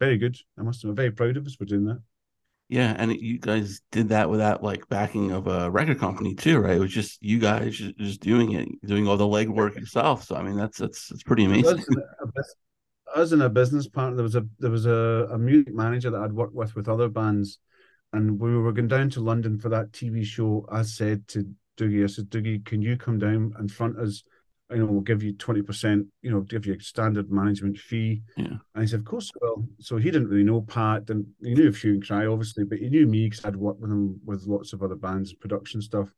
very 0.00 0.16
good. 0.16 0.36
I 0.58 0.62
must 0.62 0.84
I'm 0.84 0.94
very 0.94 1.10
proud 1.10 1.36
of 1.36 1.46
us 1.46 1.54
for 1.54 1.64
doing 1.64 1.84
that. 1.84 2.02
Yeah, 2.72 2.94
and 2.96 3.14
you 3.14 3.38
guys 3.38 3.82
did 3.90 4.08
that 4.08 4.30
without 4.30 4.62
like 4.64 4.88
backing 4.88 5.30
of 5.30 5.46
a 5.46 5.70
record 5.70 6.00
company 6.00 6.34
too, 6.34 6.58
right? 6.58 6.78
It 6.78 6.80
was 6.80 6.90
just 6.90 7.22
you 7.22 7.38
guys 7.38 7.76
just, 7.76 7.98
just 7.98 8.20
doing 8.22 8.52
it, 8.52 8.66
doing 8.86 9.06
all 9.06 9.18
the 9.18 9.26
legwork 9.26 9.78
yourself. 9.78 10.24
So 10.24 10.36
I 10.36 10.42
mean, 10.42 10.56
that's 10.56 10.78
that's 10.78 11.08
that's 11.08 11.22
pretty 11.22 11.44
amazing. 11.44 11.84
Us 13.14 13.32
and 13.32 13.42
a 13.42 13.50
business 13.50 13.86
partner, 13.88 14.16
there 14.16 14.22
was 14.22 14.36
a 14.36 14.46
there 14.58 14.70
was 14.70 14.86
a, 14.86 15.28
a 15.32 15.38
music 15.38 15.74
manager 15.74 16.08
that 16.08 16.22
I'd 16.22 16.32
worked 16.32 16.54
with 16.54 16.74
with 16.74 16.88
other 16.88 17.10
bands, 17.10 17.58
and 18.14 18.40
we 18.40 18.56
were 18.56 18.72
going 18.72 18.88
down 18.88 19.10
to 19.10 19.20
London 19.20 19.58
for 19.58 19.68
that 19.68 19.92
TV 19.92 20.24
show, 20.24 20.66
I 20.72 20.80
said 20.80 21.28
to 21.28 21.44
Doogie, 21.76 22.04
I 22.04 22.06
said, 22.06 22.30
Doogie, 22.30 22.64
can 22.64 22.80
you 22.80 22.96
come 22.96 23.18
down 23.18 23.52
and 23.58 23.70
front 23.70 23.98
us 23.98 24.22
you 24.72 24.78
know, 24.78 24.86
we'll 24.86 25.00
give 25.00 25.22
you 25.22 25.34
20%, 25.34 26.06
you 26.22 26.30
know, 26.30 26.40
give 26.40 26.66
you 26.66 26.74
a 26.74 26.80
standard 26.80 27.30
management 27.30 27.78
fee. 27.78 28.22
Yeah. 28.36 28.56
And 28.74 28.82
he 28.82 28.86
said, 28.86 29.00
of 29.00 29.04
course, 29.04 29.30
well. 29.40 29.66
So 29.78 29.96
he 29.96 30.10
didn't 30.10 30.28
really 30.28 30.44
know 30.44 30.62
Pat, 30.62 31.10
and 31.10 31.26
he 31.42 31.54
knew 31.54 31.68
a 31.68 31.72
Hue 31.72 31.94
and 31.94 32.06
Cry, 32.06 32.26
obviously, 32.26 32.64
but 32.64 32.78
he 32.78 32.88
knew 32.88 33.06
me 33.06 33.28
because 33.28 33.44
I'd 33.44 33.56
worked 33.56 33.80
with 33.80 33.90
him 33.90 34.20
with 34.24 34.46
lots 34.46 34.72
of 34.72 34.82
other 34.82 34.96
bands, 34.96 35.30
and 35.30 35.40
production 35.40 35.80
stuff. 35.80 36.08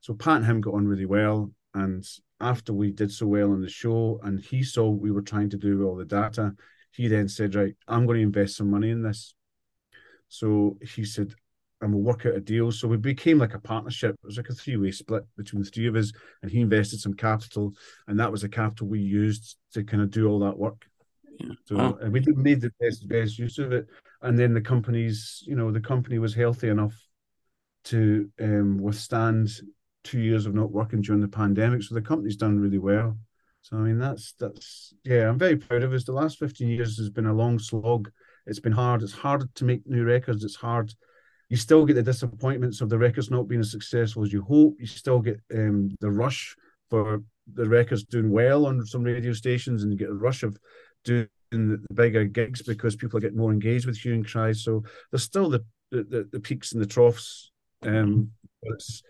So 0.00 0.14
Pat 0.14 0.38
and 0.38 0.46
him 0.46 0.60
got 0.60 0.74
on 0.74 0.86
really 0.86 1.06
well. 1.06 1.52
And 1.74 2.04
after 2.40 2.72
we 2.72 2.90
did 2.90 3.12
so 3.12 3.26
well 3.26 3.52
on 3.52 3.60
the 3.60 3.68
show, 3.68 4.20
and 4.22 4.40
he 4.40 4.62
saw 4.62 4.88
we 4.88 5.10
were 5.10 5.22
trying 5.22 5.50
to 5.50 5.56
do 5.56 5.84
all 5.84 5.96
the 5.96 6.04
data, 6.04 6.54
he 6.92 7.08
then 7.08 7.28
said, 7.28 7.54
Right, 7.54 7.74
I'm 7.86 8.06
going 8.06 8.18
to 8.18 8.22
invest 8.22 8.56
some 8.56 8.70
money 8.70 8.90
in 8.90 9.02
this. 9.02 9.34
So 10.28 10.76
he 10.94 11.04
said, 11.04 11.34
and 11.80 11.92
we'll 11.92 12.02
work 12.02 12.26
out 12.26 12.34
a 12.34 12.40
deal. 12.40 12.72
So 12.72 12.88
we 12.88 12.96
became 12.96 13.38
like 13.38 13.54
a 13.54 13.60
partnership. 13.60 14.16
It 14.22 14.26
was 14.26 14.36
like 14.36 14.48
a 14.48 14.54
three 14.54 14.76
way 14.76 14.90
split 14.90 15.24
between 15.36 15.62
the 15.62 15.70
three 15.70 15.86
of 15.86 15.96
us, 15.96 16.12
and 16.42 16.50
he 16.50 16.60
invested 16.60 17.00
some 17.00 17.14
capital, 17.14 17.72
and 18.06 18.18
that 18.18 18.32
was 18.32 18.42
the 18.42 18.48
capital 18.48 18.88
we 18.88 19.00
used 19.00 19.56
to 19.74 19.84
kind 19.84 20.02
of 20.02 20.10
do 20.10 20.28
all 20.28 20.40
that 20.40 20.58
work. 20.58 20.84
Yeah. 21.38 21.54
So 21.66 21.76
Wow. 21.76 21.98
and 22.00 22.12
we 22.12 22.20
made 22.34 22.60
the 22.60 22.72
best 22.80 23.08
best 23.08 23.38
use 23.38 23.58
of 23.58 23.72
it, 23.72 23.86
and 24.22 24.38
then 24.38 24.54
the 24.54 24.60
company's 24.60 25.42
you 25.46 25.54
know 25.54 25.70
the 25.70 25.80
company 25.80 26.18
was 26.18 26.34
healthy 26.34 26.68
enough 26.68 26.94
to 27.84 28.28
um, 28.40 28.78
withstand 28.78 29.48
two 30.04 30.20
years 30.20 30.46
of 30.46 30.54
not 30.54 30.70
working 30.72 31.00
during 31.00 31.20
the 31.20 31.28
pandemic. 31.28 31.82
So 31.82 31.94
the 31.94 32.02
company's 32.02 32.36
done 32.36 32.58
really 32.58 32.78
well. 32.78 33.18
So 33.62 33.76
I 33.76 33.80
mean 33.80 33.98
that's 33.98 34.32
that's 34.32 34.94
yeah 35.04 35.28
I'm 35.28 35.38
very 35.38 35.56
proud 35.56 35.82
of 35.82 35.92
us. 35.92 36.04
The 36.04 36.12
last 36.12 36.38
fifteen 36.38 36.68
years 36.68 36.98
has 36.98 37.10
been 37.10 37.26
a 37.26 37.34
long 37.34 37.58
slog. 37.58 38.10
It's 38.46 38.60
been 38.60 38.72
hard. 38.72 39.02
It's 39.02 39.12
hard 39.12 39.54
to 39.56 39.64
make 39.64 39.86
new 39.86 40.04
records. 40.04 40.42
It's 40.42 40.56
hard 40.56 40.92
you 41.48 41.56
still 41.56 41.84
get 41.86 41.94
the 41.94 42.02
disappointments 42.02 42.80
of 42.80 42.88
the 42.88 42.98
records 42.98 43.30
not 43.30 43.48
being 43.48 43.60
as 43.60 43.70
successful 43.70 44.22
as 44.22 44.32
you 44.32 44.42
hope. 44.42 44.76
You 44.78 44.86
still 44.86 45.20
get 45.20 45.40
um, 45.54 45.96
the 46.00 46.10
rush 46.10 46.54
for 46.90 47.22
the 47.54 47.68
records 47.68 48.04
doing 48.04 48.30
well 48.30 48.66
on 48.66 48.84
some 48.84 49.02
radio 49.02 49.32
stations, 49.32 49.82
and 49.82 49.92
you 49.92 49.98
get 49.98 50.10
a 50.10 50.14
rush 50.14 50.42
of 50.42 50.56
doing 51.04 51.28
the 51.50 51.80
bigger 51.94 52.24
gigs 52.24 52.62
because 52.62 52.96
people 52.96 53.16
are 53.16 53.20
getting 53.20 53.38
more 53.38 53.52
engaged 53.52 53.86
with 53.86 53.96
hue 53.96 54.14
and 54.14 54.26
cry. 54.26 54.52
So 54.52 54.82
there's 55.10 55.22
still 55.22 55.48
the 55.48 55.64
the, 55.90 56.28
the 56.30 56.40
peaks 56.40 56.72
and 56.72 56.82
the 56.82 56.86
troughs. 56.86 57.50
Um, 57.82 58.30
but 58.62 58.74
it's 58.74 59.02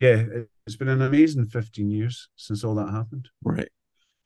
yeah, 0.00 0.24
it's 0.66 0.76
been 0.76 0.88
an 0.88 1.02
amazing 1.02 1.46
15 1.46 1.90
years 1.90 2.28
since 2.36 2.64
all 2.64 2.74
that 2.76 2.90
happened. 2.90 3.28
Right. 3.42 3.68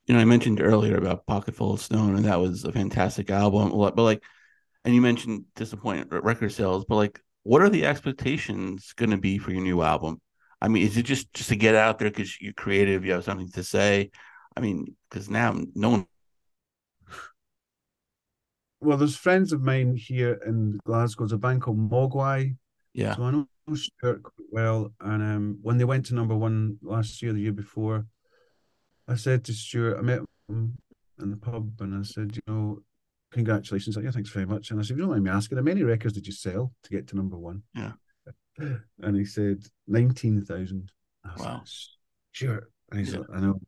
You 0.07 0.15
know, 0.15 0.21
I 0.21 0.25
mentioned 0.25 0.61
earlier 0.61 0.97
about 0.97 1.27
Pocket 1.27 1.55
Full 1.55 1.73
of 1.73 1.81
Stone, 1.81 2.17
and 2.17 2.25
that 2.27 2.41
was 2.41 2.65
a 2.65 2.73
fantastic 2.73 3.31
album. 3.31 3.71
But 3.71 3.99
like, 3.99 4.23
and 4.85 4.95
you 4.95 5.01
mentioned 5.01 5.45
disappointment 5.57 6.25
record 6.25 6.53
sales, 6.53 6.85
but 6.85 6.97
like, 6.97 7.21
what 7.45 7.63
are 7.63 7.69
the 7.69 7.87
expectations 7.87 8.93
going 8.97 9.11
to 9.11 9.19
be 9.19 9.39
for 9.39 9.53
your 9.53 9.63
new 9.63 9.83
album? 9.83 10.21
I 10.61 10.69
mean, 10.69 10.83
is 10.83 10.97
it 10.97 11.05
just 11.05 11.33
just 11.33 11.51
to 11.51 11.57
get 11.57 11.75
out 11.75 11.99
there 11.99 12.11
because 12.11 12.41
you're 12.41 12.55
creative, 12.55 13.05
you 13.05 13.13
have 13.13 13.25
something 13.25 13.51
to 13.53 13.63
say? 13.63 14.11
I 14.57 14.61
mean, 14.61 14.97
because 15.09 15.31
now 15.31 15.55
no 15.75 15.91
one. 15.91 16.07
Well, 18.81 18.99
there's 18.99 19.17
friends 19.17 19.53
of 19.53 19.63
mine 19.63 19.97
here 19.97 20.41
in 20.47 20.79
Glasgow. 20.85 21.25
There's 21.25 21.33
a 21.33 21.39
band 21.39 21.63
called 21.63 21.91
Mogwai. 21.91 22.57
Yeah. 22.93 23.17
So 23.17 23.23
I 23.23 23.31
know 23.31 23.47
Stuart 23.75 24.23
quite 24.23 24.49
well. 24.51 24.93
And 25.01 25.23
um, 25.23 25.59
when 25.63 25.79
they 25.79 25.85
went 25.85 26.07
to 26.07 26.15
number 26.15 26.35
one 26.35 26.79
last 26.83 27.23
year, 27.23 27.33
the 27.33 27.41
year 27.41 27.53
before, 27.53 28.07
I 29.09 29.17
said 29.17 29.45
to 29.45 29.53
Stuart, 29.53 29.99
I 29.99 30.03
met 30.03 30.21
him 30.49 30.77
in 31.21 31.31
the 31.31 31.37
pub 31.37 31.73
and 31.81 31.95
I 31.99 32.03
said, 32.03 32.37
you 32.37 32.43
know, 32.47 32.83
congratulations. 33.35 33.97
Like, 33.97 34.07
yeah, 34.07 34.11
thanks 34.13 34.31
very 34.31 34.47
much. 34.47 34.71
And 34.71 34.81
I 34.81 34.83
said, 34.83 34.97
you 34.97 35.03
don't 35.03 35.11
mind 35.11 35.25
me 35.25 35.31
asking, 35.31 35.59
how 35.59 35.65
many 35.65 35.83
records 35.83 36.15
did 36.15 36.27
you 36.27 36.33
sell 36.33 36.73
to 36.85 36.91
get 36.91 37.07
to 37.09 37.17
number 37.17 37.37
one? 37.37 37.63
Yeah. 37.75 37.93
And 39.03 39.17
he 39.17 39.25
said, 39.25 39.65
19,000. 39.89 40.91
I 41.25 41.33
was 41.33 41.41
Wow. 41.43 41.55
like, 41.59 41.67
sure. 42.33 42.69
And 42.91 43.01
he's 43.01 43.13
Yeah. 43.13 43.19
like, 43.19 43.29
I 43.35 43.41
know. 43.41 43.61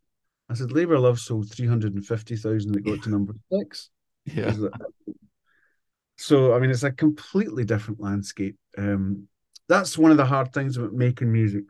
I 0.48 0.54
said, 0.54 0.70
Labour 0.72 0.98
Love 0.98 1.18
sold 1.18 1.50
350,000 1.50 2.72
that 2.72 2.84
got 2.84 3.02
to 3.02 3.10
number 3.10 3.34
six. 3.52 3.90
Yeah. 4.24 4.52
That- 4.52 4.72
So 6.16 6.54
I 6.54 6.60
mean, 6.60 6.70
it's 6.70 6.84
a 6.84 6.92
completely 6.92 7.64
different 7.64 8.00
landscape. 8.00 8.56
Um, 8.78 9.28
that's 9.68 9.98
one 9.98 10.12
of 10.12 10.16
the 10.16 10.24
hard 10.24 10.52
things 10.52 10.76
about 10.76 10.92
making 10.92 11.30
music 11.32 11.64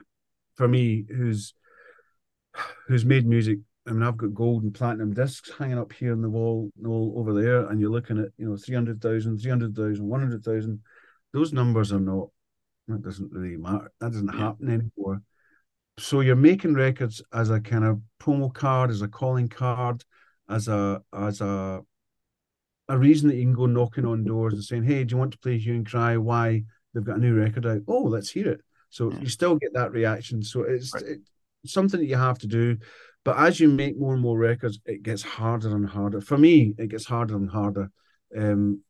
for 0.55 0.69
me, 0.69 1.07
who's 1.09 1.55
who's 2.87 3.05
made 3.05 3.27
music. 3.27 3.59
I 3.87 3.93
mean, 3.93 4.03
I've 4.03 4.17
got 4.17 4.35
gold 4.35 4.65
and 4.65 4.75
platinum 4.75 5.15
discs 5.15 5.51
hanging 5.57 5.79
up 5.79 5.93
here 5.93 6.13
on 6.13 6.21
the 6.21 6.29
wall, 6.29 6.71
all 6.85 7.15
over 7.17 7.33
there, 7.33 7.67
and 7.67 7.81
you're 7.81 7.91
looking 7.91 8.19
at 8.19 8.31
you 8.37 8.49
know 8.49 8.57
300,000, 8.57 9.39
300,000, 9.39 10.05
100,000. 10.05 10.81
Those 11.33 11.53
numbers 11.53 11.93
are 11.93 12.01
not. 12.01 12.29
That 12.89 13.03
doesn't 13.03 13.33
really 13.33 13.57
matter. 13.57 13.91
That 14.01 14.13
doesn't 14.13 14.33
Yeah. 14.33 14.41
happen 14.41 14.69
anymore. 14.69 15.23
So 15.99 16.21
you're 16.21 16.37
making 16.37 16.75
records 16.75 17.23
as 17.33 17.51
a 17.51 17.61
kind 17.61 17.85
of 17.85 18.01
promo 18.21 18.53
card, 18.53 18.91
as 18.91 19.03
a 19.03 19.09
calling 19.09 19.49
card, 19.49 20.05
as 20.49 20.69
a 20.69 21.03
as 21.13 21.41
a 21.41 21.83
a 22.89 22.99
reason 22.99 23.29
that 23.29 23.37
you 23.37 23.43
can 23.43 23.53
go 23.55 23.67
knocking 23.67 24.05
on 24.07 24.25
doors 24.25 24.55
and 24.55 24.63
saying, 24.63 24.85
"Hey, 24.85 25.05
do 25.05 25.15
you 25.15 25.19
want 25.19 25.33
to 25.33 25.39
play 25.39 25.59
Hue 25.59 25.75
and 25.75 25.89
Cry? 25.89 26.17
Why 26.17 26.65
they've 26.93 27.05
got 27.05 27.17
a 27.17 27.21
new 27.21 27.35
record 27.35 27.67
out? 27.67 27.83
Oh, 27.89 28.03
let's 28.03 28.31
hear 28.31 28.49
it." 28.49 28.61
So 28.91 29.13
Yeah. 29.13 29.21
you 29.21 29.29
still 29.29 29.57
get 29.57 29.73
that 29.75 29.93
reaction. 29.93 30.43
So 30.43 30.63
it's 30.63 30.95
Right. 30.95 31.05
it, 31.05 31.21
something 31.65 31.99
that 32.01 32.07
you 32.07 32.17
have 32.17 32.39
to 32.41 32.47
do. 32.47 32.79
But 33.27 33.39
as 33.39 33.59
you 33.59 33.69
make 33.69 33.99
more 33.99 34.13
and 34.13 34.23
more 34.23 34.39
records, 34.39 34.79
it 34.87 35.03
gets 35.03 35.21
harder 35.21 35.75
and 35.75 35.85
harder. 35.85 36.21
For 36.21 36.39
me, 36.39 36.77
it 36.79 36.91
gets 36.91 37.05
harder 37.05 37.35
and 37.35 37.51
harder. 37.51 37.91
Um, 38.37 38.83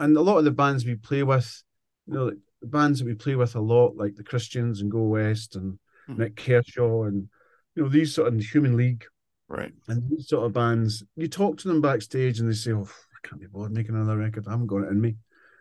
and 0.00 0.16
a 0.16 0.20
lot 0.20 0.38
of 0.38 0.44
the 0.44 0.50
bands 0.50 0.84
we 0.84 0.96
play 0.96 1.22
with, 1.22 1.62
you 2.08 2.14
know, 2.14 2.30
the 2.60 2.66
bands 2.66 2.98
that 2.98 3.04
we 3.06 3.14
play 3.14 3.36
with 3.36 3.54
a 3.54 3.60
lot, 3.60 3.94
like 3.96 4.16
the 4.16 4.24
Christians 4.24 4.80
and 4.80 4.90
Go 4.90 5.04
West 5.04 5.54
and 5.54 5.78
Mhm. 6.08 6.18
Nik 6.18 6.34
Kershaw 6.34 7.04
and 7.04 7.28
you 7.76 7.84
know 7.84 7.88
these 7.88 8.12
sort 8.12 8.34
of 8.34 8.40
Human 8.40 8.76
League 8.76 9.04
Right. 9.48 9.72
and 9.86 10.10
these 10.10 10.26
sort 10.26 10.44
of 10.44 10.52
bands, 10.52 11.04
you 11.14 11.28
talk 11.28 11.58
to 11.58 11.68
them 11.68 11.80
backstage 11.80 12.40
and 12.40 12.48
they 12.50 12.54
say, 12.54 12.72
Oh, 12.72 12.82
I 12.90 13.28
can't 13.28 13.40
be 13.40 13.46
bothered 13.46 13.70
making 13.70 13.94
another 13.94 14.16
record. 14.16 14.48
I 14.48 14.50
haven't 14.50 14.66
got 14.66 14.82
it 14.82 14.90
in 14.90 15.00
me. 15.00 15.18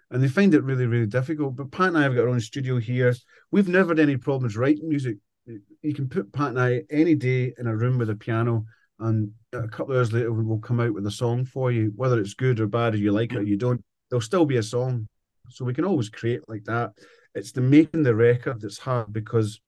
And 0.09 0.23
they 0.23 0.27
find 0.27 0.55
it 0.55 0.63
really, 0.63 0.87
really 0.87 1.05
difficult. 1.05 1.55
But 1.55 1.69
Pat 1.71 1.89
and 1.89 1.97
I 1.99 2.01
have 2.03 2.15
got 2.15 2.23
our 2.23 2.29
own 2.29 2.39
studio 2.41 2.79
here. 2.79 3.13
We've 3.51 3.67
never 3.69 3.89
had 3.89 3.99
any 3.99 4.17
problems 4.17 4.57
writing 4.57 4.89
music. 4.89 5.17
You 5.45 5.93
can 5.93 6.07
put 6.07 6.31
Pat 6.31 6.49
and 6.49 6.59
I 6.59 6.83
any 6.89 7.15
day 7.15 7.53
in 7.57 7.67
a 7.67 7.75
room 7.75 7.97
with 7.97 8.09
a 8.09 8.15
piano, 8.15 8.65
and 8.99 9.31
a 9.51 9.67
couple 9.67 9.93
of 9.93 9.97
hours 9.97 10.13
later, 10.13 10.31
we'll 10.31 10.59
come 10.59 10.79
out 10.79 10.93
with 10.93 11.05
a 11.05 11.11
song 11.11 11.45
for 11.45 11.71
you, 11.71 11.91
whether 11.95 12.19
it's 12.19 12.33
good 12.33 12.59
or 12.59 12.67
bad, 12.67 12.93
or 12.93 12.97
you 12.97 13.11
like 13.11 13.33
it 13.33 13.39
or 13.39 13.43
you 13.43 13.57
don't, 13.57 13.83
there'll 14.09 14.21
still 14.21 14.45
be 14.45 14.57
a 14.57 14.63
song. 14.63 15.07
So 15.49 15.65
we 15.65 15.73
can 15.73 15.83
always 15.85 16.09
create 16.09 16.41
like 16.47 16.63
that. 16.65 16.93
It's 17.35 17.51
the 17.51 17.61
making 17.61 18.03
the 18.03 18.15
record 18.15 18.61
that's 18.61 18.77
hard 18.77 19.11
because 19.11 19.59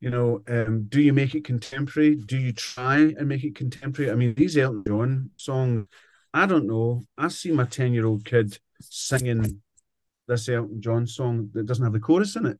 you 0.00 0.10
know, 0.10 0.42
um, 0.48 0.84
do 0.88 1.00
you 1.00 1.12
make 1.12 1.34
it 1.34 1.44
contemporary? 1.44 2.16
Do 2.16 2.36
you 2.36 2.52
try 2.52 2.98
and 2.98 3.28
make 3.28 3.44
it 3.44 3.54
contemporary? 3.54 4.10
I 4.10 4.14
mean, 4.14 4.34
these 4.34 4.56
Elton 4.56 4.84
John 4.86 5.30
songs, 5.36 5.86
I 6.34 6.46
don't 6.46 6.66
know. 6.66 7.02
I 7.16 7.28
see 7.28 7.50
my 7.50 7.64
10 7.64 7.94
year 7.94 8.06
old 8.06 8.24
kid 8.24 8.58
singing 8.80 9.62
this 10.28 10.48
Elton 10.48 10.82
John 10.82 11.06
song 11.06 11.48
that 11.54 11.66
doesn't 11.66 11.84
have 11.84 11.94
the 11.94 12.00
chorus 12.00 12.36
in 12.36 12.46
it. 12.46 12.58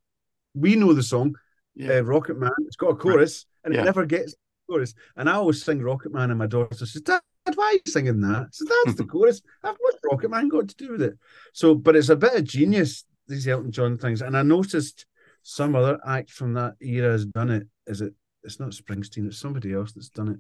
We 0.55 0.77
know 0.77 0.95
the 0.95 1.03
song, 1.03 1.37
Yeah. 1.77 1.99
uh, 1.99 2.01
Rocket 2.03 2.39
Man. 2.39 2.51
It's 2.67 2.77
got 2.77 2.89
a 2.89 2.97
chorus 2.97 3.47
and 3.65 3.75
Yeah. 3.75 3.83
it 3.83 3.85
never 3.85 4.05
gets 4.07 4.33
a 4.33 4.37
chorus. 4.73 4.95
And 5.17 5.29
I 5.29 5.35
always 5.35 5.63
sing 5.63 5.81
Rocket 5.83 6.13
Man, 6.13 6.31
and 6.31 6.39
my 6.39 6.47
daughter 6.47 6.75
says, 6.75 7.01
Dad, 7.03 7.21
why 7.55 7.65
are 7.65 7.73
you 7.75 7.81
singing 7.87 8.21
that? 8.23 8.49
So 8.53 8.65
That's 8.85 8.97
the 8.97 9.05
chorus. 9.13 9.41
I've 9.63 9.77
what's 9.79 9.99
Rocket 10.11 10.31
Man 10.31 10.49
got 10.49 10.69
to 10.69 10.77
do 10.77 10.93
with 10.93 11.03
it? 11.03 11.15
So, 11.53 11.75
but 11.75 11.95
it's 11.95 12.09
a 12.09 12.17
bit 12.17 12.35
of 12.35 12.45
genius, 12.45 13.05
these 13.29 13.47
Elton 13.47 13.71
John 13.71 13.97
things. 13.99 14.23
And 14.23 14.37
I 14.37 14.43
noticed 14.43 15.07
some 15.43 15.77
other 15.77 16.01
act 16.07 16.31
from 16.31 16.55
that 16.55 16.75
era 16.81 17.13
has 17.13 17.25
done 17.27 17.51
it. 17.51 17.67
Is 17.87 18.01
it? 18.01 18.13
It's 18.43 18.59
not 18.61 18.71
Springsteen. 18.71 19.27
It's 19.27 19.39
somebody 19.39 19.73
else 19.73 19.93
that's 19.93 20.09
done 20.09 20.29
it, 20.29 20.39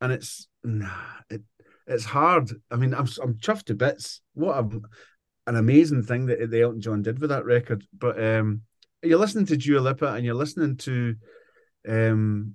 and 0.00 0.12
it's 0.12 0.48
nah. 0.62 0.88
It 1.30 1.42
it's 1.86 2.04
hard. 2.04 2.50
I 2.70 2.76
mean, 2.76 2.94
I'm 2.94 3.06
I'm 3.22 3.34
chuffed 3.34 3.64
to 3.64 3.74
bits. 3.74 4.22
What 4.32 4.56
a, 4.58 4.80
an 5.46 5.56
amazing 5.56 6.02
thing 6.04 6.26
that 6.26 6.50
the 6.50 6.62
Elton 6.62 6.80
John 6.80 7.02
did 7.02 7.18
with 7.18 7.30
that 7.30 7.44
record. 7.44 7.84
But 7.92 8.22
um, 8.22 8.62
you're 9.04 9.18
listening 9.18 9.46
to 9.46 9.56
Dua 9.56 9.80
Lipa 9.80 10.14
and 10.14 10.24
you're 10.24 10.34
listening 10.34 10.76
to 10.78 11.14
um, 11.88 12.54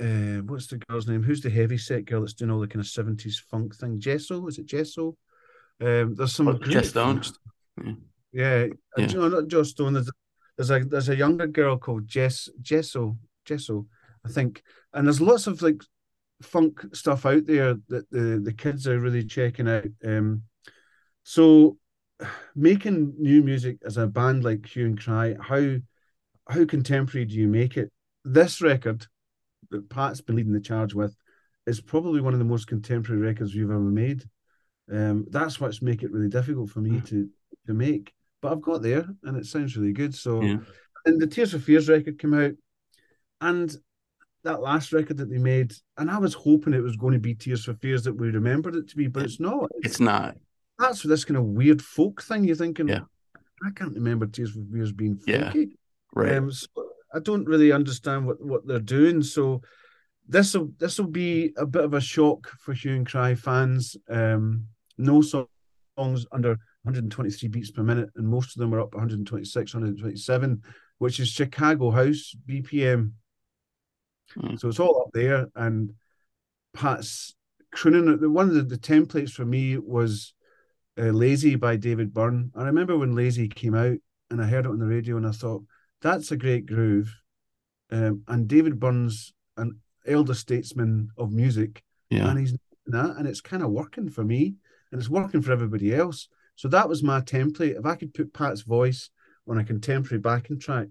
uh, 0.00 0.42
what's 0.46 0.66
the 0.66 0.78
girl's 0.88 1.06
name? 1.08 1.22
Who's 1.22 1.40
the 1.40 1.50
heavy 1.50 1.78
set 1.78 2.04
girl 2.04 2.20
that's 2.20 2.34
doing 2.34 2.50
all 2.50 2.60
the 2.60 2.68
kind 2.68 2.80
of 2.80 2.86
seventies 2.86 3.42
funk 3.50 3.74
thing? 3.76 4.00
Gesso? 4.00 4.46
Is 4.46 4.58
it 4.58 4.66
Gesso? 4.66 5.16
Um, 5.80 6.14
there's 6.14 6.34
some 6.34 6.48
Oh, 6.48 6.54
Jess 6.58 6.90
Stone. 6.90 7.22
Yeah. 7.82 7.92
Yeah, 8.32 8.64
Yeah. 8.64 9.06
yeah. 9.06 9.06
no, 9.14 9.28
not 9.28 9.48
Joss 9.48 9.70
Stone. 9.70 9.94
There's, 9.94 10.10
There's 10.56 10.70
a 10.70 10.80
there's 10.84 11.08
a 11.08 11.16
younger 11.16 11.46
girl 11.46 11.78
called 11.78 12.06
Jess 12.06 12.48
Jesso 12.60 13.16
Jesso, 13.46 13.86
I 14.24 14.28
think, 14.28 14.62
and 14.92 15.06
there's 15.06 15.20
lots 15.20 15.46
of 15.46 15.62
like 15.62 15.82
funk 16.42 16.84
stuff 16.94 17.26
out 17.26 17.46
there 17.46 17.74
that 17.88 18.10
the 18.10 18.40
the 18.42 18.52
kids 18.52 18.86
are 18.86 19.00
really 19.00 19.24
checking 19.24 19.68
out. 19.68 19.86
Um, 20.04 20.42
so 21.22 21.76
making 22.54 23.14
new 23.18 23.42
music 23.42 23.78
as 23.84 23.96
a 23.96 24.06
band 24.06 24.44
like 24.44 24.66
Hue 24.66 24.86
and 24.86 25.00
Cry, 25.00 25.36
how 25.40 25.76
how 26.48 26.64
contemporary 26.64 27.24
do 27.24 27.34
you 27.34 27.46
make 27.48 27.76
it? 27.76 27.90
This 28.24 28.60
record 28.60 29.06
that 29.70 29.88
Pat's 29.88 30.20
been 30.20 30.36
leading 30.36 30.52
the 30.52 30.60
charge 30.60 30.94
with 30.94 31.14
is 31.66 31.80
probably 31.80 32.20
one 32.20 32.32
of 32.32 32.38
the 32.38 32.44
most 32.44 32.66
contemporary 32.66 33.20
records 33.22 33.54
we've 33.54 33.64
ever 33.70 33.78
made. 33.78 34.24
Um, 34.90 35.26
that's 35.30 35.60
what's 35.60 35.82
make 35.82 36.02
it 36.02 36.10
really 36.10 36.28
difficult 36.28 36.70
for 36.70 36.80
me 36.80 37.00
to 37.02 37.28
to 37.66 37.74
make. 37.74 38.12
But 38.42 38.52
I've 38.52 38.62
got 38.62 38.82
there, 38.82 39.06
and 39.22 39.36
it 39.36 39.46
sounds 39.46 39.76
really 39.76 39.92
good. 39.92 40.14
So, 40.14 40.42
Yeah. 40.42 40.58
and 41.04 41.20
the 41.20 41.26
Tears 41.26 41.52
for 41.52 41.58
Fears 41.58 41.88
record 41.88 42.18
came 42.18 42.34
out, 42.34 42.52
and 43.40 43.76
that 44.42 44.62
last 44.62 44.92
record 44.92 45.18
that 45.18 45.28
they 45.28 45.38
made, 45.38 45.74
and 45.98 46.10
I 46.10 46.18
was 46.18 46.32
hoping 46.34 46.72
it 46.72 46.82
was 46.82 46.96
going 46.96 47.12
to 47.12 47.20
be 47.20 47.34
Tears 47.34 47.64
for 47.64 47.74
Fears 47.74 48.04
that 48.04 48.14
we 48.14 48.30
remembered 48.30 48.74
it 48.74 48.88
to 48.88 48.96
be, 48.96 49.06
but 49.06 49.24
it's 49.24 49.38
not. 49.38 49.68
It's, 49.76 49.92
It's 49.92 50.00
not. 50.00 50.36
That's 50.80 51.02
this 51.02 51.24
kind 51.24 51.36
of 51.36 51.44
weird 51.44 51.82
folk 51.82 52.22
thing. 52.22 52.44
You're 52.44 52.56
thinking, 52.56 52.88
Yeah. 52.88 53.00
I 53.64 53.70
can't 53.70 53.94
remember 53.94 54.26
Tears 54.26 54.52
for 54.52 54.62
Fears 54.72 54.92
being 54.92 55.20
Yeah. 55.26 55.52
Right. 56.14 56.36
Um, 56.36 56.50
so 56.50 56.68
I 57.14 57.20
don't 57.20 57.46
really 57.46 57.72
understand 57.72 58.26
what, 58.26 58.44
what 58.44 58.66
they're 58.66 58.80
doing. 58.80 59.22
So 59.22 59.62
this 60.28 60.54
will 60.54 60.70
this 60.78 60.98
will 60.98 61.08
be 61.08 61.52
a 61.56 61.66
bit 61.66 61.84
of 61.84 61.94
a 61.94 62.00
shock 62.00 62.48
for 62.60 62.72
Hue 62.72 62.94
and 62.96 63.06
Cry 63.06 63.34
fans. 63.34 63.96
Um, 64.08 64.66
no 64.96 65.22
songs 65.22 65.48
under 66.32 66.50
123 66.82 67.48
beats 67.48 67.70
per 67.70 67.82
minute, 67.82 68.10
and 68.16 68.26
most 68.26 68.56
of 68.56 68.60
them 68.60 68.74
are 68.74 68.80
up 68.80 68.94
126, 68.94 69.74
127, 69.74 70.62
which 70.98 71.20
is 71.20 71.28
Chicago 71.28 71.90
house 71.90 72.34
BPM. 72.48 73.12
Hmm. 74.34 74.56
So 74.56 74.68
it's 74.68 74.80
all 74.80 75.02
up 75.02 75.12
there, 75.12 75.48
and 75.56 75.92
Pat's 76.74 77.34
crooning. 77.72 78.32
One 78.32 78.48
of 78.48 78.54
the, 78.54 78.62
the 78.62 78.78
templates 78.78 79.32
for 79.32 79.44
me 79.44 79.78
was 79.78 80.32
uh, 80.98 81.10
"Lazy" 81.10 81.56
by 81.56 81.76
David 81.76 82.12
Byrne. 82.12 82.50
I 82.54 82.64
remember 82.64 82.96
when 82.96 83.14
"Lazy" 83.14 83.48
came 83.48 83.74
out, 83.74 83.96
and 84.30 84.42
I 84.42 84.46
heard 84.46 84.66
it 84.66 84.70
on 84.70 84.78
the 84.78 84.86
radio, 84.86 85.16
and 85.16 85.26
I 85.26 85.32
thought 85.32 85.64
that's 86.02 86.30
a 86.30 86.36
great 86.36 86.66
groove. 86.66 87.14
Um, 87.90 88.22
and 88.28 88.46
David 88.46 88.78
Byrne's 88.78 89.32
an 89.56 89.80
elder 90.06 90.34
statesman 90.34 91.10
of 91.16 91.32
music, 91.32 91.82
yeah. 92.08 92.28
and 92.28 92.38
he's 92.38 92.56
that, 92.86 93.16
and 93.16 93.26
it's 93.26 93.40
kind 93.40 93.62
of 93.62 93.70
working 93.70 94.08
for 94.08 94.24
me, 94.24 94.54
and 94.90 95.00
it's 95.00 95.10
working 95.10 95.42
for 95.42 95.52
everybody 95.52 95.94
else. 95.94 96.28
So 96.56 96.68
that 96.68 96.88
was 96.88 97.02
my 97.02 97.20
template. 97.20 97.78
If 97.78 97.86
I 97.86 97.94
could 97.94 98.12
put 98.12 98.34
Pat's 98.34 98.62
voice 98.62 99.10
on 99.48 99.58
a 99.58 99.64
contemporary 99.64 100.20
backing 100.20 100.58
track 100.58 100.88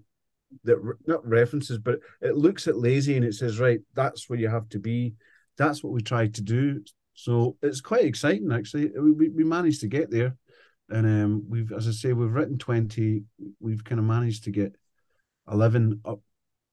that 0.64 0.78
re- 0.78 0.94
not 1.06 1.26
references, 1.26 1.78
but 1.78 2.00
it 2.20 2.36
looks 2.36 2.66
at 2.66 2.76
lazy 2.76 3.16
and 3.16 3.24
it 3.24 3.34
says, 3.34 3.60
right, 3.60 3.80
that's 3.94 4.28
where 4.28 4.38
you 4.38 4.48
have 4.48 4.68
to 4.70 4.78
be. 4.78 5.14
That's 5.56 5.84
what 5.84 5.92
we 5.92 6.02
tried 6.02 6.34
to 6.34 6.42
do. 6.42 6.82
So 7.14 7.56
it's 7.62 7.80
quite 7.80 8.04
exciting, 8.04 8.52
actually. 8.52 8.90
We, 8.98 9.28
we, 9.28 9.44
managed 9.44 9.80
to 9.82 9.88
get 9.88 10.10
there, 10.10 10.36
and 10.88 11.06
um, 11.06 11.44
we've, 11.48 11.70
as 11.72 11.86
I 11.86 11.90
say, 11.90 12.12
we've 12.12 12.32
written 12.32 12.58
twenty. 12.58 13.24
We've 13.60 13.84
kind 13.84 13.98
of 13.98 14.04
managed 14.04 14.44
to 14.44 14.50
get 14.50 14.74
eleven 15.50 16.00
up 16.04 16.20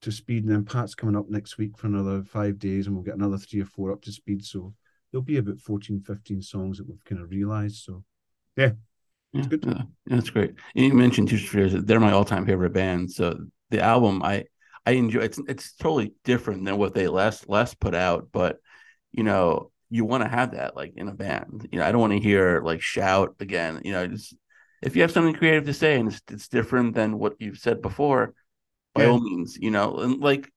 to 0.02 0.12
speed, 0.12 0.44
and 0.46 0.54
then 0.54 0.66
Pat's 0.66 0.96
coming 0.96 1.16
up 1.16 1.30
next 1.30 1.58
week 1.58 1.78
for 1.78 1.88
another 1.88 2.24
five 2.24 2.60
days, 2.60 2.88
and 2.88 2.96
we'll 2.96 3.04
get 3.04 3.16
another 3.16 3.38
three 3.38 3.62
or 3.62 3.66
four 3.66 3.92
up 3.92 4.02
to 4.04 4.12
speed. 4.12 4.46
So 4.46 4.74
there'll 5.12 5.24
be 5.24 5.38
about 5.38 5.60
14, 5.60 6.02
15 6.02 6.42
songs 6.42 6.78
that 6.78 6.88
we've 6.88 7.04
kind 7.04 7.22
of 7.22 7.30
realized. 7.30 7.84
So 7.84 8.04
Yeah, 8.56 8.72
It's 9.34 9.48
good. 9.48 9.64
yeah, 9.66 9.84
that's 10.06 10.30
great. 10.30 10.54
And 10.76 10.86
you 10.86 10.94
mentioned 10.94 11.30
Tears 11.30 11.44
for 11.44 11.58
Fears; 11.58 11.74
they're 11.74 12.00
my 12.00 12.12
all-time 12.12 12.46
favorite 12.46 12.74
band. 12.74 13.12
So 13.12 13.38
the 13.70 13.82
album, 13.82 14.22
I 14.24 14.46
I 14.86 14.92
enjoy. 14.92 15.22
It's 15.22 15.40
it's 15.48 15.74
totally 15.76 16.14
different 16.24 16.66
than 16.66 16.78
what 16.78 16.94
they 16.94 17.08
last 17.08 17.50
last 17.50 17.80
put 17.80 17.96
out, 17.96 18.30
but 18.32 18.58
you 19.12 19.24
know, 19.24 19.72
you 19.90 20.06
want 20.06 20.24
to 20.24 20.30
have 20.30 20.52
that 20.52 20.76
like 20.76 20.94
in 20.96 21.08
a 21.08 21.14
band. 21.14 21.68
You 21.72 21.80
know, 21.80 21.86
I 21.86 21.92
don't 21.92 22.02
want 22.02 22.14
to 22.14 22.20
hear 22.20 22.62
like 22.62 22.82
shout 22.82 23.36
again. 23.40 23.82
You 23.84 23.92
know, 23.94 24.08
just 24.08 24.36
if 24.82 24.96
you 24.96 25.02
have 25.02 25.12
something 25.12 25.34
creative 25.34 25.66
to 25.66 25.74
say 25.74 26.00
and 26.00 26.12
it's 26.12 26.22
it's 26.30 26.48
different 26.48 26.94
than 26.96 27.18
what 27.18 27.36
you've 27.40 27.58
said 27.60 27.82
before, 27.82 28.34
by 28.94 29.04
Yeah. 29.04 29.10
all 29.10 29.20
means, 29.20 29.58
you 29.60 29.72
know, 29.72 29.98
and 29.98 30.20
like 30.20 30.52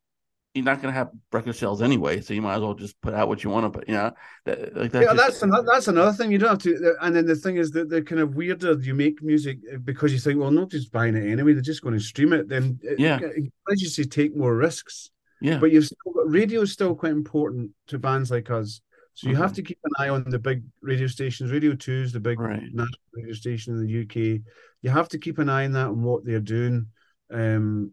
you're 0.52 0.64
not 0.64 0.82
gonna 0.82 0.92
have 0.92 1.10
record 1.30 1.54
sales 1.54 1.80
anyway, 1.80 2.20
so 2.20 2.34
you 2.34 2.42
might 2.42 2.56
as 2.56 2.60
well 2.60 2.74
just 2.74 3.00
put 3.00 3.14
out 3.14 3.28
what 3.28 3.44
you 3.44 3.50
want 3.50 3.72
to 3.72 3.78
put. 3.78 3.88
You 3.88 3.94
know, 3.94 4.10
that 4.46 4.76
like 4.76 4.90
that. 4.90 5.02
yeah, 5.02 5.14
just- 5.14 5.16
that's 5.24 5.42
another 5.42 5.66
that's 5.72 5.86
another 5.86 6.12
thing 6.12 6.32
you 6.32 6.38
don't 6.38 6.50
have 6.50 6.58
to. 6.64 6.96
And 7.00 7.14
then 7.14 7.24
the 7.24 7.36
thing 7.36 7.56
is 7.56 7.70
that 7.70 7.88
the 7.88 8.02
kind 8.02 8.20
of 8.20 8.34
weirder 8.34 8.72
you 8.80 8.94
make 8.94 9.22
music 9.22 9.58
uh, 9.72 9.76
because 9.78 10.12
you 10.12 10.18
think, 10.18 10.40
well, 10.40 10.50
nobody's 10.50 10.86
buying 10.86 11.14
it 11.16 11.30
anyway; 11.30 11.52
they're 11.52 11.62
just 11.62 11.82
going 11.82 11.94
to 11.96 12.00
stream 12.04 12.32
it. 12.32 12.48
Then 12.48 12.80
it, 12.82 12.98
Yeah. 12.98 13.20
it 13.20 13.36
encourages 13.36 13.96
you 13.96 14.04
to 14.04 14.10
take 14.10 14.34
more 14.36 14.56
risks. 14.56 15.10
yeah, 15.40 15.58
But 15.60 15.70
you've 15.70 15.86
still 15.86 16.12
got 16.12 16.28
radio 16.30 16.62
is 16.62 16.72
still 16.72 16.96
quite 16.96 17.12
important 17.12 17.70
to 17.86 17.98
bands 18.00 18.30
like 18.32 18.50
us. 18.50 18.80
So 19.14 19.28
you 19.28 19.36
have 19.36 19.52
Mhm. 19.52 19.56
to 19.56 19.62
keep 19.62 19.78
an 19.84 19.92
eye 19.98 20.08
on 20.08 20.24
the 20.24 20.38
big 20.38 20.62
radio 20.80 21.06
stations. 21.06 21.50
Radio 21.52 21.74
Two 21.74 21.92
is 22.02 22.12
the 22.12 22.20
big 22.20 22.38
Right. 22.38 22.62
national 22.72 22.98
radio 23.12 23.32
station 23.34 23.74
in 23.74 23.80
the 23.84 23.88
UK. 24.04 24.42
You 24.82 24.90
have 24.90 25.08
to 25.10 25.18
keep 25.18 25.38
an 25.38 25.48
eye 25.48 25.64
on 25.66 25.72
that 25.72 25.88
and 25.88 26.02
what 26.04 26.24
they're 26.24 26.40
doing. 26.40 26.86
Um, 27.30 27.92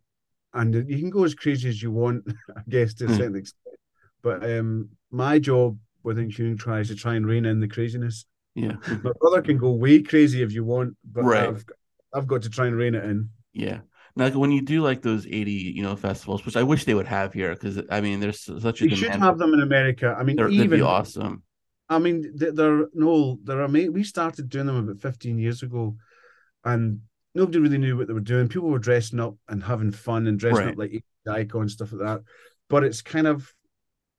and 0.53 0.74
you 0.89 0.99
can 0.99 1.09
go 1.09 1.24
as 1.24 1.36
crazy 1.36 1.68
as 1.70 1.82
you 1.82 1.91
want, 1.91 2.26
I 2.55 2.61
guess, 2.70 2.93
to 2.95 3.05
a 3.05 3.07
Hmm. 3.07 3.13
certain 3.15 3.36
extent. 3.36 3.76
But 4.22 4.49
um, 4.49 4.89
my 5.11 5.39
job 5.39 5.78
within 6.03 6.32
and 6.38 6.59
Cry 6.59 6.80
is 6.80 6.88
to 6.88 6.95
try 6.95 7.15
and 7.15 7.26
rein 7.28 7.45
in 7.45 7.59
the 7.59 7.68
craziness. 7.68 8.26
yeah. 8.55 8.78
My 9.03 9.11
brother 9.20 9.41
can 9.41 9.57
go 9.57 9.72
way 9.72 10.01
crazy 10.01 10.41
if 10.41 10.51
you 10.51 10.63
want, 10.63 10.97
but 11.03 11.24
Right. 11.24 11.49
I've 11.49 11.65
I've 12.13 12.28
got 12.28 12.41
to 12.43 12.49
try 12.49 12.68
and 12.68 12.76
rein 12.76 12.95
it 12.95 13.03
in. 13.03 13.30
Yeah. 13.53 13.82
Now, 14.18 14.26
like 14.26 14.34
when 14.36 14.51
you 14.51 14.61
do 14.61 14.82
like 14.82 15.01
those 15.01 15.26
80, 15.28 15.51
you 15.51 15.84
know, 15.84 15.95
festivals, 15.95 16.45
which 16.45 16.55
I 16.57 16.63
wish 16.63 16.86
they 16.86 16.93
would 16.95 17.07
have 17.07 17.34
here, 17.34 17.51
because 17.53 17.80
I 17.89 18.01
mean, 18.01 18.20
there's 18.20 18.41
such 18.41 18.82
a 18.82 18.86
We 18.86 18.95
should 18.95 19.11
have 19.11 19.38
them 19.38 19.53
in 19.53 19.61
America. 19.61 20.15
I 20.18 20.24
mean, 20.24 20.36
They're- 20.38 20.47
They'd 20.49 20.55
even 20.65 20.80
be 20.80 20.82
awesome. 20.82 21.43
I 21.89 21.99
mean, 21.99 22.38
th- 22.38 22.53
they're 22.53 22.88
no, 22.93 23.39
they're 23.43 23.61
amazing. 23.61 23.93
We 23.93 24.03
started 24.03 24.49
doing 24.49 24.65
them 24.65 24.76
about 24.78 24.99
15 24.99 25.38
years 25.38 25.63
ago, 25.63 25.95
and 26.65 27.01
nobody 27.34 27.59
really 27.59 27.78
knew 27.78 27.95
what 27.95 28.07
they 28.07 28.13
were 28.13 28.20
doing. 28.20 28.49
People 28.49 28.70
were 28.70 28.80
dressing 28.80 29.20
up 29.20 29.36
and 29.47 29.63
having 29.63 29.91
fun 29.91 30.28
and 30.28 30.38
dressing 30.39 30.65
Right. 30.65 30.72
up 30.74 30.78
like 30.78 31.03
icons 31.30 31.74
stuff 31.74 31.93
like 31.93 32.01
that. 32.01 32.22
But 32.70 32.84
it's 32.84 33.01
kind 33.01 33.28
of 33.28 33.53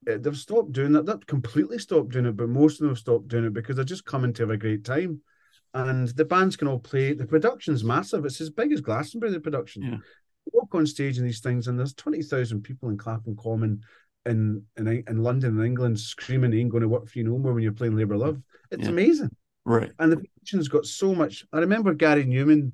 eh, 0.06 0.16
they've 0.18 0.36
stopped 0.36 0.72
doing 0.72 0.92
that. 0.92 1.04
Not 1.04 1.26
completely 1.26 1.78
stopped 1.78 2.10
doing 2.10 2.26
it, 2.26 2.36
but 2.36 2.48
most 2.48 2.74
of 2.74 2.78
them 2.80 2.88
have 2.90 2.98
stopped 2.98 3.28
doing 3.28 3.44
it 3.44 3.52
because 3.52 3.76
they're 3.76 3.84
just 3.84 4.04
coming 4.06 4.32
to 4.34 4.42
have 4.44 4.50
a 4.50 4.56
great 4.56 4.84
time. 4.84 5.20
And 5.74 6.08
the 6.08 6.24
bands 6.24 6.56
can 6.56 6.66
all 6.68 6.78
play. 6.78 7.12
The 7.12 7.26
production's 7.26 7.84
massive. 7.84 8.24
It's 8.24 8.40
as 8.40 8.50
big 8.50 8.72
as 8.72 8.80
Glastonbury. 8.80 9.32
The 9.32 9.40
production. 9.40 9.82
Yeah. 9.82 9.96
Walk 10.52 10.74
on 10.74 10.86
stage 10.86 11.18
in 11.18 11.24
these 11.24 11.40
things, 11.40 11.68
and 11.68 11.78
there's 11.78 11.92
twenty 11.92 12.22
thousand 12.22 12.62
people 12.62 12.88
in 12.88 12.96
Clapham 12.96 13.36
Common 13.36 13.82
in 14.24 14.62
in 14.78 15.04
in 15.06 15.22
London 15.22 15.56
and 15.58 15.66
England 15.66 16.00
screaming, 16.00 16.54
"Ain't 16.54 16.70
going 16.70 16.80
to 16.80 16.88
work 16.88 17.06
for 17.06 17.18
you 17.18 17.24
no 17.24 17.36
more" 17.36 17.52
when 17.52 17.62
you're 17.62 17.72
playing 17.72 17.96
Labour 17.96 18.16
Love. 18.16 18.40
It's 18.70 18.84
Yeah. 18.84 18.88
amazing, 18.88 19.36
Right. 19.66 19.92
and 19.98 20.10
the 20.10 20.16
production's 20.16 20.68
got 20.68 20.86
so 20.86 21.14
much. 21.14 21.44
I 21.52 21.58
remember 21.60 21.92
Gary 21.92 22.24
Numan 22.24 22.72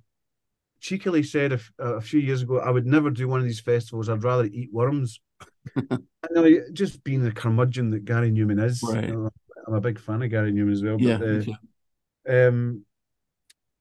cheekily 0.80 1.24
said 1.24 1.60
a 1.80 2.00
few 2.00 2.20
years 2.20 2.42
ago, 2.42 2.58
"I 2.60 2.70
would 2.70 2.86
never 2.86 3.10
do 3.10 3.26
one 3.26 3.40
of 3.40 3.46
these 3.46 3.60
festivals. 3.60 4.08
I'd 4.08 4.22
rather 4.22 4.44
eat 4.44 4.72
worms." 4.72 5.20
and 5.74 5.98
I 6.36 6.60
just 6.72 7.02
being 7.02 7.24
the 7.24 7.32
curmudgeon 7.32 7.90
that 7.90 8.04
Gary 8.04 8.30
Numan 8.30 8.62
is. 8.64 8.80
Right. 8.84 9.10
uh, 9.10 9.30
I'm 9.66 9.74
a 9.74 9.80
big 9.80 9.98
fan 9.98 10.22
of 10.22 10.30
Gary 10.30 10.52
Numan 10.52 10.72
as 10.72 10.82
well. 10.84 11.00
Yeah. 11.00 11.18
But, 11.18 11.28
uh, 11.28 11.42
too. 11.42 11.54
Um, 12.28 12.84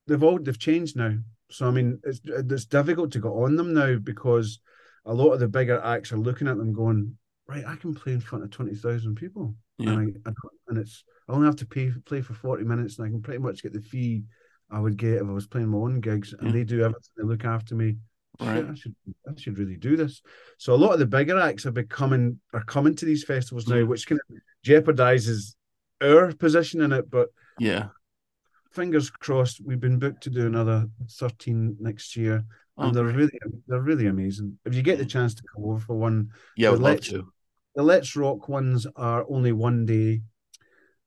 they've 0.08 0.24
all 0.24 0.40
they've 0.40 0.60
changed 0.60 0.96
now. 0.96 1.16
So 1.52 1.68
I 1.68 1.72
mean, 1.72 2.00
it's 2.04 2.22
it's 2.26 2.66
difficult 2.66 3.12
to 3.14 3.20
get 3.20 3.30
on 3.30 3.56
them 3.56 3.74
now 3.74 3.98
because 3.98 4.60
a 5.06 5.14
lot 5.14 5.32
of 5.34 5.40
the 5.40 5.48
bigger 5.48 5.80
acts 5.84 6.12
are 6.12 6.18
looking 6.18 6.48
at 6.48 6.58
them 6.58 6.74
going, 6.74 7.18
right, 7.48 7.66
I 7.66 7.76
can 7.76 7.94
play 7.94 8.14
in 8.14 8.22
front 8.22 8.44
of 8.44 8.50
twenty 8.52 8.76
thousand 8.76 9.16
people, 9.16 9.56
Yeah. 9.78 9.92
and 9.92 10.18
I, 10.26 10.30
I 10.30 10.34
and 10.70 10.78
it's 10.78 11.04
I 11.30 11.34
only 11.34 11.46
have 11.46 11.58
to 11.58 11.66
pay 11.66 11.92
play 12.06 12.22
for 12.22 12.34
forty 12.34 12.64
minutes, 12.64 12.98
and 12.98 13.08
I 13.08 13.10
can 13.10 13.22
pretty 13.22 13.40
much 13.40 13.62
get 13.62 13.74
the 13.74 13.82
fee 13.82 14.24
I 14.72 14.80
would 14.80 14.98
get 14.98 15.16
if 15.16 15.28
I 15.28 15.32
was 15.32 15.46
playing 15.48 15.68
my 15.70 15.78
own 15.78 16.00
gigs, 16.00 16.34
and 16.34 16.48
Yeah. 16.48 16.54
they 16.54 16.64
do 16.64 16.82
everything. 16.82 17.12
They 17.18 17.24
look 17.24 17.46
after 17.46 17.76
me. 17.76 17.98
Right. 18.40 18.66
I 18.68 18.74
should 18.74 18.96
I 19.30 19.40
should 19.40 19.60
really 19.60 19.78
do 19.78 19.96
this. 19.96 20.24
So 20.58 20.74
a 20.74 20.76
lot 20.76 20.94
of 20.94 21.00
the 21.00 21.06
bigger 21.06 21.38
acts 21.38 21.68
are 21.68 21.72
becoming 21.72 22.40
are 22.54 22.64
coming 22.64 22.96
to 22.96 23.06
these 23.06 23.24
festivals 23.24 23.68
now, 23.68 23.76
Mhm. 23.76 23.88
which 23.90 24.08
kind 24.08 24.20
of 24.28 24.38
jeopardizes 24.66 25.56
our 26.02 26.34
position 26.34 26.82
in 26.82 26.92
it, 26.94 27.12
but 27.12 27.30
Yeah. 27.60 27.90
Fingers 28.74 29.10
crossed. 29.10 29.62
We've 29.66 29.80
been 29.80 30.00
booked 30.00 30.24
to 30.24 30.30
do 30.30 30.46
another 30.46 30.86
thirteen 31.12 31.78
next 31.80 32.16
year, 32.16 32.44
Oh, 32.78 32.88
and 32.88 32.96
they're 32.96 33.04
great. 33.04 33.16
really 33.16 33.40
they're 33.68 33.82
really 33.82 34.08
amazing. 34.08 34.58
If 34.66 34.74
you 34.76 34.82
get 34.82 34.98
the 34.98 35.06
chance 35.06 35.34
to 35.36 35.44
come 35.54 35.64
over 35.66 35.80
for 35.80 35.96
one, 35.96 36.30
yeah, 36.58 36.70
I 36.70 36.72
would 36.72 36.82
love 36.82 37.02
to. 37.02 37.32
the 37.76 37.84
Let's 37.84 38.16
Rock 38.16 38.50
ones 38.50 38.86
are 38.96 39.26
only 39.30 39.52
one 39.52 39.86
day, 39.86 40.22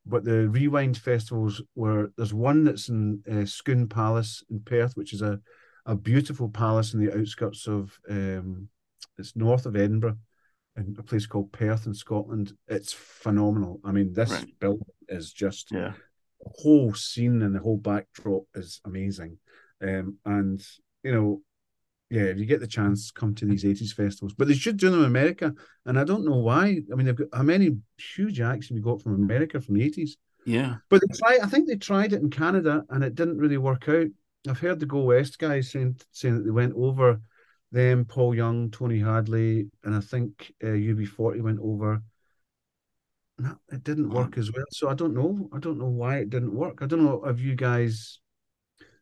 but 0.05 0.25
the 0.25 0.49
Rewind 0.49 0.97
festivals 0.97 1.61
were 1.75 2.13
there's 2.17 2.35
one 2.35 2.65
that's 2.65 2.89
in 2.89 3.23
uh, 3.31 3.45
Scone 3.45 3.89
Palace 3.89 4.43
in 4.51 4.61
Perth, 4.61 4.97
which 4.97 5.13
is 5.13 5.23
a 5.23 5.41
a 5.87 5.95
beautiful 5.95 6.49
palace 6.49 6.95
in 6.95 7.05
the 7.05 7.17
outskirts 7.17 7.69
of 7.69 7.97
um, 8.11 8.69
it's 9.19 9.37
north 9.37 9.67
of 9.67 9.77
Edinburgh, 9.77 10.19
in 10.77 10.97
a 10.99 11.03
place 11.03 11.27
called 11.27 11.53
Perth 11.53 11.87
in 11.87 11.95
Scotland. 11.95 12.53
It's 12.69 12.93
phenomenal. 12.93 13.81
I 13.85 13.93
mean, 13.93 14.13
this 14.13 14.31
Right. 14.31 14.59
building 14.59 14.85
is 15.09 15.33
just 15.33 15.71
Yeah. 15.71 15.93
Whole 16.59 16.95
scene 16.95 17.43
and 17.43 17.55
the 17.55 17.61
whole 17.61 17.79
backdrop 17.79 18.45
is 18.55 18.81
amazing. 18.85 19.39
Um, 19.83 20.19
and 20.25 20.63
you 21.03 21.13
know, 21.13 21.43
yeah, 22.11 22.23
if 22.23 22.39
you 22.39 22.47
get 22.47 22.61
the 22.61 22.67
chance, 22.67 23.11
come 23.11 23.35
to 23.35 23.47
these 23.47 23.65
80s 23.65 23.93
festivals. 23.93 24.35
But 24.35 24.49
they 24.49 24.55
should 24.55 24.77
do 24.77 24.91
them 24.91 25.01
in 25.01 25.07
America. 25.07 25.53
And 25.85 25.99
I 25.99 26.05
don't 26.05 26.25
know 26.25 26.37
why. 26.37 26.81
I 26.91 26.95
mean, 26.95 27.07
they've 27.07 27.17
got 27.17 27.29
how 27.33 27.43
many 27.43 27.77
huge 27.99 28.41
acts 28.41 28.69
have 28.69 28.77
we 28.77 28.81
got 28.81 29.03
from 29.03 29.15
America 29.15 29.61
from 29.61 29.75
the 29.75 29.91
80s? 29.91 30.11
Yeah. 30.45 30.77
But 30.89 31.01
they 31.01 31.17
tried, 31.17 31.41
I 31.41 31.47
think 31.47 31.67
they 31.67 31.77
tried 31.77 32.13
it 32.13 32.23
in 32.23 32.31
Canada 32.31 32.85
and 32.91 33.03
it 33.03 33.17
didn't 33.17 33.39
really 33.39 33.59
work 33.59 33.89
out. 33.89 34.07
I've 34.49 34.61
heard 34.61 34.79
the 34.79 34.87
Go 34.87 35.01
West 35.01 35.41
guys 35.41 35.73
saying 35.73 35.97
saying 36.13 36.37
that 36.37 36.45
they 36.45 36.53
went 36.53 36.75
over 36.77 37.21
them, 37.73 38.05
Paul 38.05 38.35
Young, 38.35 38.71
Tony 38.71 39.01
Hadley, 39.01 39.69
and 39.83 39.95
I 39.95 40.01
think 40.01 40.53
uh, 40.63 40.69
UB40 40.69 41.43
went 41.43 41.59
over. 41.61 42.01
No, 43.39 43.57
it 43.71 43.85
didn't 43.85 44.11
work 44.11 44.39
as 44.39 44.51
well. 44.51 44.65
So 44.71 44.89
I 44.89 44.95
don't 44.95 45.15
know. 45.15 45.49
I 45.53 45.59
don't 45.59 45.79
know 45.79 45.87
why 45.87 46.19
it 46.19 46.31
didn't 46.31 46.55
work. 46.55 46.79
I 46.81 46.87
don't 46.87 47.05
know 47.05 47.25
if 47.27 47.39
you 47.39 47.55
guys 47.55 48.21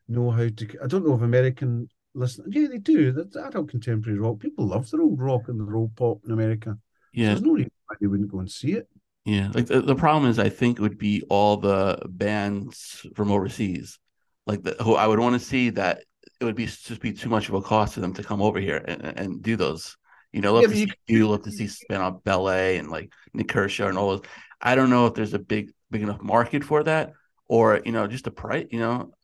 know 0.08 0.30
how 0.30 0.48
to. 0.48 0.78
I 0.82 0.86
don't 0.86 1.06
know 1.06 1.14
if 1.14 1.22
American 1.22 1.88
listen. 2.14 2.46
Yeah, 2.48 2.66
they 2.68 2.78
do. 2.78 3.12
That's 3.12 3.36
adult 3.36 3.68
contemporary 3.68 4.18
rock. 4.18 4.40
People 4.40 4.66
love 4.66 4.90
their 4.90 5.02
old 5.02 5.20
rock 5.20 5.48
and 5.48 5.60
their 5.60 5.76
old 5.76 5.94
pop 5.94 6.18
in 6.24 6.32
America. 6.32 6.76
Yeah. 7.12 7.28
There's 7.28 7.42
no 7.42 7.52
reason 7.52 7.70
why 7.86 7.96
they 8.00 8.08
wouldn't 8.08 8.30
go 8.30 8.40
and 8.40 8.50
see 8.50 8.72
it. 8.72 8.88
Yeah, 9.24 9.50
like 9.54 9.66
the, 9.66 9.80
the 9.80 9.94
problem 9.94 10.30
is, 10.30 10.38
I 10.38 10.50
think 10.50 10.78
it 10.78 10.82
would 10.82 10.98
be 10.98 11.22
all 11.30 11.56
the 11.56 11.98
bands 12.06 13.06
from 13.14 13.32
overseas, 13.32 13.98
like 14.46 14.62
the, 14.62 14.76
who 14.82 14.96
I 14.96 15.06
would 15.06 15.18
want 15.18 15.32
to 15.34 15.38
see 15.38 15.70
that 15.70 16.02
it 16.40 16.44
would 16.44 16.56
be 16.56 16.66
just 16.66 17.00
be 17.00 17.12
too 17.12 17.30
much 17.30 17.48
of 17.48 17.54
a 17.54 17.62
cost 17.62 17.94
for 17.94 18.00
them 18.00 18.12
to 18.14 18.22
come 18.22 18.42
over 18.42 18.60
here 18.60 18.84
and, 18.86 19.02
and 19.02 19.42
do 19.42 19.56
those. 19.56 19.96
You 20.34 20.40
know, 20.42 20.54
love 20.54 20.62
Yeah, 20.64 20.68
to 20.68 20.76
you 20.76 20.86
see 20.88 20.92
you, 21.06 21.28
love 21.28 21.42
to 21.44 21.52
see 21.52 21.68
Spandau 21.68 22.10
Ballet 22.24 22.78
and 22.78 22.90
like 22.90 23.12
Nik 23.32 23.48
Kershaw 23.48 23.88
and 23.88 23.98
all 23.98 24.10
those. 24.10 24.22
I 24.60 24.74
don't 24.74 24.90
know 24.90 25.06
if 25.06 25.14
there's 25.14 25.34
a 25.34 25.38
big 25.38 25.72
big 25.90 26.02
enough 26.02 26.22
market 26.22 26.64
for 26.64 26.82
that, 26.84 27.12
or 27.48 27.80
you 27.84 27.92
know, 27.92 28.06
just 28.06 28.26
a 28.26 28.30
price. 28.30 28.66
You 28.70 28.80
know, 28.80 29.14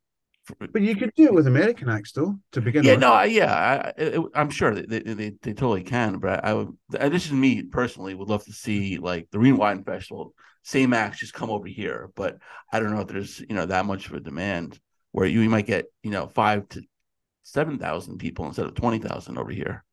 But 0.72 0.82
you 0.82 0.96
could 0.96 1.12
do 1.16 1.24
it 1.24 1.34
with 1.34 1.46
American 1.46 1.88
acts, 1.88 2.12
though, 2.12 2.38
to 2.52 2.60
begin 2.60 2.84
yeah, 2.84 2.92
with. 2.92 3.00
no, 3.00 3.12
I- 3.12 3.24
yeah, 3.26 3.92
I, 3.98 4.18
I'm 4.34 4.50
sure 4.50 4.74
they, 4.74 5.00
they, 5.00 5.30
they 5.42 5.52
totally 5.52 5.82
can, 5.82 6.18
but 6.18 6.44
I 6.44 6.54
would. 6.54 6.76
and 6.98 7.12
This 7.12 7.26
is 7.26 7.32
me 7.32 7.62
personally 7.62 8.14
would 8.14 8.28
love 8.28 8.44
to 8.44 8.52
see 8.52 8.98
like 8.98 9.28
the 9.30 9.38
Rewind 9.38 9.84
Festival, 9.86 10.34
same 10.62 10.92
acts 10.92 11.18
just 11.20 11.34
come 11.34 11.50
over 11.50 11.66
here, 11.66 12.10
but 12.14 12.38
I 12.72 12.80
don't 12.80 12.92
know 12.94 13.00
if 13.00 13.08
there's 13.08 13.40
you 13.40 13.54
know 13.54 13.66
that 13.66 13.86
much 13.86 14.06
of 14.06 14.14
a 14.14 14.20
demand 14.20 14.78
where 15.12 15.26
you, 15.26 15.48
might 15.48 15.66
get 15.66 15.86
you 16.02 16.10
know 16.10 16.28
five 16.28 16.68
to 16.70 16.82
seven 17.42 17.78
thousand 17.78 18.18
people 18.18 18.46
instead 18.46 18.66
of 18.66 18.74
twenty 18.74 18.98
thousand 18.98 19.38
over 19.38 19.50
here. 19.50 19.84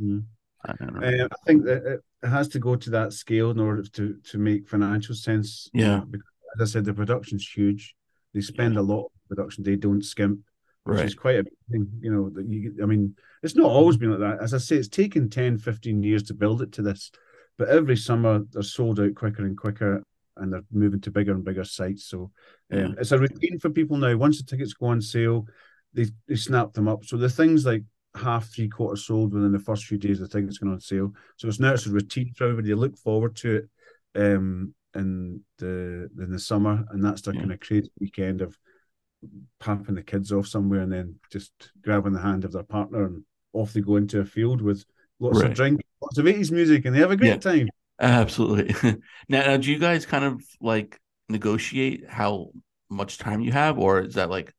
Mm. 0.00 0.24
I 0.64 0.72
don't 0.78 0.94
know. 0.94 1.06
Uh, 1.06 1.28
I 1.30 1.46
think 1.46 1.64
that 1.64 1.86
it, 1.86 2.00
has 2.22 2.48
to 2.48 2.58
go 2.58 2.76
to 2.76 2.90
that 2.90 3.14
scale 3.14 3.50
in 3.50 3.58
order 3.58 3.82
to 3.82 4.16
to 4.30 4.38
make 4.38 4.68
financial 4.68 5.14
sense. 5.14 5.70
Yeah. 5.72 6.02
because, 6.10 6.26
as 6.54 6.68
I 6.68 6.72
said, 6.72 6.84
the 6.84 6.92
production's 6.92 7.48
huge. 7.48 7.94
They 8.34 8.40
spend 8.40 8.76
a 8.76 8.82
lot 8.82 9.06
of 9.06 9.10
production. 9.28 9.64
They 9.64 9.76
don't 9.76 10.04
skimp, 10.04 10.40
which 10.84 10.98
right. 10.98 11.06
is 11.06 11.14
quite 11.14 11.36
a 11.36 11.44
thing. 11.70 11.88
You 12.00 12.12
know, 12.12 12.30
that 12.30 12.46
you. 12.46 12.76
I 12.82 12.86
mean, 12.86 13.16
it's 13.42 13.56
not 13.56 13.70
always 13.70 13.96
been 13.96 14.10
like 14.10 14.20
that. 14.20 14.42
As 14.42 14.52
I 14.52 14.58
say, 14.58 14.76
it's 14.76 14.88
taken 14.88 15.30
10, 15.30 15.58
15 15.58 16.02
years 16.02 16.24
to 16.24 16.34
build 16.34 16.60
it 16.62 16.72
to 16.72 16.82
this, 16.82 17.10
but 17.56 17.68
every 17.68 17.96
summer 17.96 18.42
they're 18.52 18.62
sold 18.62 19.00
out 19.00 19.14
quicker 19.14 19.44
and 19.44 19.56
quicker, 19.56 20.02
and 20.36 20.52
they're 20.52 20.64
moving 20.70 21.00
to 21.00 21.10
bigger 21.10 21.32
and 21.32 21.44
bigger 21.44 21.64
sites. 21.64 22.04
So 22.04 22.30
um, 22.72 22.96
it's 22.98 23.12
a 23.12 23.18
routine 23.18 23.58
for 23.58 23.70
people 23.70 23.96
now. 23.96 24.16
Once 24.16 24.38
the 24.38 24.44
tickets 24.44 24.74
go 24.74 24.86
on 24.86 25.00
sale, 25.00 25.46
they 25.94 26.06
they 26.28 26.36
snap 26.36 26.74
them 26.74 26.88
up. 26.88 27.04
So 27.04 27.16
the 27.16 27.30
things 27.30 27.64
like 27.64 27.84
half, 28.14 28.52
three 28.52 28.68
quarters 28.68 29.06
sold 29.06 29.32
within 29.32 29.52
the 29.52 29.58
first 29.58 29.84
few 29.84 29.98
days 29.98 30.18
the 30.20 30.28
tickets 30.28 30.58
going 30.58 30.72
on 30.72 30.80
sale. 30.80 31.12
So 31.36 31.48
it's 31.48 31.60
now 31.60 31.74
it's 31.74 31.86
a 31.86 31.90
routine 31.90 32.32
for 32.36 32.44
everybody. 32.44 32.68
They 32.68 32.74
look 32.74 32.96
forward 32.98 33.36
to 33.36 33.56
it 33.56 33.68
um 34.20 34.74
in 34.94 35.40
the 35.58 36.10
in 36.18 36.30
the 36.30 36.38
summer, 36.38 36.84
and 36.90 37.04
that's 37.04 37.22
their 37.22 37.34
Yeah. 37.34 37.40
kind 37.40 37.52
of 37.52 37.60
crazy 37.60 37.90
weekend 38.00 38.40
of 38.42 38.56
papping 39.60 39.94
the 39.94 40.02
kids 40.02 40.32
off 40.32 40.46
somewhere 40.46 40.80
and 40.80 40.92
then 40.92 41.14
just 41.30 41.52
grabbing 41.82 42.12
the 42.12 42.20
hand 42.20 42.44
of 42.44 42.52
their 42.52 42.62
partner 42.62 43.04
and 43.06 43.22
off 43.52 43.72
they 43.72 43.80
go 43.80 43.96
into 43.96 44.20
a 44.20 44.24
field 44.24 44.62
with 44.62 44.84
lots 45.18 45.38
Right. 45.38 45.50
of 45.50 45.56
drink, 45.56 45.80
lots 46.00 46.18
of 46.18 46.26
80s 46.26 46.50
music, 46.50 46.84
and 46.84 46.94
they 46.94 47.00
have 47.00 47.10
a 47.10 47.16
great 47.16 47.30
Yeah. 47.32 47.36
time. 47.36 47.68
Absolutely. 48.00 48.74
now, 49.28 49.42
now, 49.46 49.56
do 49.58 49.70
you 49.70 49.78
guys 49.78 50.06
kind 50.06 50.24
of 50.24 50.42
like 50.60 50.98
negotiate 51.28 52.08
how 52.08 52.50
much 52.88 53.18
time 53.18 53.40
you 53.40 53.52
have, 53.52 53.78
or 53.78 54.00
is 54.00 54.14
that 54.14 54.30
like 54.30 54.54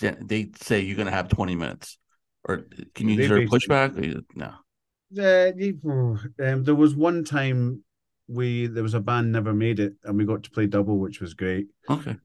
they 0.00 0.50
say 0.60 0.80
you're 0.80 0.96
going 0.96 1.06
to 1.06 1.12
have 1.12 1.28
20 1.28 1.56
minutes, 1.56 1.98
or 2.48 2.64
can 2.94 3.08
you 3.08 3.16
They 3.16 3.24
is 3.24 3.28
there 3.28 3.38
a 3.38 3.40
basically- 3.46 3.58
pushback? 3.60 4.16
Or 4.18 4.22
no. 4.34 4.52
Uh, 5.18 5.52
um, 6.44 6.64
there 6.64 6.74
was 6.74 6.94
one 6.94 7.24
time 7.24 7.82
we 8.28 8.66
there 8.66 8.82
was 8.82 8.94
a 8.94 9.00
band 9.00 9.30
never 9.32 9.52
made 9.54 9.78
it, 9.80 9.94
and 10.04 10.16
we 10.18 10.24
got 10.24 10.42
to 10.44 10.50
play 10.50 10.66
double, 10.66 10.98
which 10.98 11.20
was 11.20 11.34
great. 11.34 11.66
Okay. 11.88 12.16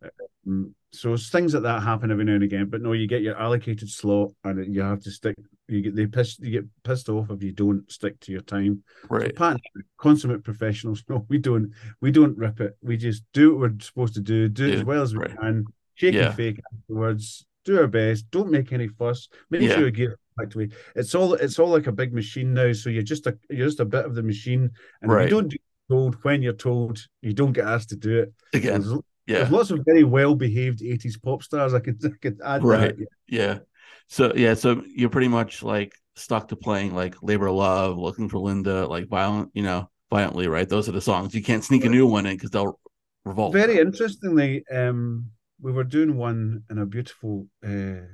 Mm, 0.47 0.73
So 0.91 1.15
things 1.15 1.53
like 1.53 1.63
that 1.63 1.83
happen 1.83 2.09
every 2.11 2.25
now 2.25 2.33
and 2.33 2.43
again. 2.43 2.65
But 2.69 2.81
no, 2.81 2.93
you 2.93 3.07
get 3.07 3.21
your 3.21 3.37
allocated 3.39 3.89
slot, 3.89 4.31
and 4.43 4.73
you 4.73 4.81
have 4.81 5.01
to 5.03 5.11
stick. 5.11 5.35
You 5.67 5.81
get 5.81 5.95
they 5.95 6.07
piss. 6.07 6.39
You 6.39 6.51
get 6.51 6.65
pissed 6.83 7.07
off 7.09 7.29
if 7.29 7.43
you 7.43 7.51
don't 7.51 7.89
stick 7.91 8.19
to 8.21 8.31
your 8.31 8.41
time. 8.41 8.83
So 9.03 9.07
Right. 9.15 9.35
Pat, 9.35 9.57
I 9.57 9.79
are 9.79 9.83
consummate 9.97 10.43
professionals. 10.43 11.03
No, 11.09 11.25
we 11.29 11.37
don't. 11.37 11.71
We 12.01 12.11
don't 12.11 12.37
rip 12.37 12.59
it. 12.61 12.75
We 12.81 12.97
just 12.97 13.23
do 13.33 13.51
what 13.55 13.59
we're 13.71 13.79
supposed 13.79 14.15
to 14.15 14.21
do. 14.21 14.49
Do 14.49 14.67
it 14.67 14.75
as 14.79 14.83
well 14.83 15.03
as 15.03 15.13
we 15.13 15.19
right. 15.19 15.39
can. 15.39 15.65
Shake 15.95 16.15
Yeah. 16.15 16.27
and 16.27 16.35
fake 16.35 16.59
afterwards. 16.73 17.45
Do 17.65 17.79
our 17.79 17.87
best. 17.87 18.29
Don't 18.31 18.49
make 18.51 18.71
any 18.73 18.87
fuss. 18.87 19.27
Make 19.49 19.61
Yeah. 19.61 19.75
sure 19.75 19.85
you 19.85 19.91
get 19.91 20.09
back 20.37 20.49
to 20.51 20.61
it. 20.61 20.71
It's 20.95 21.13
all. 21.15 21.33
It's 21.35 21.59
all 21.59 21.69
like 21.69 21.87
a 21.87 21.91
big 21.91 22.13
machine 22.13 22.53
now. 22.53 22.71
So 22.73 22.89
you're 22.89 23.03
just 23.03 23.27
a. 23.27 23.37
You're 23.49 23.67
just 23.67 23.79
a 23.79 23.85
bit 23.85 24.05
of 24.05 24.15
the 24.15 24.23
machine. 24.23 24.71
And 25.01 25.11
Right. 25.11 25.25
you 25.25 25.29
don't 25.29 25.47
do 25.49 25.57
told 25.89 26.15
when 26.23 26.41
you're 26.41 26.53
told, 26.53 27.05
you 27.21 27.33
don't 27.33 27.51
get 27.51 27.65
asked 27.67 27.89
to 27.89 27.97
do 27.97 28.19
it. 28.19 28.33
Again. 28.53 28.81
There's, 28.81 28.93
Yeah. 29.27 29.37
there's 29.39 29.51
lots 29.51 29.71
of 29.71 29.81
very 29.85 30.03
well 30.05 30.35
behaved 30.35 30.81
80s 30.81 31.17
pop 31.21 31.43
stars. 31.43 31.73
I 31.73 31.79
could, 31.79 31.99
I 32.05 32.09
could 32.21 32.39
add 32.43 32.63
Right. 32.63 32.97
that. 32.97 33.07
Yeah. 33.27 33.59
So 34.07 34.33
yeah, 34.35 34.53
so 34.55 34.83
you're 34.87 35.09
pretty 35.09 35.27
much 35.27 35.61
like 35.63 35.93
stuck 36.15 36.47
to 36.49 36.55
playing 36.55 36.95
like 36.95 37.15
Labor 37.21 37.47
of 37.47 37.55
Love, 37.55 37.97
Looking 37.97 38.29
for 38.29 38.39
Linda, 38.39 38.87
like 38.87 39.07
violent, 39.09 39.51
you 39.53 39.63
know, 39.63 39.89
violently, 40.09 40.47
right? 40.47 40.67
Those 40.67 40.87
are 40.89 40.93
the 40.93 41.01
songs. 41.01 41.35
You 41.35 41.43
can't 41.43 41.63
sneak 41.63 41.85
a 41.85 41.89
new 41.89 42.05
one 42.07 42.25
in 42.25 42.35
because 42.35 42.49
they'll 42.51 42.79
revolt. 43.25 43.53
Very 43.53 43.77
interestingly, 43.79 44.65
um, 44.71 45.29
we 45.61 45.71
were 45.71 45.83
doing 45.83 46.17
one 46.17 46.63
in 46.69 46.79
a 46.79 46.85
beautiful 46.85 47.47
uh, 47.65 48.05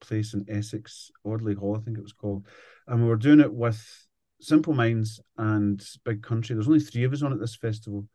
place 0.00 0.34
in 0.34 0.46
Essex, 0.48 1.10
Audley 1.24 1.54
Hall, 1.54 1.76
I 1.76 1.84
think 1.84 1.98
it 1.98 2.02
was 2.02 2.12
called, 2.12 2.46
and 2.86 3.02
we 3.02 3.08
were 3.08 3.16
doing 3.16 3.40
it 3.40 3.52
with 3.52 3.84
Simple 4.40 4.72
Minds 4.72 5.20
and 5.36 5.84
Big 6.04 6.22
Country. 6.22 6.54
There's 6.54 6.68
only 6.68 6.80
three 6.80 7.04
of 7.04 7.12
us 7.12 7.22
on 7.22 7.32
at 7.32 7.40
this 7.40 7.56
festival, 7.56 8.06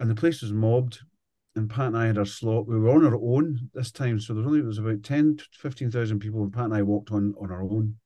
and 0.00 0.10
the 0.10 0.14
place 0.14 0.42
was 0.42 0.52
mobbed. 0.52 1.00
And 1.54 1.68
Pat 1.68 1.88
and 1.88 1.98
I 1.98 2.06
had 2.06 2.16
our 2.16 2.24
slot. 2.24 2.66
We 2.66 2.78
were 2.78 2.88
on 2.88 3.04
our 3.04 3.14
own 3.14 3.68
this 3.74 3.92
time, 3.92 4.18
so 4.18 4.32
there 4.32 4.42
was 4.42 4.46
only 4.46 4.60
it 4.60 4.64
was 4.64 4.78
about 4.78 5.02
10 5.02 5.36
to 5.36 5.44
15,000 5.58 6.18
people, 6.18 6.42
and 6.42 6.50
Pat 6.50 6.64
and 6.64 6.74
I 6.74 6.80
walked 6.80 7.12
on 7.12 7.34
on 7.38 7.50
our 7.50 7.62
own, 7.62 7.96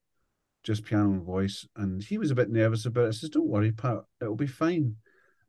just 0.65 0.85
piano 0.85 1.11
and 1.13 1.23
voice. 1.23 1.65
And 1.77 2.03
he 2.03 2.19
was 2.19 2.33
a 2.33 2.35
bit 2.35 2.51
nervous 2.51 2.87
about 2.87 3.05
it. 3.05 3.09
I 3.09 3.11
says, 3.13 3.31
"Don't 3.31 3.47
worry, 3.47 3.71
Pat, 3.71 4.01
it'll 4.21 4.35
be 4.35 4.49
fine." 4.49 4.97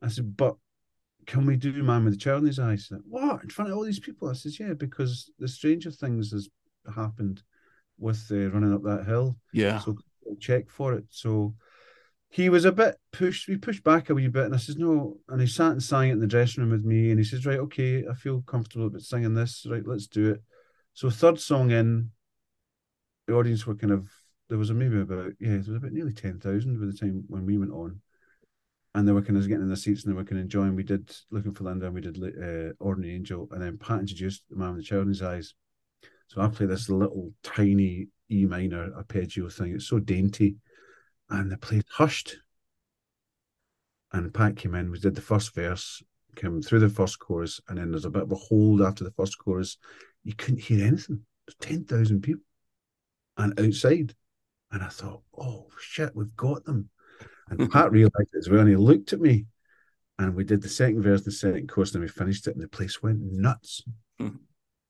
I 0.00 0.06
said, 0.06 0.36
"But 0.36 0.54
can 1.28 1.44
we 1.44 1.56
do 1.56 1.72
Man 1.82 2.04
with 2.04 2.14
the 2.14 2.18
Child 2.18 2.40
in 2.40 2.46
His 2.46 2.58
Eyes? 2.58 2.88
Like, 2.90 3.02
what? 3.06 3.42
In 3.42 3.50
front 3.50 3.70
of 3.70 3.76
all 3.76 3.84
these 3.84 4.00
people? 4.00 4.30
I 4.30 4.32
says, 4.32 4.58
yeah, 4.58 4.72
because 4.72 5.30
the 5.38 5.46
Stranger 5.46 5.90
Things 5.90 6.32
has 6.32 6.48
happened 6.96 7.42
with 7.98 8.26
uh, 8.30 8.48
running 8.50 8.72
up 8.72 8.82
that 8.84 9.04
hill. 9.06 9.36
Yeah. 9.52 9.78
So 9.80 9.98
check 10.40 10.70
for 10.70 10.94
it. 10.94 11.04
So 11.10 11.54
he 12.30 12.48
was 12.48 12.64
a 12.64 12.72
bit 12.72 12.96
pushed. 13.12 13.46
We 13.46 13.58
pushed 13.58 13.84
back 13.84 14.08
a 14.08 14.14
wee 14.14 14.28
bit, 14.28 14.46
and 14.46 14.54
I 14.54 14.58
says, 14.58 14.78
no. 14.78 15.18
And 15.28 15.38
he 15.38 15.46
sat 15.46 15.72
and 15.72 15.82
sang 15.82 16.08
it 16.08 16.12
in 16.12 16.20
the 16.20 16.26
dressing 16.26 16.62
room 16.62 16.72
with 16.72 16.84
me, 16.84 17.10
and 17.10 17.18
he 17.18 17.24
says, 17.24 17.44
right, 17.44 17.58
okay, 17.58 18.06
I 18.10 18.14
feel 18.14 18.40
comfortable 18.40 18.86
about 18.86 19.02
singing 19.02 19.34
this. 19.34 19.66
Right, 19.70 19.86
let's 19.86 20.06
do 20.06 20.30
it. 20.30 20.42
So 20.94 21.10
third 21.10 21.38
song 21.38 21.70
in, 21.72 22.10
the 23.26 23.34
audience 23.34 23.66
were 23.66 23.74
kind 23.74 23.92
of 23.92 24.08
there 24.48 24.56
was 24.56 24.70
a 24.70 24.74
maybe 24.74 24.98
about 24.98 25.32
yeah, 25.38 25.50
there 25.50 25.58
was 25.58 25.68
about 25.68 25.92
nearly 25.92 26.14
ten 26.14 26.40
thousand 26.40 26.80
by 26.80 26.86
the 26.86 26.94
time 26.94 27.24
when 27.28 27.44
we 27.44 27.58
went 27.58 27.72
on 27.72 28.00
and 29.06 29.26
kind 29.26 29.36
of 29.36 29.48
getting 29.48 29.62
in 29.62 29.68
the 29.68 29.76
seats 29.76 30.04
and 30.04 30.16
kind 30.16 30.32
of 30.32 30.38
enjoying. 30.38 30.74
We 30.74 30.82
did 30.82 31.14
Looking 31.30 31.54
for 31.54 31.64
Linda 31.64 31.86
and 31.86 31.94
we 31.94 32.00
did 32.00 32.18
uh, 32.18 32.72
Ordinary 32.80 33.14
Angel, 33.14 33.48
and 33.52 33.62
then 33.62 33.78
Pat 33.78 34.00
introduced 34.00 34.42
the 34.50 34.56
man 34.56 34.70
with 34.74 34.78
the 34.78 34.82
child 34.84 35.02
in 35.02 35.08
his 35.08 35.22
eyes. 35.22 35.54
So 36.26 36.40
I 36.40 36.48
play 36.48 36.66
this 36.66 36.88
little 36.88 37.32
tiny 37.42 38.08
E 38.30 38.44
minor 38.44 38.92
arpeggio 38.94 39.48
thing. 39.48 39.74
It's 39.74 39.88
so 39.88 39.98
dainty, 39.98 40.56
and 41.30 41.50
the 41.50 41.56
place 41.56 41.84
hushed. 41.90 42.36
And 44.12 44.32
Pat 44.32 44.56
came 44.56 44.74
in. 44.74 44.90
We 44.90 44.98
did 44.98 45.14
the 45.14 45.20
first 45.20 45.54
verse, 45.54 46.02
came 46.34 46.60
through 46.62 46.80
the 46.80 46.88
first 46.88 47.18
chorus, 47.18 47.60
and 47.68 47.78
then 47.78 47.90
there's 47.90 48.04
a 48.04 48.10
bit 48.10 48.22
of 48.22 48.32
a 48.32 48.36
hold 48.36 48.82
after 48.82 49.04
the 49.04 49.12
first 49.12 49.38
chorus. 49.38 49.78
You 50.24 50.34
couldn't 50.34 50.62
hear 50.62 50.86
anything. 50.86 51.20
There's 51.46 51.56
ten 51.60 51.84
thousand 51.84 52.22
people, 52.22 52.42
and 53.36 53.58
outside, 53.60 54.14
and 54.72 54.82
I 54.82 54.88
thought, 54.88 55.22
oh 55.38 55.68
shit, 55.78 56.14
we've 56.14 56.36
got 56.36 56.64
them. 56.64 56.90
And 57.50 57.70
Pat 57.70 57.90
realized 57.92 58.28
it 58.32 58.38
as 58.38 58.48
well, 58.48 58.60
and 58.60 58.68
he 58.68 58.76
looked 58.76 59.12
at 59.12 59.20
me, 59.20 59.46
and 60.18 60.34
we 60.34 60.44
did 60.44 60.62
the 60.62 60.68
second 60.68 61.02
verse, 61.02 61.22
the 61.22 61.30
second 61.30 61.68
chorus, 61.68 61.94
and 61.94 62.02
we 62.02 62.08
finished 62.08 62.46
it, 62.46 62.54
and 62.54 62.62
the 62.62 62.68
place 62.68 63.02
went 63.02 63.20
nuts. 63.20 63.82
Mhm. 64.20 64.38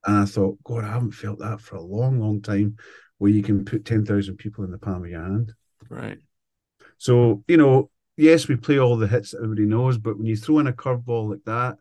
And 0.07 0.17
I 0.17 0.25
thought, 0.25 0.63
God, 0.65 0.85
I 0.85 0.93
haven't 0.93 1.13
felt 1.13 1.39
that 1.41 1.61
for 1.61 1.77
a 1.77 1.83
long, 1.83 2.21
long 2.21 2.41
time, 2.41 2.77
where 3.19 3.31
you 3.31 3.43
can 3.43 3.65
put 3.65 3.85
ten 3.85 4.05
thousand 4.05 4.37
people 4.37 4.65
in 4.65 4.71
the 4.71 4.79
palm 4.79 5.05
of 5.05 5.11
your 5.11 5.23
hand. 5.23 5.55
Right. 5.89 6.19
So 6.99 7.45
you 7.49 7.57
know, 7.57 7.91
yes, 8.17 8.49
we 8.49 8.57
play 8.57 8.79
all 8.79 8.97
the 8.97 9.09
hits 9.09 9.33
that 9.33 9.39
everybody 9.39 9.67
knows, 9.67 9.99
but 9.99 10.17
when 10.17 10.27
you 10.27 10.37
throw 10.37 10.59
in 10.59 10.67
a 10.67 10.73
curveball 10.73 11.31
like 11.31 11.45
that, 11.45 11.79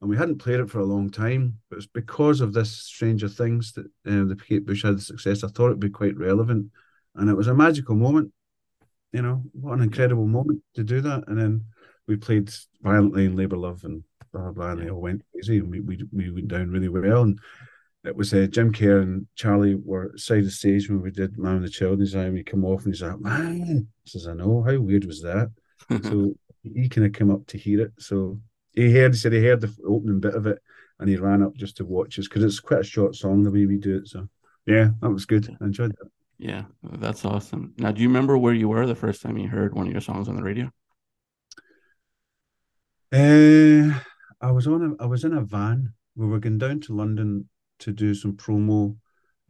and 0.00 0.08
we 0.08 0.16
hadn't 0.16 0.38
played 0.38 0.60
it 0.60 0.70
for 0.70 0.78
a 0.78 0.84
long 0.84 1.10
time, 1.10 1.58
but 1.68 1.76
it's 1.76 1.86
because 1.86 2.40
of 2.40 2.52
this 2.52 2.70
Stranger 2.72 3.28
Things 3.28 3.72
that 3.72 3.86
uh, 4.06 4.24
the 4.24 4.36
Kate 4.36 4.64
Bush 4.64 4.82
had 4.82 4.96
the 4.96 5.02
success. 5.02 5.44
I 5.44 5.48
thought 5.48 5.66
it'd 5.66 5.80
be 5.80 5.90
quite 5.90 6.16
relevant 6.16 6.70
and 7.14 7.28
it 7.28 7.36
was 7.36 7.48
a 7.48 7.54
magical 7.54 7.94
moment. 7.94 8.32
You 9.12 9.22
know, 9.22 9.42
what 9.52 9.74
an 9.74 9.82
incredible 9.82 10.26
moment 10.26 10.62
to 10.74 10.84
do 10.84 11.00
that. 11.00 11.24
And 11.26 11.38
then 11.38 11.64
we 12.06 12.16
played 12.16 12.52
violently 12.82 13.24
in 13.26 13.36
Labour 13.36 13.56
Love 13.56 13.84
and 13.84 14.04
blah 14.32 14.42
blah, 14.42 14.52
blah 14.52 14.70
and 14.72 14.82
they 14.82 14.90
all 14.90 15.00
went 15.00 15.22
crazy. 15.32 15.58
And 15.58 15.70
we, 15.70 15.80
we 15.80 15.98
we 16.12 16.30
went 16.30 16.48
down 16.48 16.70
really 16.70 16.88
well. 16.88 17.22
And 17.22 17.38
it 18.04 18.16
was 18.16 18.32
uh, 18.32 18.46
Jim 18.48 18.72
Kerr 18.72 19.00
and 19.00 19.26
Charlie 19.34 19.74
were 19.74 20.12
side 20.16 20.44
of 20.44 20.52
stage 20.52 20.88
when 20.88 21.02
we 21.02 21.10
did 21.10 21.38
Man 21.38 21.56
and 21.56 21.64
the 21.64 21.70
Children's 21.70 22.14
Eye. 22.14 22.24
And 22.24 22.34
we 22.34 22.42
come 22.42 22.64
off 22.64 22.84
and 22.84 22.94
he's 22.94 23.02
like, 23.02 23.20
"Man," 23.20 23.88
I 23.88 24.06
says, 24.06 24.26
"I 24.26 24.34
know. 24.34 24.62
How 24.62 24.78
weird 24.78 25.04
was 25.04 25.22
that?" 25.22 25.50
so 26.04 26.34
he 26.62 26.88
kind 26.88 27.06
of 27.06 27.12
came 27.12 27.30
up 27.30 27.46
to 27.48 27.58
hear 27.58 27.80
it. 27.80 27.92
So 27.98 28.40
he 28.72 28.92
heard, 28.92 29.12
he 29.12 29.18
said 29.18 29.32
he 29.32 29.44
heard 29.44 29.60
the 29.60 29.74
opening 29.86 30.20
bit 30.20 30.34
of 30.34 30.46
it, 30.46 30.58
and 30.98 31.08
he 31.08 31.16
ran 31.16 31.42
up 31.42 31.54
just 31.54 31.76
to 31.78 31.84
watch 31.84 32.18
us 32.18 32.28
because 32.28 32.44
it's 32.44 32.60
quite 32.60 32.80
a 32.80 32.84
short 32.84 33.14
song 33.16 33.42
the 33.42 33.50
way 33.50 33.66
we 33.66 33.76
do 33.76 33.98
it. 33.98 34.08
So 34.08 34.28
yeah, 34.66 34.90
that 35.00 35.10
was 35.10 35.26
good. 35.26 35.54
I 35.60 35.64
enjoyed 35.64 35.90
that. 35.90 36.10
Yeah, 36.40 36.64
that's 36.82 37.26
awesome. 37.26 37.74
Now, 37.76 37.92
do 37.92 38.00
you 38.00 38.08
remember 38.08 38.38
where 38.38 38.54
you 38.54 38.70
were 38.70 38.86
the 38.86 38.94
first 38.94 39.20
time 39.20 39.36
you 39.36 39.46
heard 39.46 39.74
one 39.74 39.86
of 39.86 39.92
your 39.92 40.00
songs 40.00 40.26
on 40.26 40.36
the 40.36 40.42
radio? 40.42 40.70
Uh, 43.12 44.00
I 44.40 44.50
was 44.50 44.66
on 44.66 44.96
a, 44.98 45.02
I 45.02 45.06
was 45.06 45.24
in 45.24 45.34
a 45.34 45.42
van. 45.42 45.92
We 46.16 46.26
were 46.26 46.38
going 46.38 46.56
down 46.56 46.80
to 46.80 46.96
London 46.96 47.50
to 47.80 47.92
do 47.92 48.14
some 48.14 48.38
promo 48.38 48.96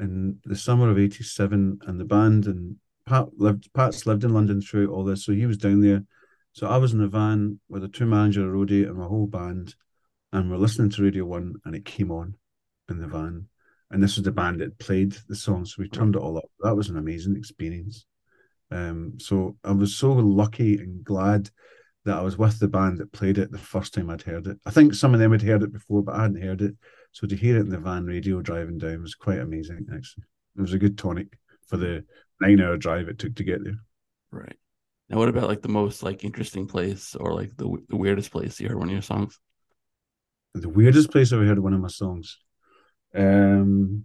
in 0.01 0.41
the 0.45 0.57
summer 0.57 0.91
of 0.91 0.99
'87, 0.99 1.78
and 1.86 2.01
the 2.01 2.05
band 2.05 2.47
and 2.47 2.74
Pat 3.07 3.28
lived. 3.36 3.72
Pat's 3.72 4.05
lived 4.05 4.24
in 4.24 4.34
London 4.34 4.61
through 4.61 4.93
all 4.93 5.05
this, 5.05 5.24
so 5.24 5.30
he 5.30 5.47
was 5.47 5.59
down 5.59 5.82
there. 5.82 6.03
So 6.55 6.66
I 6.66 6.78
was 6.78 6.93
in 6.93 7.03
a 7.03 7.09
van 7.09 7.61
with 7.68 7.84
a 7.84 7.88
two 7.88 8.07
manager, 8.07 8.49
a 8.49 8.53
roadie, 8.53 8.84
and 8.84 8.99
my 8.99 9.07
whole 9.07 9.28
band, 9.28 9.76
and 10.32 10.51
we're 10.51 10.57
listening 10.57 10.91
to 10.91 11.05
Radio 11.05 11.24
One, 11.24 11.55
and 11.64 11.76
it 11.76 11.84
came 11.84 12.11
on 12.11 12.34
in 12.88 12.99
the 12.99 13.07
van, 13.07 13.47
and 13.91 14.03
this 14.03 14.16
was 14.16 14.24
the 14.24 14.32
band 14.32 14.61
that 14.61 14.78
played 14.78 15.16
the 15.28 15.36
song, 15.36 15.64
so 15.64 15.76
we 15.78 15.88
turned 15.88 16.16
it 16.16 16.22
all 16.22 16.38
up. 16.38 16.51
That 16.61 16.76
was 16.76 16.88
an 16.88 16.97
amazing 16.97 17.36
experience. 17.36 18.07
Um, 18.70 19.14
so 19.18 19.57
I 19.64 19.72
was 19.72 19.97
so 19.97 20.12
lucky 20.12 20.78
and 20.78 21.05
glad 21.05 21.51
that 22.05 22.16
I 22.16 22.22
was 22.22 22.38
with 22.38 22.59
the 22.59 22.68
band 22.68 22.99
that 22.99 23.12
played 23.12 23.38
it 23.38 23.51
the 23.51 23.59
first 23.59 23.93
time 23.93 24.09
I'd 24.09 24.22
heard 24.22 24.47
it. 24.47 24.59
I 24.64 24.70
think 24.70 24.95
some 24.95 25.12
of 25.12 25.20
them 25.20 25.32
had 25.32 25.43
heard 25.43 25.62
it 25.62 25.72
before, 25.72 26.03
but 26.03 26.14
I 26.14 26.22
hadn't 26.22 26.43
heard 26.43 26.62
it. 26.62 26.74
So 27.12 27.26
to 27.26 27.36
hear 27.36 27.57
it 27.57 27.62
in 27.62 27.68
the 27.68 27.78
van 27.78 28.07
radio 28.07 28.41
driving 28.41 28.78
down 28.78 29.03
was 29.03 29.14
quite 29.14 29.41
amazing, 29.41 29.86
actually. 29.93 30.24
It 30.57 30.61
was 30.61 30.72
a 30.72 30.78
good 30.78 30.97
tonic 30.97 31.36
for 31.66 31.76
the 31.76 32.05
nine 32.41 32.61
hour 32.61 32.76
drive 32.76 33.09
it 33.09 33.18
took 33.18 33.34
to 33.36 33.45
get 33.45 33.62
there. 33.64 33.78
Right. 34.30 34.57
Now, 35.09 35.18
what 35.18 35.28
about 35.28 35.49
like 35.49 35.62
the 35.62 35.68
most 35.68 36.03
like 36.03 36.24
interesting 36.24 36.66
place 36.66 37.16
or 37.16 37.34
like 37.34 37.57
the 37.57 37.76
the 37.88 37.97
weirdest 37.97 38.30
place 38.30 38.61
you 38.61 38.68
heard 38.68 38.78
one 38.78 38.88
of 38.88 38.93
your 38.93 39.03
songs? 39.03 39.38
The 40.55 40.68
weirdest 40.68 41.11
place 41.11 41.32
I've 41.32 41.47
heard 41.47 41.59
one 41.59 41.74
of 41.74 41.80
my 41.80 41.88
songs. 41.88 42.38
Um, 43.15 44.05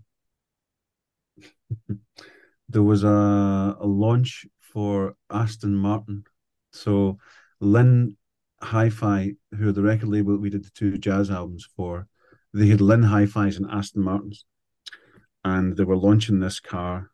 there 2.70 2.84
was 2.84 3.03
a, 3.03 3.78
a 3.80 3.86
launch 3.86 4.45
for 4.60 5.16
Aston 5.30 5.76
Martin. 5.76 6.24
So 6.72 7.18
Linn 7.60 8.18
Hi-Fi, 8.62 9.34
who 9.58 9.70
are 9.70 9.74
the 9.74 9.82
record 9.82 10.10
label 10.10 10.34
that 10.34 10.41
we 10.41 10.49
did 10.49 10.66
the 10.66 10.72
two 10.72 10.97
jazz 10.97 11.30
albums 11.30 11.68
for, 11.76 12.08
they 12.53 12.68
had 12.68 12.82
Linn 12.82 13.03
Hi-Fi's 13.03 13.58
and 13.58 13.70
Aston 13.70 14.01
Martins, 14.01 14.45
and 15.43 15.76
they 15.76 15.84
were 15.84 15.97
launching 15.97 16.39
this 16.39 16.60
car, 16.60 17.12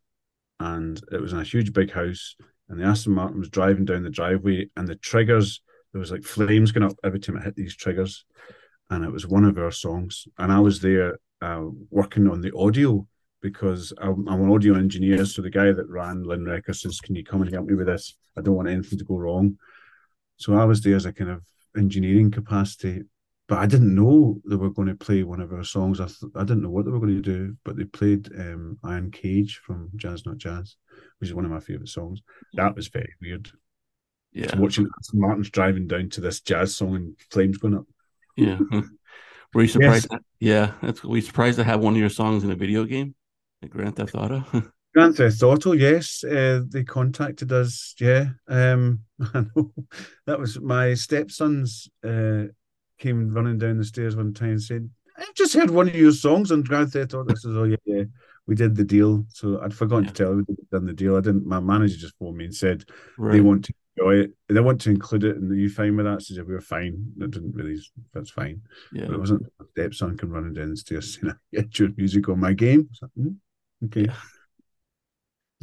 and 0.60 1.02
it 1.12 1.22
was 1.22 1.34
in 1.34 1.40
a 1.40 1.44
huge 1.44 1.74
big 1.74 1.92
house, 1.92 2.36
and 2.70 2.80
the 2.80 2.86
Aston 2.86 3.14
Martin 3.14 3.40
was 3.40 3.50
driving 3.50 3.86
down 3.86 4.04
the 4.04 4.10
driveway, 4.10 4.70
and 4.78 4.88
the 4.88 4.96
triggers 4.96 5.62
there 5.92 6.00
was 6.00 6.12
like 6.12 6.24
flames 6.24 6.72
going 6.72 6.90
up 6.90 6.98
every 7.04 7.20
time 7.20 7.36
it 7.38 7.44
hit 7.44 7.56
these 7.56 7.76
triggers, 7.76 8.26
and 8.90 9.04
it 9.04 9.12
was 9.12 9.28
one 9.28 9.44
of 9.44 9.58
our 9.58 9.72
songs, 9.72 10.28
and 10.38 10.52
I 10.52 10.60
was 10.60 10.80
there 10.80 11.18
uh, 11.42 11.66
working 11.90 12.30
on 12.30 12.42
the 12.42 12.56
audio 12.56 13.08
because 13.42 13.92
I'm, 13.98 14.28
I'm, 14.28 14.42
an 14.42 14.52
audio 14.52 14.76
engineer. 14.76 15.26
So 15.26 15.42
the 15.42 15.50
guy 15.50 15.72
that 15.72 15.90
ran 15.90 16.24
Linn 16.24 16.46
Records 16.46 16.82
says, 16.82 17.00
"Can 17.00 17.16
you 17.16 17.24
come 17.24 17.42
and 17.42 17.52
help 17.52 17.66
me 17.66 17.76
with 17.76 17.88
this? 17.88 18.16
I 18.38 18.42
don't 18.42 18.56
want 18.56 18.70
anything 18.70 19.00
to 19.00 19.06
go 19.06 19.18
wrong." 19.18 19.58
So 20.38 20.56
I 20.56 20.66
was 20.66 20.82
there 20.82 20.96
as 20.96 21.06
a 21.06 21.14
kind 21.14 21.32
of 21.32 21.44
engineering 21.78 22.32
capacity, 22.32 23.04
but 23.48 23.60
I 23.60 23.66
didn't 23.66 23.96
know 23.96 24.40
they 24.46 24.56
were 24.56 24.70
going 24.70 24.88
to 24.88 24.96
play 24.96 25.24
one 25.24 25.42
of 25.42 25.52
our 25.52 25.64
songs. 25.64 26.00
I 26.00 26.06
th- 26.06 26.32
I 26.36 26.44
didn't 26.44 26.64
know 26.64 26.70
what 26.70 26.86
they 26.86 26.92
were 26.92 27.00
going 27.00 27.16
to 27.16 27.22
do, 27.22 27.58
but 27.64 27.76
they 27.76 27.86
played 27.86 28.30
um, 28.38 28.78
Iron 28.84 29.12
Cage 29.12 29.62
from 29.66 29.90
Jazz 29.96 30.26
Not 30.26 30.38
Jazz, 30.38 30.76
which 31.20 31.30
is 31.30 31.34
one 31.36 31.46
of 31.46 31.52
my 31.52 31.60
favorite 31.60 31.90
songs. 31.90 32.22
That 32.54 32.76
was 32.76 32.88
very 32.88 33.14
weird. 33.22 33.50
Yeah, 34.34 34.56
watching 34.58 34.88
Martin's 35.14 35.50
driving 35.50 35.88
down 35.88 36.10
to 36.12 36.22
this 36.22 36.40
jazz 36.40 36.78
song 36.78 36.96
and 36.96 37.16
flames 37.32 37.58
going 37.58 37.76
up. 37.76 37.86
Yeah. 38.38 38.60
Were 39.54 39.64
you 39.64 39.68
surprised? 39.68 40.08
Yes. 40.12 40.22
Yeah, 40.40 40.72
that's. 40.82 41.04
Were 41.04 41.18
you 41.18 41.22
surprised 41.22 41.58
to 41.58 41.64
have 41.64 41.82
one 41.82 41.94
of 41.94 42.00
your 42.00 42.10
songs 42.10 42.44
in 42.44 42.52
a 42.52 42.56
video 42.56 42.86
game, 42.86 43.16
like 43.62 43.72
Grand 43.72 43.96
Theft 43.96 44.16
Auto? 44.16 44.44
Grand 44.94 45.16
Theft 45.16 45.44
Auto, 45.44 45.74
yes. 45.74 46.24
Uh, 46.24 46.62
they 46.68 46.84
contacted 46.84 47.52
us. 47.52 47.96
Yeah, 48.00 48.30
um, 48.48 49.00
I 49.34 49.46
know 49.56 49.72
that 50.26 50.40
was 50.40 50.60
my 50.60 50.94
stepsons. 50.94 51.90
Uh, 52.04 52.46
came 52.98 53.34
running 53.34 53.58
down 53.58 53.78
the 53.78 53.84
stairs 53.84 54.16
one 54.16 54.34
time 54.34 54.52
and 54.52 54.62
said, 54.62 54.90
"I've 55.18 55.34
just 55.34 55.54
heard 55.54 55.70
one 55.70 55.90
of 55.90 55.96
your 55.96 56.12
songs 56.12 56.52
on 56.52 56.64
Grand 56.64 56.92
Theft 56.92 57.14
Auto." 57.14 57.32
I 57.32 57.36
says, 57.36 57.56
"Oh 57.56 57.64
yeah, 57.66 57.78
yeah." 57.86 58.04
We 58.48 58.56
did 58.56 58.76
the 58.76 58.84
deal, 58.84 59.26
so 59.30 59.62
I'd 59.62 59.74
forgotten 59.74 60.06
yeah. 60.06 60.10
to 60.12 60.16
tell 60.16 60.32
we 60.32 60.44
would 60.44 60.70
done 60.72 60.86
the 60.86 60.94
deal. 60.94 61.16
I 61.16 61.22
didn't. 61.22 61.46
My 61.46 61.60
manager 61.60 61.98
just 61.98 62.18
phoned 62.18 62.38
me 62.38 62.46
and 62.46 62.56
said 62.56 62.86
right. 63.18 63.34
they 63.34 63.42
want 63.42 63.66
to 63.66 63.74
enjoy 63.98 64.16
it. 64.16 64.32
They 64.50 64.60
want 64.60 64.82
to 64.82 64.90
include 64.90 65.24
it, 65.24 65.38
and 65.38 65.52
are 65.52 65.56
you 65.56 65.70
fine 65.70 65.96
with 65.96 66.06
that? 66.06 66.30
Yeah, 66.30 66.44
we 66.44 66.54
were 66.54 66.62
fine. 66.62 67.14
That 67.18 67.32
didn't 67.32 67.56
really. 67.56 67.80
That's 68.14 68.32
fine. 68.32 68.62
Yeah. 68.94 69.06
But 69.06 69.16
it 69.16 69.20
wasn't. 69.20 69.46
Stepson 69.72 70.18
come 70.18 70.32
running 70.32 70.54
down 70.54 70.70
the 70.72 70.78
stairs 70.78 71.20
saying, 71.20 71.34
"Get 71.54 71.80
your 71.80 71.90
music 71.98 72.30
on 72.30 72.40
my 72.40 72.54
game." 72.54 72.90
Like, 73.02 73.12
mm, 73.18 73.36
okay. 73.86 74.06
Yeah 74.06 74.16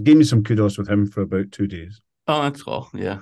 gave 0.02 0.16
me 0.16 0.24
some 0.24 0.42
kudos 0.42 0.78
with 0.78 0.88
him 0.88 1.06
for 1.06 1.22
about 1.22 1.52
two 1.52 1.66
days. 1.66 2.00
Oh, 2.26 2.42
that's 2.42 2.62
cool. 2.62 2.88
Yeah. 2.94 3.20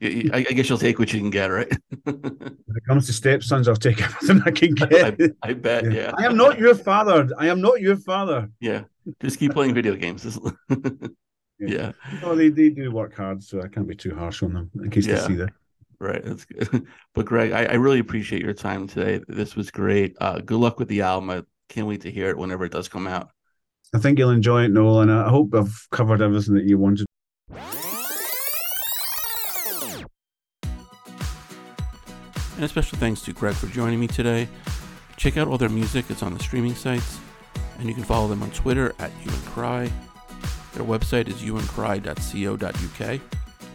I, 0.00 0.46
I 0.48 0.52
guess 0.52 0.68
you'll 0.68 0.78
take 0.78 0.98
what 0.98 1.12
you 1.12 1.18
can 1.18 1.30
get, 1.30 1.46
right? 1.46 1.72
when 2.04 2.44
it 2.44 2.86
comes 2.86 3.06
to 3.06 3.12
stepsons, 3.12 3.66
I'll 3.66 3.76
take 3.76 4.00
everything 4.02 4.42
I 4.44 4.50
can 4.50 4.74
get. 4.74 5.20
I, 5.42 5.50
I 5.50 5.52
bet, 5.54 5.84
yeah. 5.84 5.90
yeah. 5.90 6.12
I 6.16 6.24
am 6.24 6.36
not 6.36 6.58
your 6.58 6.74
father. 6.74 7.28
I 7.36 7.48
am 7.48 7.60
not 7.60 7.80
your 7.80 7.96
father. 7.96 8.50
Yeah. 8.60 8.84
Just 9.20 9.38
keep 9.38 9.52
playing 9.52 9.74
video 9.74 9.96
games. 9.96 10.24
yeah. 11.58 11.92
yeah. 12.10 12.20
No, 12.20 12.34
they, 12.34 12.48
they 12.48 12.70
do 12.70 12.90
work 12.90 13.14
hard, 13.14 13.42
so 13.42 13.62
I 13.62 13.68
can't 13.68 13.86
be 13.86 13.94
too 13.94 14.14
harsh 14.14 14.42
on 14.42 14.52
them 14.52 14.70
in 14.82 14.90
case 14.90 15.06
yeah. 15.06 15.16
they 15.16 15.26
see 15.26 15.34
that. 15.36 15.50
Right. 16.00 16.24
That's 16.24 16.44
good. 16.44 16.86
But 17.14 17.26
Greg, 17.26 17.50
I, 17.50 17.64
I, 17.64 17.74
really 17.74 17.98
appreciate 17.98 18.42
your 18.42 18.54
time 18.54 18.86
today. 18.86 19.20
This 19.26 19.56
was 19.56 19.72
great. 19.72 20.14
Uh, 20.20 20.38
good 20.38 20.60
luck 20.60 20.78
with 20.78 20.86
the 20.86 21.02
album. 21.02 21.30
I 21.30 21.42
can't 21.68 21.88
wait 21.88 22.02
to 22.02 22.12
hear 22.12 22.30
it 22.30 22.38
whenever 22.38 22.64
it 22.64 22.70
does 22.70 22.88
come 22.88 23.08
out. 23.08 23.30
I 23.92 23.98
think 23.98 24.18
you'll 24.18 24.30
enjoy 24.30 24.64
it, 24.64 24.68
Noel, 24.68 25.00
and 25.00 25.10
I 25.10 25.28
hope 25.28 25.52
I've 25.54 25.88
covered 25.90 26.22
everything 26.22 26.54
that 26.54 26.64
you 26.64 26.78
wanted. 26.78 27.06
And 32.54 32.64
a 32.64 32.68
special 32.68 32.98
thanks 32.98 33.22
to 33.22 33.32
Greg 33.32 33.54
for 33.54 33.66
joining 33.68 33.98
me 33.98 34.06
today. 34.06 34.48
Check 35.16 35.36
out 35.36 35.48
all 35.48 35.58
their 35.58 35.68
music, 35.68 36.06
it's 36.10 36.22
on 36.22 36.34
the 36.34 36.42
streaming 36.42 36.74
sites, 36.74 37.18
and 37.78 37.88
you 37.88 37.94
can 37.94 38.04
follow 38.04 38.28
them 38.28 38.42
on 38.42 38.50
Twitter 38.50 38.94
at 38.98 39.10
Hue 39.12 39.32
and 39.32 39.44
Cry. 39.46 39.90
Their 40.78 40.86
website 40.86 41.28
is 41.28 41.42
hueandcry.co.uk. 41.42 43.20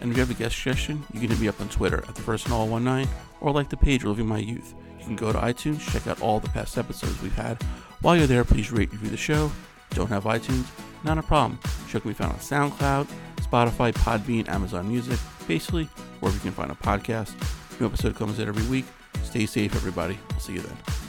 And 0.02 0.12
if 0.12 0.18
you 0.18 0.22
have 0.22 0.32
a 0.32 0.34
guest 0.34 0.56
suggestion, 0.56 1.04
you 1.14 1.20
can 1.20 1.30
hit 1.30 1.40
me 1.40 1.48
up 1.48 1.62
on 1.62 1.70
Twitter 1.70 2.04
at 2.08 2.16
the 2.16 2.22
first 2.22 2.46
and 2.46 2.54
all 2.54 2.68
19 2.68 3.08
or 3.42 3.52
like 3.52 3.70
the 3.70 3.78
page 3.78 4.04
Living 4.04 4.26
My 4.26 4.40
Youth. 4.40 4.74
You 5.00 5.06
can 5.06 5.16
go 5.16 5.32
to 5.32 5.38
iTunes, 5.38 5.82
check 5.82 6.08
out 6.08 6.22
all 6.22 6.40
the 6.40 6.50
past 6.50 6.78
episodes 6.78 7.22
we've 7.22 7.36
had. 7.36 7.62
While 8.02 8.18
you're 8.18 8.26
there, 8.26 8.44
please 8.44 8.72
rate 8.72 8.90
and 8.92 9.02
review 9.02 9.12
the 9.12 9.18
show 9.18 9.52
don't 9.94 10.08
have 10.08 10.24
iTunes? 10.24 10.66
Not 11.04 11.18
a 11.18 11.24
problem. 11.24 11.60
Show 11.90 12.00
can 12.00 12.12
be 12.12 12.16
found 12.16 12.34
on 12.34 12.40
SoundCloud, 12.40 13.08
Spotify, 13.38 13.94
Podbean, 13.94 14.48
Amazon 14.50 14.88
Music, 14.88 15.20
basically 15.48 15.86
wherever 16.20 16.36
you 16.36 16.42
can 16.42 16.52
find 16.52 16.72
a 16.72 16.76
podcast. 16.76 17.34
New 17.80 17.86
episode 17.86 18.16
comes 18.16 18.40
out 18.40 18.48
every 18.48 18.66
week. 18.68 18.86
Stay 19.24 19.46
safe, 19.46 19.76
everybody. 19.76 20.18
I'll 20.32 20.40
see 20.40 20.54
you 20.54 20.62
then. 20.62 21.03